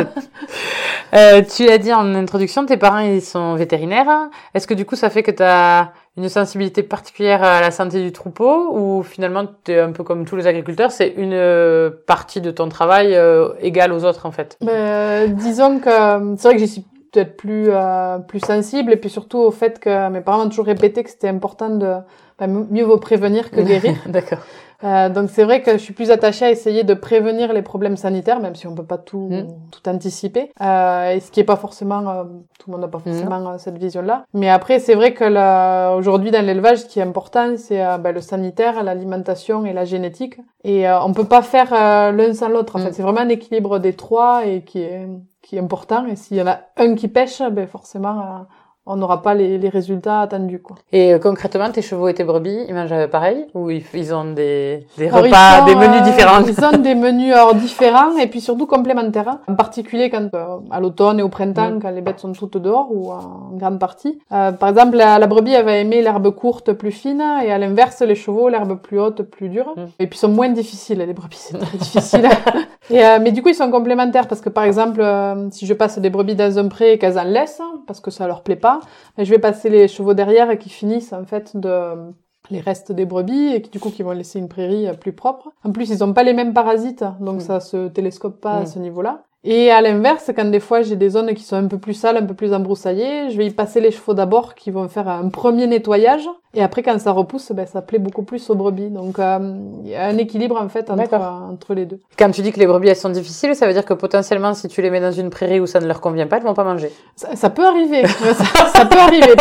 Euh, 1.14 1.42
tu 1.42 1.68
as 1.68 1.78
dit 1.78 1.92
en 1.92 2.14
introduction, 2.14 2.66
tes 2.66 2.76
parents 2.76 2.98
ils 2.98 3.22
sont 3.22 3.54
vétérinaires. 3.54 4.28
Est-ce 4.54 4.66
que 4.66 4.74
du 4.74 4.84
coup 4.84 4.96
ça 4.96 5.10
fait 5.10 5.22
que 5.22 5.30
tu 5.30 5.42
as 5.42 5.92
une 6.16 6.28
sensibilité 6.28 6.82
particulière 6.82 7.42
à 7.42 7.60
la 7.60 7.70
santé 7.70 8.02
du 8.02 8.10
troupeau 8.10 8.74
ou 8.74 9.02
finalement 9.02 9.44
tu 9.64 9.72
es 9.72 9.80
un 9.80 9.92
peu 9.92 10.02
comme 10.02 10.24
tous 10.24 10.36
les 10.36 10.46
agriculteurs, 10.46 10.90
c'est 10.90 11.12
une 11.16 11.34
euh, 11.34 11.90
partie 12.06 12.40
de 12.40 12.50
ton 12.50 12.68
travail 12.68 13.14
euh, 13.14 13.50
égale 13.60 13.92
aux 13.92 14.04
autres 14.04 14.24
en 14.24 14.30
fait? 14.30 14.56
Ben, 14.62 15.34
Disons 15.34 15.78
que 15.78 16.36
c'est 16.36 16.48
vrai 16.48 16.54
que 16.54 16.58
j'y 16.58 16.68
suis 16.68 16.84
peut-être 17.12 17.36
plus 17.36 17.66
euh, 17.68 18.18
plus 18.18 18.40
sensible 18.40 18.92
et 18.92 18.96
puis 18.96 19.10
surtout 19.10 19.38
au 19.38 19.50
fait 19.50 19.78
que 19.78 20.08
mes 20.08 20.20
parents 20.20 20.44
m'ont 20.44 20.48
toujours 20.48 20.66
répété 20.66 21.04
que 21.04 21.10
c'était 21.10 21.28
important 21.28 21.70
de 21.70 21.96
ben, 22.38 22.66
mieux 22.70 22.84
vaut 22.84 22.98
prévenir 22.98 23.50
que 23.50 23.60
guérir. 23.60 23.96
D'accord. 24.06 24.40
Euh, 24.84 25.08
donc 25.08 25.30
c'est 25.30 25.44
vrai 25.44 25.62
que 25.62 25.72
je 25.72 25.78
suis 25.78 25.94
plus 25.94 26.10
attachée 26.10 26.44
à 26.44 26.50
essayer 26.50 26.84
de 26.84 26.94
prévenir 26.94 27.52
les 27.52 27.62
problèmes 27.62 27.96
sanitaires, 27.96 28.40
même 28.40 28.54
si 28.54 28.66
on 28.66 28.74
peut 28.74 28.84
pas 28.84 28.98
tout 28.98 29.28
mm. 29.30 29.46
tout 29.70 29.88
anticiper. 29.88 30.50
Euh, 30.60 31.12
et 31.12 31.20
ce 31.20 31.30
qui 31.30 31.40
est 31.40 31.44
pas 31.44 31.56
forcément, 31.56 32.08
euh, 32.08 32.24
tout 32.58 32.70
le 32.70 32.72
monde 32.72 32.82
n'a 32.82 32.88
pas 32.88 32.98
mm. 32.98 33.02
forcément 33.02 33.48
euh, 33.48 33.58
cette 33.58 33.78
vision-là. 33.78 34.24
Mais 34.34 34.48
après 34.48 34.78
c'est 34.78 34.94
vrai 34.94 35.14
que 35.14 35.96
aujourd'hui 35.96 36.30
dans 36.30 36.44
l'élevage, 36.44 36.78
ce 36.78 36.86
qui 36.86 36.98
est 36.98 37.02
important, 37.02 37.54
c'est 37.56 37.78
ben, 37.98 38.12
le 38.12 38.20
sanitaire, 38.20 38.82
l'alimentation 38.82 39.64
et 39.64 39.72
la 39.72 39.84
génétique. 39.84 40.36
Et 40.64 40.88
on 40.90 41.12
peut 41.12 41.24
pas 41.24 41.42
faire 41.42 41.70
l'un 42.12 42.34
sans 42.34 42.48
l'autre. 42.48 42.76
En 42.76 42.78
mm. 42.80 42.82
fait, 42.82 42.92
c'est 42.92 43.02
vraiment 43.02 43.20
un 43.20 43.28
équilibre 43.28 43.78
des 43.78 43.94
trois 43.94 44.46
et 44.46 44.62
qui 44.62 44.80
est 44.80 45.08
qui 45.42 45.56
est 45.56 45.60
important. 45.60 46.06
Et 46.06 46.16
s'il 46.16 46.38
y 46.38 46.42
en 46.42 46.48
a 46.48 46.58
un 46.76 46.96
qui 46.96 47.06
pêche, 47.06 47.40
ben 47.52 47.68
forcément 47.68 48.46
on 48.86 48.96
n'aura 48.96 49.20
pas 49.20 49.34
les, 49.34 49.58
les, 49.58 49.68
résultats 49.68 50.20
attendus 50.20 50.60
quoi. 50.60 50.76
Et 50.92 51.12
euh, 51.12 51.18
concrètement, 51.18 51.70
tes 51.70 51.82
chevaux 51.82 52.06
et 52.08 52.14
tes 52.14 52.22
brebis, 52.22 52.64
ils 52.68 52.74
mangent 52.74 53.08
pareil? 53.08 53.46
Ou 53.54 53.70
ils, 53.70 54.14
ont 54.14 54.32
des, 54.32 54.86
des 54.96 55.10
repas, 55.10 55.64
des 55.66 55.74
menus 55.74 56.00
euh, 56.00 56.04
différents? 56.04 56.44
Ils 56.46 56.64
ont 56.64 56.78
des 56.78 56.94
menus 56.94 57.32
alors, 57.32 57.54
différents 57.56 58.16
et 58.16 58.28
puis 58.28 58.40
surtout 58.40 58.66
complémentaires. 58.66 59.38
En 59.48 59.56
particulier 59.56 60.08
quand 60.08 60.32
euh, 60.34 60.58
à 60.70 60.80
l'automne 60.80 61.18
et 61.18 61.22
au 61.22 61.28
printemps, 61.28 61.80
quand 61.82 61.90
les 61.90 62.00
bêtes 62.00 62.20
sont 62.20 62.32
toutes 62.32 62.58
dehors 62.58 62.88
ou 62.92 63.10
en 63.10 63.50
grande 63.54 63.80
partie. 63.80 64.18
par 64.30 64.68
exemple, 64.68 64.96
la, 64.96 65.18
la, 65.18 65.26
brebis 65.26 65.52
elle 65.52 65.64
va 65.64 65.76
aimer 65.76 66.00
l'herbe 66.00 66.30
courte, 66.30 66.72
plus 66.72 66.92
fine, 66.92 67.22
et 67.44 67.50
à 67.50 67.58
l'inverse, 67.58 68.02
les 68.02 68.14
chevaux 68.14 68.48
l'herbe 68.48 68.80
plus 68.80 69.00
haute, 69.00 69.22
plus 69.22 69.48
dure. 69.48 69.74
Mm. 69.76 69.80
Et 69.98 70.06
puis 70.06 70.16
ils 70.16 70.20
sont 70.20 70.28
moins 70.28 70.48
difficiles. 70.48 70.98
Les 70.98 71.12
brebis 71.12 71.38
c'est 71.38 71.58
très 71.58 71.76
difficile. 71.76 72.28
et, 72.90 73.02
mais 73.20 73.32
du 73.32 73.42
coup, 73.42 73.48
ils 73.48 73.54
sont 73.54 73.70
complémentaires 73.70 74.28
parce 74.28 74.40
que 74.40 74.48
par 74.48 74.62
exemple, 74.62 75.04
si 75.50 75.66
je 75.66 75.74
passe 75.74 75.98
des 75.98 76.10
brebis 76.10 76.36
dans 76.36 76.56
un 76.58 76.68
pré 76.68 76.92
et 76.92 76.98
qu'elles 76.98 77.18
en 77.18 77.24
laissent 77.24 77.62
parce 77.86 78.00
que 78.00 78.10
ça 78.10 78.26
leur 78.26 78.42
plaît 78.42 78.56
pas 78.56 78.75
je 79.18 79.30
vais 79.30 79.38
passer 79.38 79.68
les 79.70 79.88
chevaux 79.88 80.14
derrière 80.14 80.50
et 80.50 80.58
qui 80.58 80.68
finissent 80.68 81.12
en 81.12 81.24
fait 81.24 81.56
de 81.56 82.12
les 82.50 82.60
restes 82.60 82.92
des 82.92 83.06
brebis 83.06 83.54
et 83.54 83.62
qui 83.62 83.70
du 83.70 83.80
coup 83.80 83.90
qui 83.90 84.02
vont 84.02 84.12
laisser 84.12 84.38
une 84.38 84.48
prairie 84.48 84.86
plus 85.00 85.12
propre. 85.12 85.50
En 85.64 85.72
plus, 85.72 85.90
ils 85.90 86.04
ont 86.04 86.12
pas 86.12 86.22
les 86.22 86.32
mêmes 86.32 86.54
parasites, 86.54 87.04
donc 87.20 87.36
mm. 87.36 87.40
ça 87.40 87.60
se 87.60 87.88
télescope 87.88 88.40
pas 88.40 88.52
à 88.52 88.62
mm. 88.62 88.66
ce 88.66 88.78
niveau-là. 88.78 89.25
Et 89.48 89.70
à 89.70 89.80
l'inverse, 89.80 90.32
quand 90.34 90.50
des 90.50 90.58
fois 90.58 90.82
j'ai 90.82 90.96
des 90.96 91.10
zones 91.10 91.32
qui 91.32 91.44
sont 91.44 91.54
un 91.54 91.68
peu 91.68 91.78
plus 91.78 91.94
sales, 91.94 92.16
un 92.16 92.26
peu 92.26 92.34
plus 92.34 92.52
embroussaillées, 92.52 93.30
je 93.30 93.36
vais 93.36 93.46
y 93.46 93.50
passer 93.52 93.80
les 93.80 93.92
chevaux 93.92 94.12
d'abord 94.12 94.56
qui 94.56 94.72
vont 94.72 94.88
faire 94.88 95.08
un 95.08 95.28
premier 95.28 95.68
nettoyage. 95.68 96.28
Et 96.52 96.62
après, 96.62 96.82
quand 96.82 96.98
ça 96.98 97.12
repousse, 97.12 97.52
ben, 97.52 97.64
ça 97.64 97.80
plaît 97.80 98.00
beaucoup 98.00 98.22
plus 98.22 98.50
aux 98.50 98.56
brebis. 98.56 98.88
Donc, 98.88 99.18
euh, 99.18 99.38
il 99.84 99.90
y 99.90 99.94
a 99.94 100.06
un 100.06 100.18
équilibre 100.18 100.60
en 100.60 100.68
fait 100.68 100.90
entre, 100.90 101.14
entre 101.14 101.74
les 101.74 101.86
deux. 101.86 102.00
Quand 102.18 102.30
tu 102.30 102.42
dis 102.42 102.50
que 102.50 102.58
les 102.58 102.66
brebis 102.66 102.88
elles 102.88 102.96
sont 102.96 103.10
difficiles, 103.10 103.54
ça 103.54 103.68
veut 103.68 103.72
dire 103.72 103.84
que 103.84 103.94
potentiellement, 103.94 104.52
si 104.52 104.66
tu 104.66 104.82
les 104.82 104.90
mets 104.90 105.00
dans 105.00 105.12
une 105.12 105.30
prairie 105.30 105.60
où 105.60 105.66
ça 105.66 105.78
ne 105.78 105.86
leur 105.86 106.00
convient 106.00 106.26
pas, 106.26 106.38
elles 106.38 106.42
vont 106.42 106.54
pas 106.54 106.64
manger. 106.64 106.90
Ça, 107.14 107.50
peut 107.50 107.64
arriver. 107.64 108.04
ça, 108.06 108.66
ça, 108.74 108.84
peut 108.86 108.98
arriver. 108.98 109.34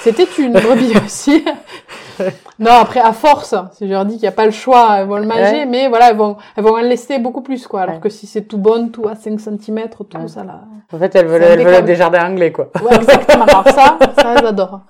C'était 0.00 0.26
une 0.38 0.54
brebis 0.54 0.94
aussi. 1.04 1.44
Non, 2.58 2.72
après, 2.72 3.00
à 3.00 3.12
force, 3.12 3.54
si 3.72 3.86
je 3.86 3.92
leur 3.92 4.04
dis 4.04 4.14
qu'il 4.14 4.22
n'y 4.22 4.28
a 4.28 4.32
pas 4.32 4.44
le 4.44 4.50
choix, 4.50 4.98
elles 4.98 5.06
vont 5.06 5.18
le 5.18 5.26
manger, 5.26 5.66
mais 5.66 5.88
voilà, 5.88 6.10
elles 6.10 6.16
vont, 6.16 6.36
elles 6.56 6.64
vont 6.64 6.76
en 6.76 6.82
laisser 6.82 7.18
beaucoup 7.18 7.42
plus, 7.42 7.66
quoi. 7.66 7.82
Alors 7.82 8.00
que 8.00 8.08
si 8.08 8.26
c'est 8.26 8.42
tout 8.42 8.58
bon, 8.58 8.90
tout 8.90 9.08
à 9.08 9.14
5 9.14 9.40
cm, 9.40 9.88
tout 9.90 10.28
ça, 10.28 10.44
là. 10.44 10.62
En 10.92 10.98
fait, 10.98 11.14
elles 11.14 11.26
veulent, 11.26 11.42
elles 11.42 11.64
veulent 11.64 11.84
des 11.84 11.96
jardins 11.96 12.30
anglais, 12.30 12.52
quoi. 12.52 12.70
Ouais, 12.82 12.96
exactement. 12.96 13.44
Alors 13.44 13.64
ça, 13.68 13.98
ça, 14.18 14.34
elles 14.36 14.46
adorent. 14.46 14.80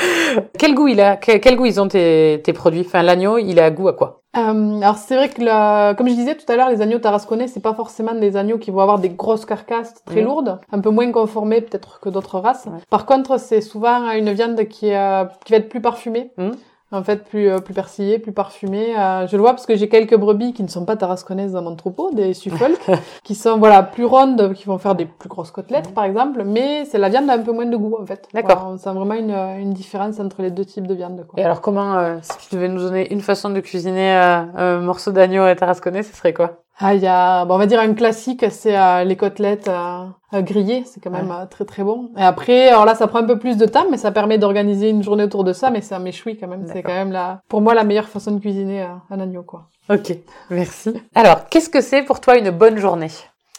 quel 0.58 0.74
goût 0.74 0.88
il 0.88 1.00
a, 1.00 1.16
quel, 1.16 1.56
goût 1.56 1.66
ils 1.66 1.80
ont 1.80 1.88
tes, 1.88 2.40
tes 2.42 2.52
produits? 2.52 2.84
Enfin, 2.86 3.02
l'agneau, 3.02 3.38
il 3.38 3.60
a 3.60 3.70
goût 3.70 3.88
à 3.88 3.92
quoi? 3.92 4.22
Euh, 4.34 4.80
alors 4.80 4.96
c'est 4.96 5.14
vrai 5.14 5.28
que 5.28 5.42
la... 5.42 5.94
comme 5.96 6.08
je 6.08 6.14
disais 6.14 6.34
tout 6.34 6.50
à 6.50 6.56
l'heure, 6.56 6.70
les 6.70 6.80
agneaux 6.80 6.98
tarasconnais, 6.98 7.48
c'est 7.48 7.60
pas 7.60 7.74
forcément 7.74 8.14
des 8.14 8.36
agneaux 8.36 8.56
qui 8.56 8.70
vont 8.70 8.80
avoir 8.80 8.98
des 8.98 9.10
grosses 9.10 9.44
carcasses 9.44 10.02
très 10.06 10.22
mmh. 10.22 10.24
lourdes, 10.24 10.60
un 10.70 10.80
peu 10.80 10.88
moins 10.88 11.10
conformées 11.12 11.60
peut-être 11.60 12.00
que 12.00 12.08
d'autres 12.08 12.38
races. 12.38 12.66
Par 12.88 13.04
contre, 13.04 13.38
c'est 13.38 13.60
souvent 13.60 14.10
une 14.12 14.32
viande 14.32 14.66
qui, 14.68 14.94
euh, 14.94 15.24
qui 15.44 15.52
va 15.52 15.58
être 15.58 15.68
plus 15.68 15.82
parfumée. 15.82 16.30
Mmh. 16.38 16.50
En 16.92 17.02
fait, 17.02 17.24
plus 17.24 17.48
euh, 17.48 17.58
plus 17.58 17.74
persillé, 17.74 18.18
plus 18.18 18.32
parfumé. 18.32 18.94
Euh, 18.98 19.26
je 19.26 19.36
le 19.36 19.42
vois 19.42 19.52
parce 19.52 19.66
que 19.66 19.76
j'ai 19.76 19.88
quelques 19.88 20.16
brebis 20.16 20.52
qui 20.52 20.62
ne 20.62 20.68
sont 20.68 20.84
pas 20.84 20.96
tarasconnaises 20.96 21.52
dans 21.52 21.62
mon 21.62 21.74
troupeau, 21.76 22.10
des 22.12 22.34
Suffolk, 22.34 22.78
qui 23.24 23.34
sont 23.34 23.58
voilà 23.58 23.82
plus 23.82 24.04
rondes, 24.04 24.52
qui 24.54 24.64
vont 24.64 24.78
faire 24.78 24.94
des 24.94 25.06
plus 25.06 25.28
grosses 25.28 25.50
côtelettes 25.50 25.94
par 25.94 26.04
exemple, 26.04 26.44
mais 26.44 26.84
c'est 26.84 26.98
la 26.98 27.08
viande 27.08 27.28
a 27.30 27.34
un 27.34 27.38
peu 27.38 27.52
moins 27.52 27.66
de 27.66 27.76
goût 27.76 27.96
en 28.00 28.06
fait. 28.06 28.28
D'accord. 28.32 28.68
On 28.70 28.78
sent 28.78 28.92
vraiment 28.92 29.14
une, 29.14 29.30
une 29.30 29.72
différence 29.72 30.20
entre 30.20 30.42
les 30.42 30.50
deux 30.50 30.64
types 30.64 30.86
de 30.86 30.94
viande. 30.94 31.24
Quoi. 31.26 31.40
Et 31.40 31.44
alors 31.44 31.60
comment, 31.60 31.94
euh, 31.94 32.16
si 32.22 32.48
tu 32.48 32.54
devais 32.54 32.68
nous 32.68 32.80
donner 32.80 33.12
une 33.12 33.20
façon 33.20 33.50
de 33.50 33.60
cuisiner 33.60 34.14
euh, 34.14 34.44
un 34.56 34.80
morceau 34.80 35.12
d'agneau 35.12 35.46
et 35.46 35.56
tarasconnais, 35.56 36.02
ce 36.02 36.14
serait 36.14 36.32
quoi? 36.32 36.61
Ah, 36.78 36.94
il 36.94 37.02
y 37.02 37.06
a, 37.06 37.44
bon, 37.44 37.54
on 37.54 37.58
va 37.58 37.66
dire 37.66 37.80
un 37.80 37.94
classique, 37.94 38.44
c'est 38.50 38.76
euh, 38.76 39.04
les 39.04 39.16
côtelettes 39.16 39.68
euh, 39.68 40.04
euh, 40.34 40.40
grillées, 40.40 40.84
c'est 40.86 41.00
quand 41.00 41.10
même 41.10 41.30
euh, 41.30 41.44
très 41.46 41.64
très 41.64 41.84
bon. 41.84 42.10
Et 42.16 42.22
après, 42.22 42.68
alors 42.68 42.86
là, 42.86 42.94
ça 42.94 43.06
prend 43.06 43.18
un 43.18 43.26
peu 43.26 43.38
plus 43.38 43.56
de 43.58 43.66
temps, 43.66 43.84
mais 43.90 43.98
ça 43.98 44.10
permet 44.10 44.38
d'organiser 44.38 44.88
une 44.88 45.02
journée 45.02 45.24
autour 45.24 45.44
de 45.44 45.52
ça, 45.52 45.70
mais 45.70 45.82
c'est 45.82 45.94
un 45.94 45.98
méchoui 45.98 46.38
quand 46.38 46.48
même. 46.48 46.64
C'est 46.72 46.82
quand 46.82 46.94
même 46.94 47.12
la, 47.12 47.40
pour 47.48 47.60
moi, 47.60 47.74
la 47.74 47.84
meilleure 47.84 48.08
façon 48.08 48.32
de 48.32 48.40
cuisiner 48.40 48.82
euh, 48.82 48.86
un 49.10 49.20
agneau, 49.20 49.42
quoi. 49.42 49.68
Ok, 49.90 50.16
merci. 50.48 50.94
Alors, 51.14 51.48
qu'est-ce 51.50 51.68
que 51.68 51.82
c'est 51.82 52.02
pour 52.02 52.20
toi 52.20 52.38
une 52.38 52.50
bonne 52.50 52.78
journée? 52.78 53.10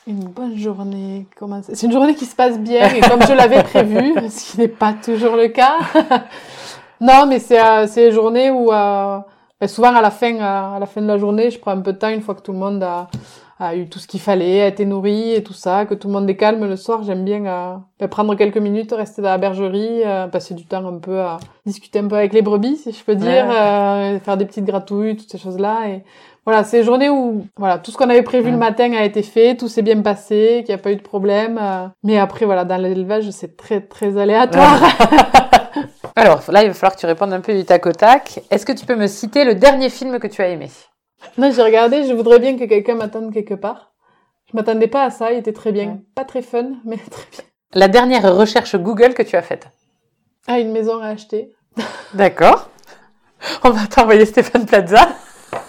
Une 0.07 0.25
bonne 0.25 0.57
journée, 0.57 1.27
comment 1.37 1.61
c'est 1.61 1.75
C'est 1.75 1.85
une 1.85 1.93
journée 1.93 2.15
qui 2.15 2.25
se 2.25 2.35
passe 2.35 2.59
bien 2.59 2.89
et 2.89 2.99
comme 3.01 3.21
je 3.21 3.33
l'avais 3.33 3.63
prévu, 3.63 4.15
ce 4.29 4.51
qui 4.51 4.57
n'est 4.57 4.67
pas 4.67 4.93
toujours 4.93 5.35
le 5.35 5.49
cas. 5.49 5.77
non, 6.99 7.25
mais 7.27 7.39
c'est 7.39 7.63
euh, 7.63 7.85
c'est 7.87 8.07
une 8.07 8.13
journée 8.13 8.49
où 8.49 8.71
souvent 9.67 9.93
à 9.95 10.01
la 10.01 10.11
fin 10.11 10.35
euh, 10.35 10.75
à 10.75 10.79
la 10.79 10.85
fin 10.85 11.01
de 11.01 11.07
la 11.07 11.17
journée, 11.17 11.49
je 11.51 11.59
prends 11.59 11.71
un 11.71 11.81
peu 11.81 11.93
de 11.93 11.97
temps 11.97 12.09
une 12.09 12.21
fois 12.21 12.35
que 12.35 12.41
tout 12.41 12.51
le 12.51 12.57
monde 12.59 12.81
a, 12.83 13.07
a 13.59 13.75
eu 13.75 13.87
tout 13.87 13.99
ce 13.99 14.07
qu'il 14.07 14.19
fallait, 14.19 14.61
a 14.61 14.67
été 14.67 14.85
nourri 14.85 15.33
et 15.33 15.43
tout 15.43 15.53
ça, 15.53 15.85
que 15.85 15.93
tout 15.93 16.07
le 16.07 16.13
monde 16.13 16.29
est 16.29 16.35
calme 16.35 16.65
le 16.67 16.75
soir. 16.75 17.03
J'aime 17.03 17.23
bien 17.23 17.45
euh, 17.45 17.75
ben, 17.99 18.07
prendre 18.07 18.35
quelques 18.35 18.57
minutes, 18.57 18.91
rester 18.91 19.21
dans 19.21 19.29
la 19.29 19.37
bergerie, 19.37 20.01
euh, 20.05 20.27
passer 20.27 20.53
du 20.53 20.65
temps 20.65 20.85
un 20.85 20.97
peu 20.99 21.19
à 21.21 21.37
discuter 21.65 21.99
un 21.99 22.07
peu 22.07 22.15
avec 22.15 22.33
les 22.33 22.41
brebis, 22.41 22.77
si 22.77 22.91
je 22.91 23.03
peux 23.03 23.15
dire, 23.15 23.45
Ouais. 23.47 23.55
euh, 23.55 24.19
faire 24.19 24.37
des 24.37 24.45
petites 24.45 24.65
gratouilles, 24.65 25.15
toutes 25.15 25.29
ces 25.31 25.37
choses-là 25.37 25.87
et 25.89 26.03
voilà, 26.45 26.65
c'est 26.65 26.79
une 26.79 26.83
journée 26.83 27.09
où 27.09 27.45
voilà, 27.55 27.77
tout 27.77 27.89
ce 27.89 27.95
qu'on 27.95 28.09
avait 28.09 28.21
prévu 28.21 28.51
le 28.51 28.57
matin 28.57 28.91
a 28.97 29.05
été 29.05 29.21
fait, 29.23 29.55
tout 29.55 29.69
s'est 29.69 29.81
bien 29.81 30.01
passé, 30.01 30.63
qu'il 30.65 30.75
n'y 30.75 30.81
a 30.81 30.83
pas 30.83 30.91
eu 30.91 30.97
de 30.97 31.01
problème. 31.01 31.57
euh, 31.61 31.87
mais 32.03 32.17
après, 32.17 32.43
voilà, 32.45 32.65
dans 32.65 32.75
l'élevage, 32.75 33.29
c'est 33.29 33.55
très 33.55 33.79
très 33.79 34.17
aléatoire. 34.17 34.81
Alors, 36.15 36.43
là, 36.51 36.63
il 36.63 36.67
va 36.67 36.73
falloir 36.73 36.95
que 36.95 36.99
tu 36.99 37.05
répondes 37.05 37.33
un 37.33 37.41
peu 37.41 37.53
du 37.53 37.65
tac 37.65 37.85
au 37.85 37.91
tac. 37.91 38.41
Est-ce 38.51 38.65
que 38.65 38.71
tu 38.71 38.85
peux 38.85 38.95
me 38.95 39.07
citer 39.07 39.45
le 39.45 39.55
dernier 39.55 39.89
film 39.89 40.19
que 40.19 40.27
tu 40.27 40.41
as 40.41 40.49
aimé? 40.49 40.69
Non, 41.37 41.51
j'ai 41.51 41.63
regardé, 41.63 42.05
je 42.05 42.13
voudrais 42.13 42.39
bien 42.39 42.57
que 42.57 42.65
quelqu'un 42.65 42.95
m'attende 42.95 43.33
quelque 43.33 43.55
part. 43.55 43.93
Je 44.51 44.55
m'attendais 44.55 44.87
pas 44.87 45.05
à 45.05 45.09
ça, 45.09 45.31
il 45.31 45.39
était 45.39 45.53
très 45.53 45.71
bien. 45.71 45.87
Ouais. 45.87 46.01
Pas 46.15 46.25
très 46.25 46.41
fun, 46.41 46.73
mais 46.85 46.97
très 46.97 47.25
bien. 47.31 47.43
La 47.73 47.87
dernière 47.87 48.35
recherche 48.35 48.75
Google 48.75 49.15
que 49.15 49.23
tu 49.23 49.35
as 49.35 49.41
faite? 49.41 49.67
Ah, 50.47 50.59
une 50.59 50.71
maison 50.71 50.99
à 50.99 51.07
acheter. 51.07 51.55
D'accord. 52.13 52.69
On 53.63 53.71
va 53.71 53.87
t'envoyer 53.87 54.25
Stéphane 54.25 54.65
Plaza. 54.65 55.09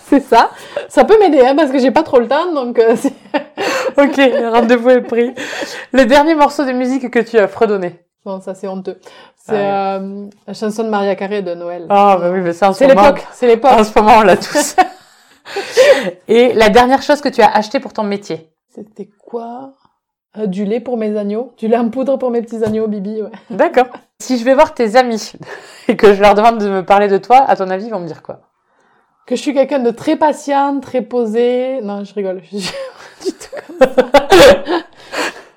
C'est 0.06 0.20
ça. 0.20 0.50
Ça 0.88 1.04
peut 1.04 1.18
m'aider, 1.18 1.40
hein, 1.40 1.56
parce 1.56 1.70
que 1.70 1.78
j'ai 1.78 1.90
pas 1.90 2.02
trop 2.02 2.20
le 2.20 2.28
temps, 2.28 2.52
donc 2.52 2.78
euh, 2.78 2.94
Ok, 3.96 4.20
rendez-vous 4.52 4.90
est 4.90 5.00
pris. 5.00 5.32
Le 5.92 6.04
dernier 6.04 6.34
morceau 6.34 6.64
de 6.64 6.72
musique 6.72 7.10
que 7.10 7.18
tu 7.20 7.38
as 7.38 7.48
fredonné? 7.48 8.03
Bon, 8.24 8.40
ça 8.40 8.54
c'est 8.54 8.68
honteux. 8.68 8.98
C'est 9.36 9.52
Ah 9.66 9.96
euh, 9.96 10.26
la 10.46 10.54
chanson 10.54 10.82
de 10.84 10.88
Maria 10.88 11.14
Carré 11.14 11.42
de 11.42 11.54
Noël. 11.54 11.86
Ah, 11.90 12.16
bah 12.18 12.30
oui, 12.32 12.40
mais 12.40 12.52
ça, 12.54 12.72
c'est 12.72 12.86
l'époque, 12.86 13.26
c'est 13.32 13.46
l'époque. 13.46 13.72
En 13.72 13.84
ce 13.84 13.98
moment, 13.98 14.18
on 14.18 14.22
l'a 14.22 14.36
tous. 14.36 14.76
Et 16.28 16.54
la 16.54 16.70
dernière 16.70 17.02
chose 17.02 17.20
que 17.20 17.28
tu 17.28 17.42
as 17.42 17.50
acheté 17.54 17.80
pour 17.80 17.92
ton 17.92 18.02
métier? 18.02 18.50
C'était 18.74 19.10
quoi? 19.26 19.74
Euh, 20.38 20.46
Du 20.46 20.64
lait 20.64 20.80
pour 20.80 20.96
mes 20.96 21.16
agneaux. 21.18 21.52
Du 21.58 21.68
lait 21.68 21.76
en 21.76 21.90
poudre 21.90 22.16
pour 22.16 22.30
mes 22.30 22.40
petits 22.40 22.64
agneaux, 22.64 22.88
Bibi, 22.88 23.20
ouais. 23.22 23.30
D'accord. 23.50 23.86
Si 24.20 24.38
je 24.38 24.44
vais 24.44 24.54
voir 24.54 24.72
tes 24.72 24.96
amis 24.96 25.32
et 25.88 25.96
que 25.96 26.14
je 26.14 26.22
leur 26.22 26.34
demande 26.34 26.58
de 26.58 26.68
me 26.68 26.82
parler 26.84 27.08
de 27.08 27.18
toi, 27.18 27.44
à 27.46 27.56
ton 27.56 27.68
avis, 27.68 27.86
ils 27.86 27.90
vont 27.90 28.00
me 28.00 28.06
dire 28.06 28.22
quoi? 28.22 28.40
Que 29.26 29.36
je 29.36 29.40
suis 29.42 29.52
quelqu'un 29.54 29.78
de 29.80 29.90
très 29.90 30.16
patient, 30.16 30.80
très 30.80 31.02
posé. 31.02 31.80
Non, 31.82 32.04
je 32.04 32.14
rigole. 32.14 32.40
Je 32.42 32.56
suis 32.58 32.72
du 33.26 33.32
tout 33.32 33.56
comme 33.78 33.88
ça. 33.88 34.04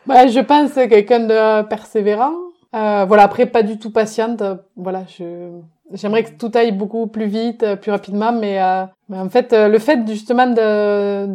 Ouais, 0.07 0.27
je 0.29 0.39
pense 0.39 0.73
quelqu'un 0.73 1.19
de 1.21 1.61
persévérant. 1.63 2.33
Euh, 2.77 3.05
voilà, 3.05 3.23
après, 3.23 3.45
pas 3.47 3.63
du 3.63 3.79
tout 3.79 3.91
patiente. 3.91 4.43
Voilà, 4.75 5.03
je... 5.07 5.59
J'aimerais 5.93 6.25
que 6.25 6.31
tout 6.31 6.51
aille 6.53 6.73
beaucoup 6.73 7.07
plus 7.07 7.27
vite, 7.27 7.63
euh, 7.63 7.77
plus 7.77 7.91
rapidement, 7.91 8.33
mais, 8.33 8.61
euh, 8.61 8.83
mais 9.07 9.17
en 9.19 9.29
fait, 9.29 9.53
euh, 9.53 9.69
le 9.69 9.79
fait 9.79 10.05
justement 10.05 10.47
de 10.47 11.27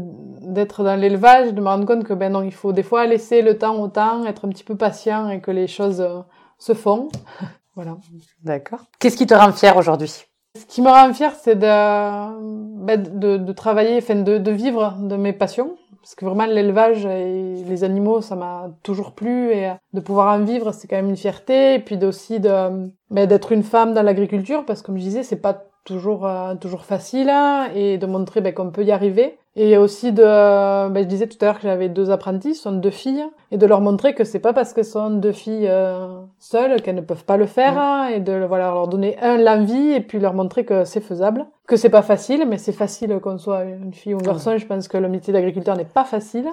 d'être 0.43 0.85
dans 0.85 0.97
l'élevage, 0.97 1.55
de 1.55 1.61
me 1.63 1.69
rendre 1.69 1.87
compte 1.87 2.05
que 2.05 2.13
ben 2.13 2.31
non, 2.31 2.43
il 2.43 2.53
faut 2.53 2.73
des 2.73 2.83
fois 2.83 3.07
laisser 3.07 3.41
le 3.41 3.57
temps 3.57 3.81
au 3.81 3.89
temps, 3.89 4.27
être 4.27 4.45
un 4.45 4.51
petit 4.51 4.65
peu 4.65 4.77
patient 4.77 5.31
et 5.31 5.41
que 5.41 5.51
les 5.51 5.69
choses 5.69 6.03
euh, 6.03 6.21
se 6.59 6.75
font. 6.75 7.09
voilà. 7.75 7.97
D'accord. 8.43 8.81
Qu'est-ce 8.99 9.17
qui 9.17 9.27
te 9.27 9.33
rend 9.33 9.53
fier 9.53 9.75
aujourd'hui? 9.75 10.27
Ce 10.55 10.67
qui 10.67 10.83
me 10.83 10.91
rend 10.91 11.15
fière, 11.15 11.35
c'est 11.35 11.55
de, 11.55 12.85
ben, 12.85 13.03
de, 13.03 13.39
de 13.39 13.53
travailler, 13.53 13.97
enfin, 13.97 14.17
de, 14.17 14.37
de 14.37 14.51
vivre 14.51 14.97
de 15.01 15.17
mes 15.17 15.33
passions. 15.33 15.77
Parce 16.03 16.17
que 16.17 16.25
vraiment, 16.25 16.47
l'élevage 16.47 17.07
et 17.07 17.63
les 17.65 17.85
animaux, 17.85 18.21
ça 18.21 18.35
m'a 18.35 18.71
toujours 18.83 19.13
plu. 19.13 19.53
Et 19.53 19.71
de 19.93 20.01
pouvoir 20.01 20.35
en 20.35 20.45
vivre, 20.45 20.73
c'est 20.73 20.89
quand 20.89 20.97
même 20.97 21.11
une 21.11 21.17
fierté. 21.17 21.75
Et 21.75 21.79
puis 21.79 21.97
aussi 22.05 22.41
de, 22.41 22.91
ben, 23.11 23.27
d'être 23.27 23.53
une 23.53 23.63
femme 23.63 23.95
dans 23.95 24.03
l'agriculture. 24.03 24.65
Parce 24.67 24.83
que 24.83 24.87
comme 24.87 24.99
je 24.99 25.03
disais, 25.03 25.23
c'est 25.23 25.37
pas 25.37 25.65
toujours, 25.85 26.27
euh, 26.27 26.55
toujours 26.55 26.85
facile. 26.85 27.29
hein, 27.31 27.69
et 27.75 27.99
de 27.99 28.07
montrer 28.07 28.41
ben, 28.41 28.53
qu'on 28.55 28.71
peut 28.71 28.85
y 28.85 28.93
arriver. 28.93 29.39
Et 29.55 29.77
aussi 29.77 30.13
de, 30.13 30.23
ben, 30.23 31.03
je 31.03 31.09
disais 31.09 31.27
tout 31.27 31.37
à 31.43 31.45
l'heure 31.45 31.57
que 31.57 31.65
j'avais 31.69 31.91
deux 31.91 32.11
apprentis, 32.11 32.55
ce 32.55 32.63
sont 32.63 32.73
deux 32.73 32.91
filles, 32.91 33.25
et 33.51 33.59
de 33.59 33.67
leur 33.67 33.83
montrer 33.83 34.15
que 34.15 34.25
c'est 34.25 34.39
pas 34.39 34.55
parce 34.55 34.73
que 34.73 34.83
ce 34.83 34.93
sont 34.93 35.11
deux 35.11 35.33
filles 35.33 35.69
euh, 35.69 36.23
seules 36.39 36.81
qu'elles 36.81 36.95
ne 36.95 37.03
peuvent 37.03 37.27
pas 37.27 37.37
le 37.37 37.45
faire, 37.45 37.79
hein, 37.79 38.09
et 38.09 38.21
de 38.21 38.33
voilà 38.47 38.71
leur 38.71 38.89
donner 38.89 39.19
un 39.21 39.37
l'envie 39.37 39.93
et 39.93 40.01
puis 40.01 40.21
leur 40.21 40.33
montrer 40.33 40.65
que 40.65 40.85
c'est 40.85 41.03
faisable, 41.03 41.45
que 41.67 41.77
c'est 41.77 41.91
pas 41.91 42.01
facile, 42.01 42.47
mais 42.49 42.57
c'est 42.57 42.73
facile 42.73 43.21
qu'on 43.21 43.37
soit 43.37 43.65
une 43.65 43.93
fille 43.93 44.15
ou 44.15 44.19
un 44.21 44.23
garçon. 44.23 44.57
Je 44.57 44.65
pense 44.67 44.89
que 44.89 44.97
le 44.97 45.11
métier 45.11 45.35
d'agriculteur 45.35 45.77
n'est 45.77 45.85
pas 45.85 46.05
facile. 46.05 46.47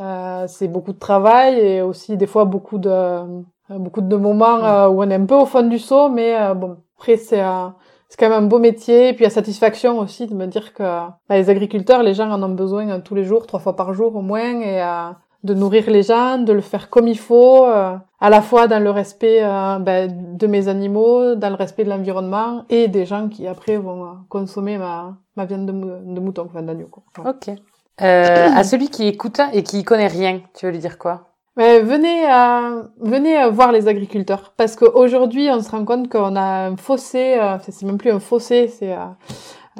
Euh, 0.00 0.44
c'est 0.48 0.66
beaucoup 0.66 0.92
de 0.92 0.98
travail 0.98 1.60
et 1.60 1.82
aussi 1.82 2.16
des 2.16 2.26
fois 2.26 2.46
beaucoup 2.46 2.78
de 2.78 2.90
euh, 2.90 3.22
beaucoup 3.70 4.00
de 4.00 4.16
moments 4.16 4.64
euh, 4.64 4.88
où 4.88 5.04
on 5.04 5.08
est 5.08 5.14
un 5.14 5.24
peu 5.24 5.36
au 5.36 5.46
fond 5.46 5.62
du 5.62 5.78
seau, 5.78 6.08
mais 6.08 6.36
euh, 6.36 6.54
bon 6.54 6.78
après 6.98 7.16
c'est 7.16 7.40
euh, 7.40 7.68
c'est 8.14 8.24
quand 8.24 8.30
même 8.30 8.44
un 8.44 8.46
beau 8.46 8.60
métier, 8.60 9.08
et 9.08 9.12
puis 9.12 9.24
la 9.24 9.30
satisfaction 9.30 9.98
aussi 9.98 10.28
de 10.28 10.34
me 10.34 10.46
dire 10.46 10.72
que 10.72 10.84
bah, 10.84 11.10
les 11.30 11.50
agriculteurs, 11.50 12.04
les 12.04 12.14
gens 12.14 12.30
en 12.30 12.40
ont 12.44 12.54
besoin 12.54 13.00
tous 13.00 13.16
les 13.16 13.24
jours, 13.24 13.44
trois 13.48 13.58
fois 13.58 13.74
par 13.74 13.92
jour 13.92 14.14
au 14.14 14.22
moins, 14.22 14.60
et 14.60 14.80
euh, 14.80 15.10
de 15.42 15.52
nourrir 15.52 15.90
les 15.90 16.04
gens, 16.04 16.38
de 16.38 16.52
le 16.52 16.60
faire 16.60 16.90
comme 16.90 17.08
il 17.08 17.18
faut, 17.18 17.66
euh, 17.66 17.96
à 18.20 18.30
la 18.30 18.40
fois 18.40 18.68
dans 18.68 18.78
le 18.80 18.90
respect 18.90 19.40
bah, 19.42 20.06
de 20.06 20.46
mes 20.46 20.68
animaux, 20.68 21.34
dans 21.34 21.48
le 21.48 21.56
respect 21.56 21.82
de 21.82 21.90
l'environnement, 21.90 22.64
et 22.68 22.86
des 22.86 23.04
gens 23.04 23.28
qui 23.28 23.48
après 23.48 23.78
vont 23.78 24.18
consommer 24.28 24.78
ma, 24.78 25.16
ma 25.34 25.44
viande 25.44 25.66
de, 25.66 25.72
de 25.72 26.20
mouton, 26.20 26.46
enfin 26.48 26.62
d'agneau. 26.62 26.86
quoi. 26.86 27.02
Voilà. 27.16 27.30
Ok. 27.32 27.52
À 27.98 28.62
celui 28.62 28.90
qui 28.90 29.08
écoute 29.08 29.40
et 29.52 29.64
qui 29.64 29.82
connaît 29.82 30.06
rien, 30.06 30.40
tu 30.54 30.66
veux 30.66 30.72
lui 30.72 30.78
dire 30.78 30.98
quoi? 30.98 31.33
Mais 31.56 31.80
venez, 31.80 32.28
euh, 32.28 32.82
venez 33.00 33.48
voir 33.50 33.70
les 33.70 33.86
agriculteurs. 33.86 34.52
Parce 34.56 34.74
qu'aujourd'hui 34.74 35.48
on 35.50 35.62
se 35.62 35.70
rend 35.70 35.84
compte 35.84 36.10
qu'on 36.10 36.34
a 36.34 36.66
un 36.68 36.76
fossé, 36.76 37.38
euh, 37.38 37.58
c'est 37.62 37.82
même 37.84 37.98
plus 37.98 38.10
un 38.10 38.18
fossé, 38.18 38.66
c'est 38.68 38.92
euh, 38.92 39.06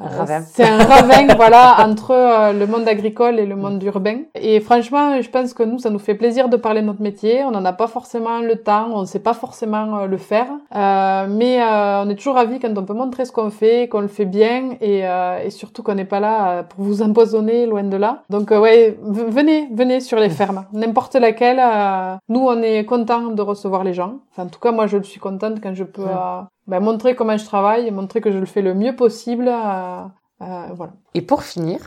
ravin. 0.01 0.43
c'est 0.43 0.65
un 0.69 0.79
ravin, 0.83 1.27
voilà, 1.37 1.77
entre 1.87 2.11
euh, 2.13 2.53
le 2.53 2.67
monde 2.67 2.87
agricole 2.89 3.39
et 3.39 3.47
le 3.47 3.57
monde 3.57 3.83
urbain. 3.83 4.19
Et 4.35 4.61
franchement, 4.61 5.21
je 5.23 5.29
pense 5.31 5.55
que 5.55 5.63
nous, 5.63 5.79
ça 5.79 5.91
nous 5.91 5.99
fait 5.99 6.15
plaisir 6.15 6.49
de 6.49 6.57
parler 6.57 6.81
de 6.81 6.87
notre 6.87 7.03
métier. 7.03 7.45
On 7.45 7.51
n'en 7.51 7.65
a 7.65 7.73
pas 7.73 7.87
forcément 7.87 8.41
le 8.41 8.57
temps, 8.57 8.89
on 8.93 9.01
ne 9.03 9.07
sait 9.07 9.21
pas 9.21 9.35
forcément 9.35 9.99
euh, 9.99 10.07
le 10.07 10.17
faire, 10.17 10.47
Euh, 10.75 11.27
mais 11.29 11.63
euh, 11.63 12.03
on 12.05 12.09
est 12.11 12.17
toujours 12.17 12.35
ravis 12.35 12.59
quand 12.59 12.77
on 12.77 12.85
peut 12.85 12.95
montrer 12.95 13.25
ce 13.25 13.33
qu'on 13.33 13.51
fait, 13.51 13.89
qu'on 13.89 14.01
le 14.01 14.09
fait 14.09 14.25
bien, 14.25 14.71
et, 14.81 15.07
euh, 15.07 15.39
et 15.45 15.51
surtout 15.51 15.83
qu'on 15.83 15.95
n'est 15.95 16.05
pas 16.05 16.21
là 16.21 16.49
euh, 16.49 16.63
pour 16.63 16.85
vous 16.85 17.03
empoisonner, 17.03 17.67
loin 17.67 17.85
de 17.85 17.97
là. 17.97 18.23
Donc 18.31 18.51
euh, 18.53 18.59
ouais, 18.61 18.99
venez, 19.03 19.69
venez 19.73 20.01
sur 20.01 20.19
les 20.19 20.31
fermes, 20.31 20.65
n'importe 20.73 21.15
laquelle. 21.15 21.61
euh, 21.61 22.17
nous, 22.29 22.41
on 22.41 22.61
est 22.63 22.85
content 22.85 23.23
de 23.31 23.43
recevoir 23.43 23.85
les 23.85 23.95
gens. 23.95 24.15
Enfin, 24.33 24.45
en 24.45 24.49
tout 24.49 24.61
cas, 24.61 24.73
moi, 24.73 24.87
je 24.87 24.97
le 24.97 25.05
suis 25.05 25.21
contente 25.21 25.61
quand 25.63 25.75
je 25.75 25.85
peux 25.85 26.03
Ouais. 26.03 26.09
euh, 26.11 26.41
ben, 26.67 26.81
montrer 26.81 27.15
comment 27.15 27.37
je 27.37 27.45
travaille 27.45 27.87
et 27.87 27.91
montrer 27.91 28.21
que 28.21 28.31
je 28.31 28.39
le 28.39 28.47
fais 28.47 28.63
le 28.63 28.75
mieux 28.75 28.97
possible. 28.97 29.49
euh, 29.49 30.05
euh, 30.43 30.67
voilà. 30.75 30.93
Et 31.15 31.23
pour 31.23 31.43
finir, 31.43 31.79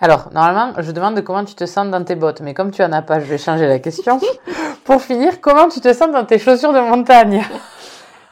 alors 0.00 0.30
normalement, 0.32 0.72
je 0.80 0.90
demande 0.90 1.20
comment 1.22 1.44
tu 1.44 1.54
te 1.54 1.66
sens 1.66 1.88
dans 1.90 2.02
tes 2.04 2.14
bottes, 2.14 2.40
mais 2.40 2.54
comme 2.54 2.70
tu 2.70 2.82
en 2.82 2.92
as 2.92 3.02
pas, 3.02 3.20
je 3.20 3.26
vais 3.26 3.38
changer 3.38 3.66
la 3.66 3.78
question. 3.78 4.20
pour 4.84 5.00
finir, 5.02 5.40
comment 5.40 5.68
tu 5.68 5.80
te 5.80 5.92
sens 5.92 6.10
dans 6.10 6.24
tes 6.24 6.38
chaussures 6.38 6.72
de 6.72 6.80
montagne? 6.80 7.44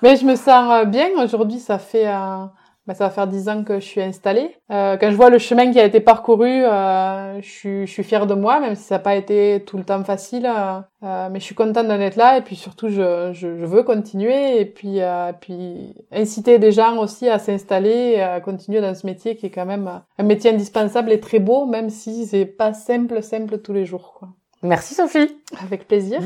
Mais 0.02 0.16
je 0.16 0.24
me 0.24 0.36
sens 0.36 0.72
euh, 0.72 0.84
bien. 0.84 1.08
Aujourd'hui, 1.22 1.58
ça 1.58 1.78
fait, 1.78 2.06
euh, 2.06 2.44
ben, 2.86 2.94
ça 2.94 3.04
va 3.04 3.10
faire 3.10 3.26
dix 3.26 3.48
ans 3.48 3.64
que 3.64 3.80
je 3.80 3.84
suis 3.84 4.00
installée. 4.00 4.54
Euh, 4.70 4.96
quand 4.96 5.10
je 5.10 5.16
vois 5.16 5.30
le 5.30 5.38
chemin 5.38 5.72
qui 5.72 5.80
a 5.80 5.84
été 5.84 6.00
parcouru, 6.00 6.48
euh, 6.64 7.40
je, 7.42 7.48
suis, 7.48 7.86
je 7.86 7.92
suis 7.92 8.04
fière 8.04 8.26
de 8.26 8.34
moi, 8.34 8.60
même 8.60 8.74
si 8.76 8.84
ça 8.84 8.96
n'a 8.96 8.98
pas 9.00 9.16
été 9.16 9.62
tout 9.66 9.76
le 9.76 9.84
temps 9.84 10.04
facile. 10.04 10.46
euh, 10.46 10.80
euh, 11.02 11.28
mais 11.30 11.40
je 11.40 11.44
suis 11.44 11.54
contente 11.54 11.86
d'en 11.88 12.00
être 12.00 12.16
là 12.16 12.38
et 12.38 12.42
puis 12.42 12.56
surtout, 12.56 12.88
je, 12.88 13.30
je, 13.32 13.58
je 13.58 13.66
veux 13.66 13.82
continuer 13.82 14.60
et 14.60 14.64
puis, 14.64 15.02
euh, 15.02 15.32
puis 15.38 15.94
inciter 16.10 16.58
des 16.58 16.72
gens 16.72 16.96
aussi 16.98 17.28
à 17.28 17.38
s'installer 17.38 18.14
et 18.16 18.22
à 18.22 18.40
continuer 18.40 18.80
dans 18.80 18.94
ce 18.94 19.06
métier 19.06 19.36
qui 19.36 19.46
est 19.46 19.50
quand 19.50 19.66
même 19.66 19.90
un 20.18 20.22
métier 20.24 20.50
indispensable 20.52 21.12
et 21.12 21.20
très 21.20 21.38
beau, 21.38 21.66
même 21.66 21.90
si 21.90 22.26
c'est 22.26 22.46
pas 22.46 22.72
simple, 22.72 23.22
simple 23.22 23.58
tous 23.58 23.72
les 23.72 23.84
jours. 23.84 24.14
Quoi. 24.18 24.28
Merci 24.62 24.94
Sophie. 24.94 25.36
Avec 25.62 25.86
plaisir. 25.86 26.20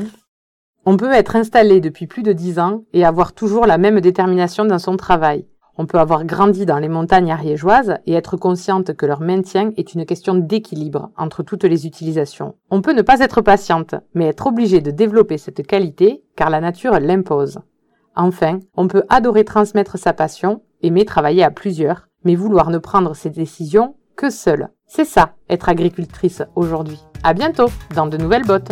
On 0.85 0.97
peut 0.97 1.11
être 1.11 1.35
installé 1.35 1.79
depuis 1.79 2.07
plus 2.07 2.23
de 2.23 2.33
10 2.33 2.57
ans 2.57 2.83
et 2.93 3.05
avoir 3.05 3.33
toujours 3.33 3.67
la 3.67 3.77
même 3.77 4.01
détermination 4.01 4.65
dans 4.65 4.79
son 4.79 4.97
travail. 4.97 5.45
On 5.77 5.85
peut 5.85 5.99
avoir 5.99 6.25
grandi 6.25 6.65
dans 6.65 6.77
les 6.77 6.89
montagnes 6.89 7.31
ariégeoises 7.31 7.95
et 8.05 8.13
être 8.13 8.37
consciente 8.37 8.93
que 8.93 9.05
leur 9.05 9.21
maintien 9.21 9.71
est 9.77 9.93
une 9.93 10.05
question 10.05 10.35
d'équilibre 10.35 11.11
entre 11.17 11.43
toutes 11.43 11.63
les 11.63 11.87
utilisations. 11.87 12.55
On 12.69 12.81
peut 12.81 12.93
ne 12.93 13.01
pas 13.01 13.19
être 13.19 13.41
patiente, 13.41 13.95
mais 14.13 14.27
être 14.27 14.47
obligé 14.47 14.81
de 14.81 14.91
développer 14.91 15.37
cette 15.37 15.65
qualité 15.65 16.23
car 16.35 16.49
la 16.49 16.61
nature 16.61 16.99
l'impose. 16.99 17.59
Enfin, 18.15 18.59
on 18.75 18.87
peut 18.87 19.03
adorer 19.09 19.45
transmettre 19.45 19.97
sa 19.97 20.13
passion, 20.13 20.61
aimer 20.81 21.05
travailler 21.05 21.43
à 21.43 21.51
plusieurs, 21.51 22.07
mais 22.23 22.35
vouloir 22.35 22.69
ne 22.69 22.77
prendre 22.77 23.15
ses 23.15 23.29
décisions 23.29 23.95
que 24.17 24.29
seule. 24.29 24.69
C'est 24.87 25.05
ça, 25.05 25.35
être 25.49 25.69
agricultrice 25.69 26.43
aujourd'hui. 26.55 26.99
À 27.23 27.33
bientôt 27.33 27.67
dans 27.95 28.07
de 28.07 28.17
nouvelles 28.17 28.45
bottes 28.45 28.71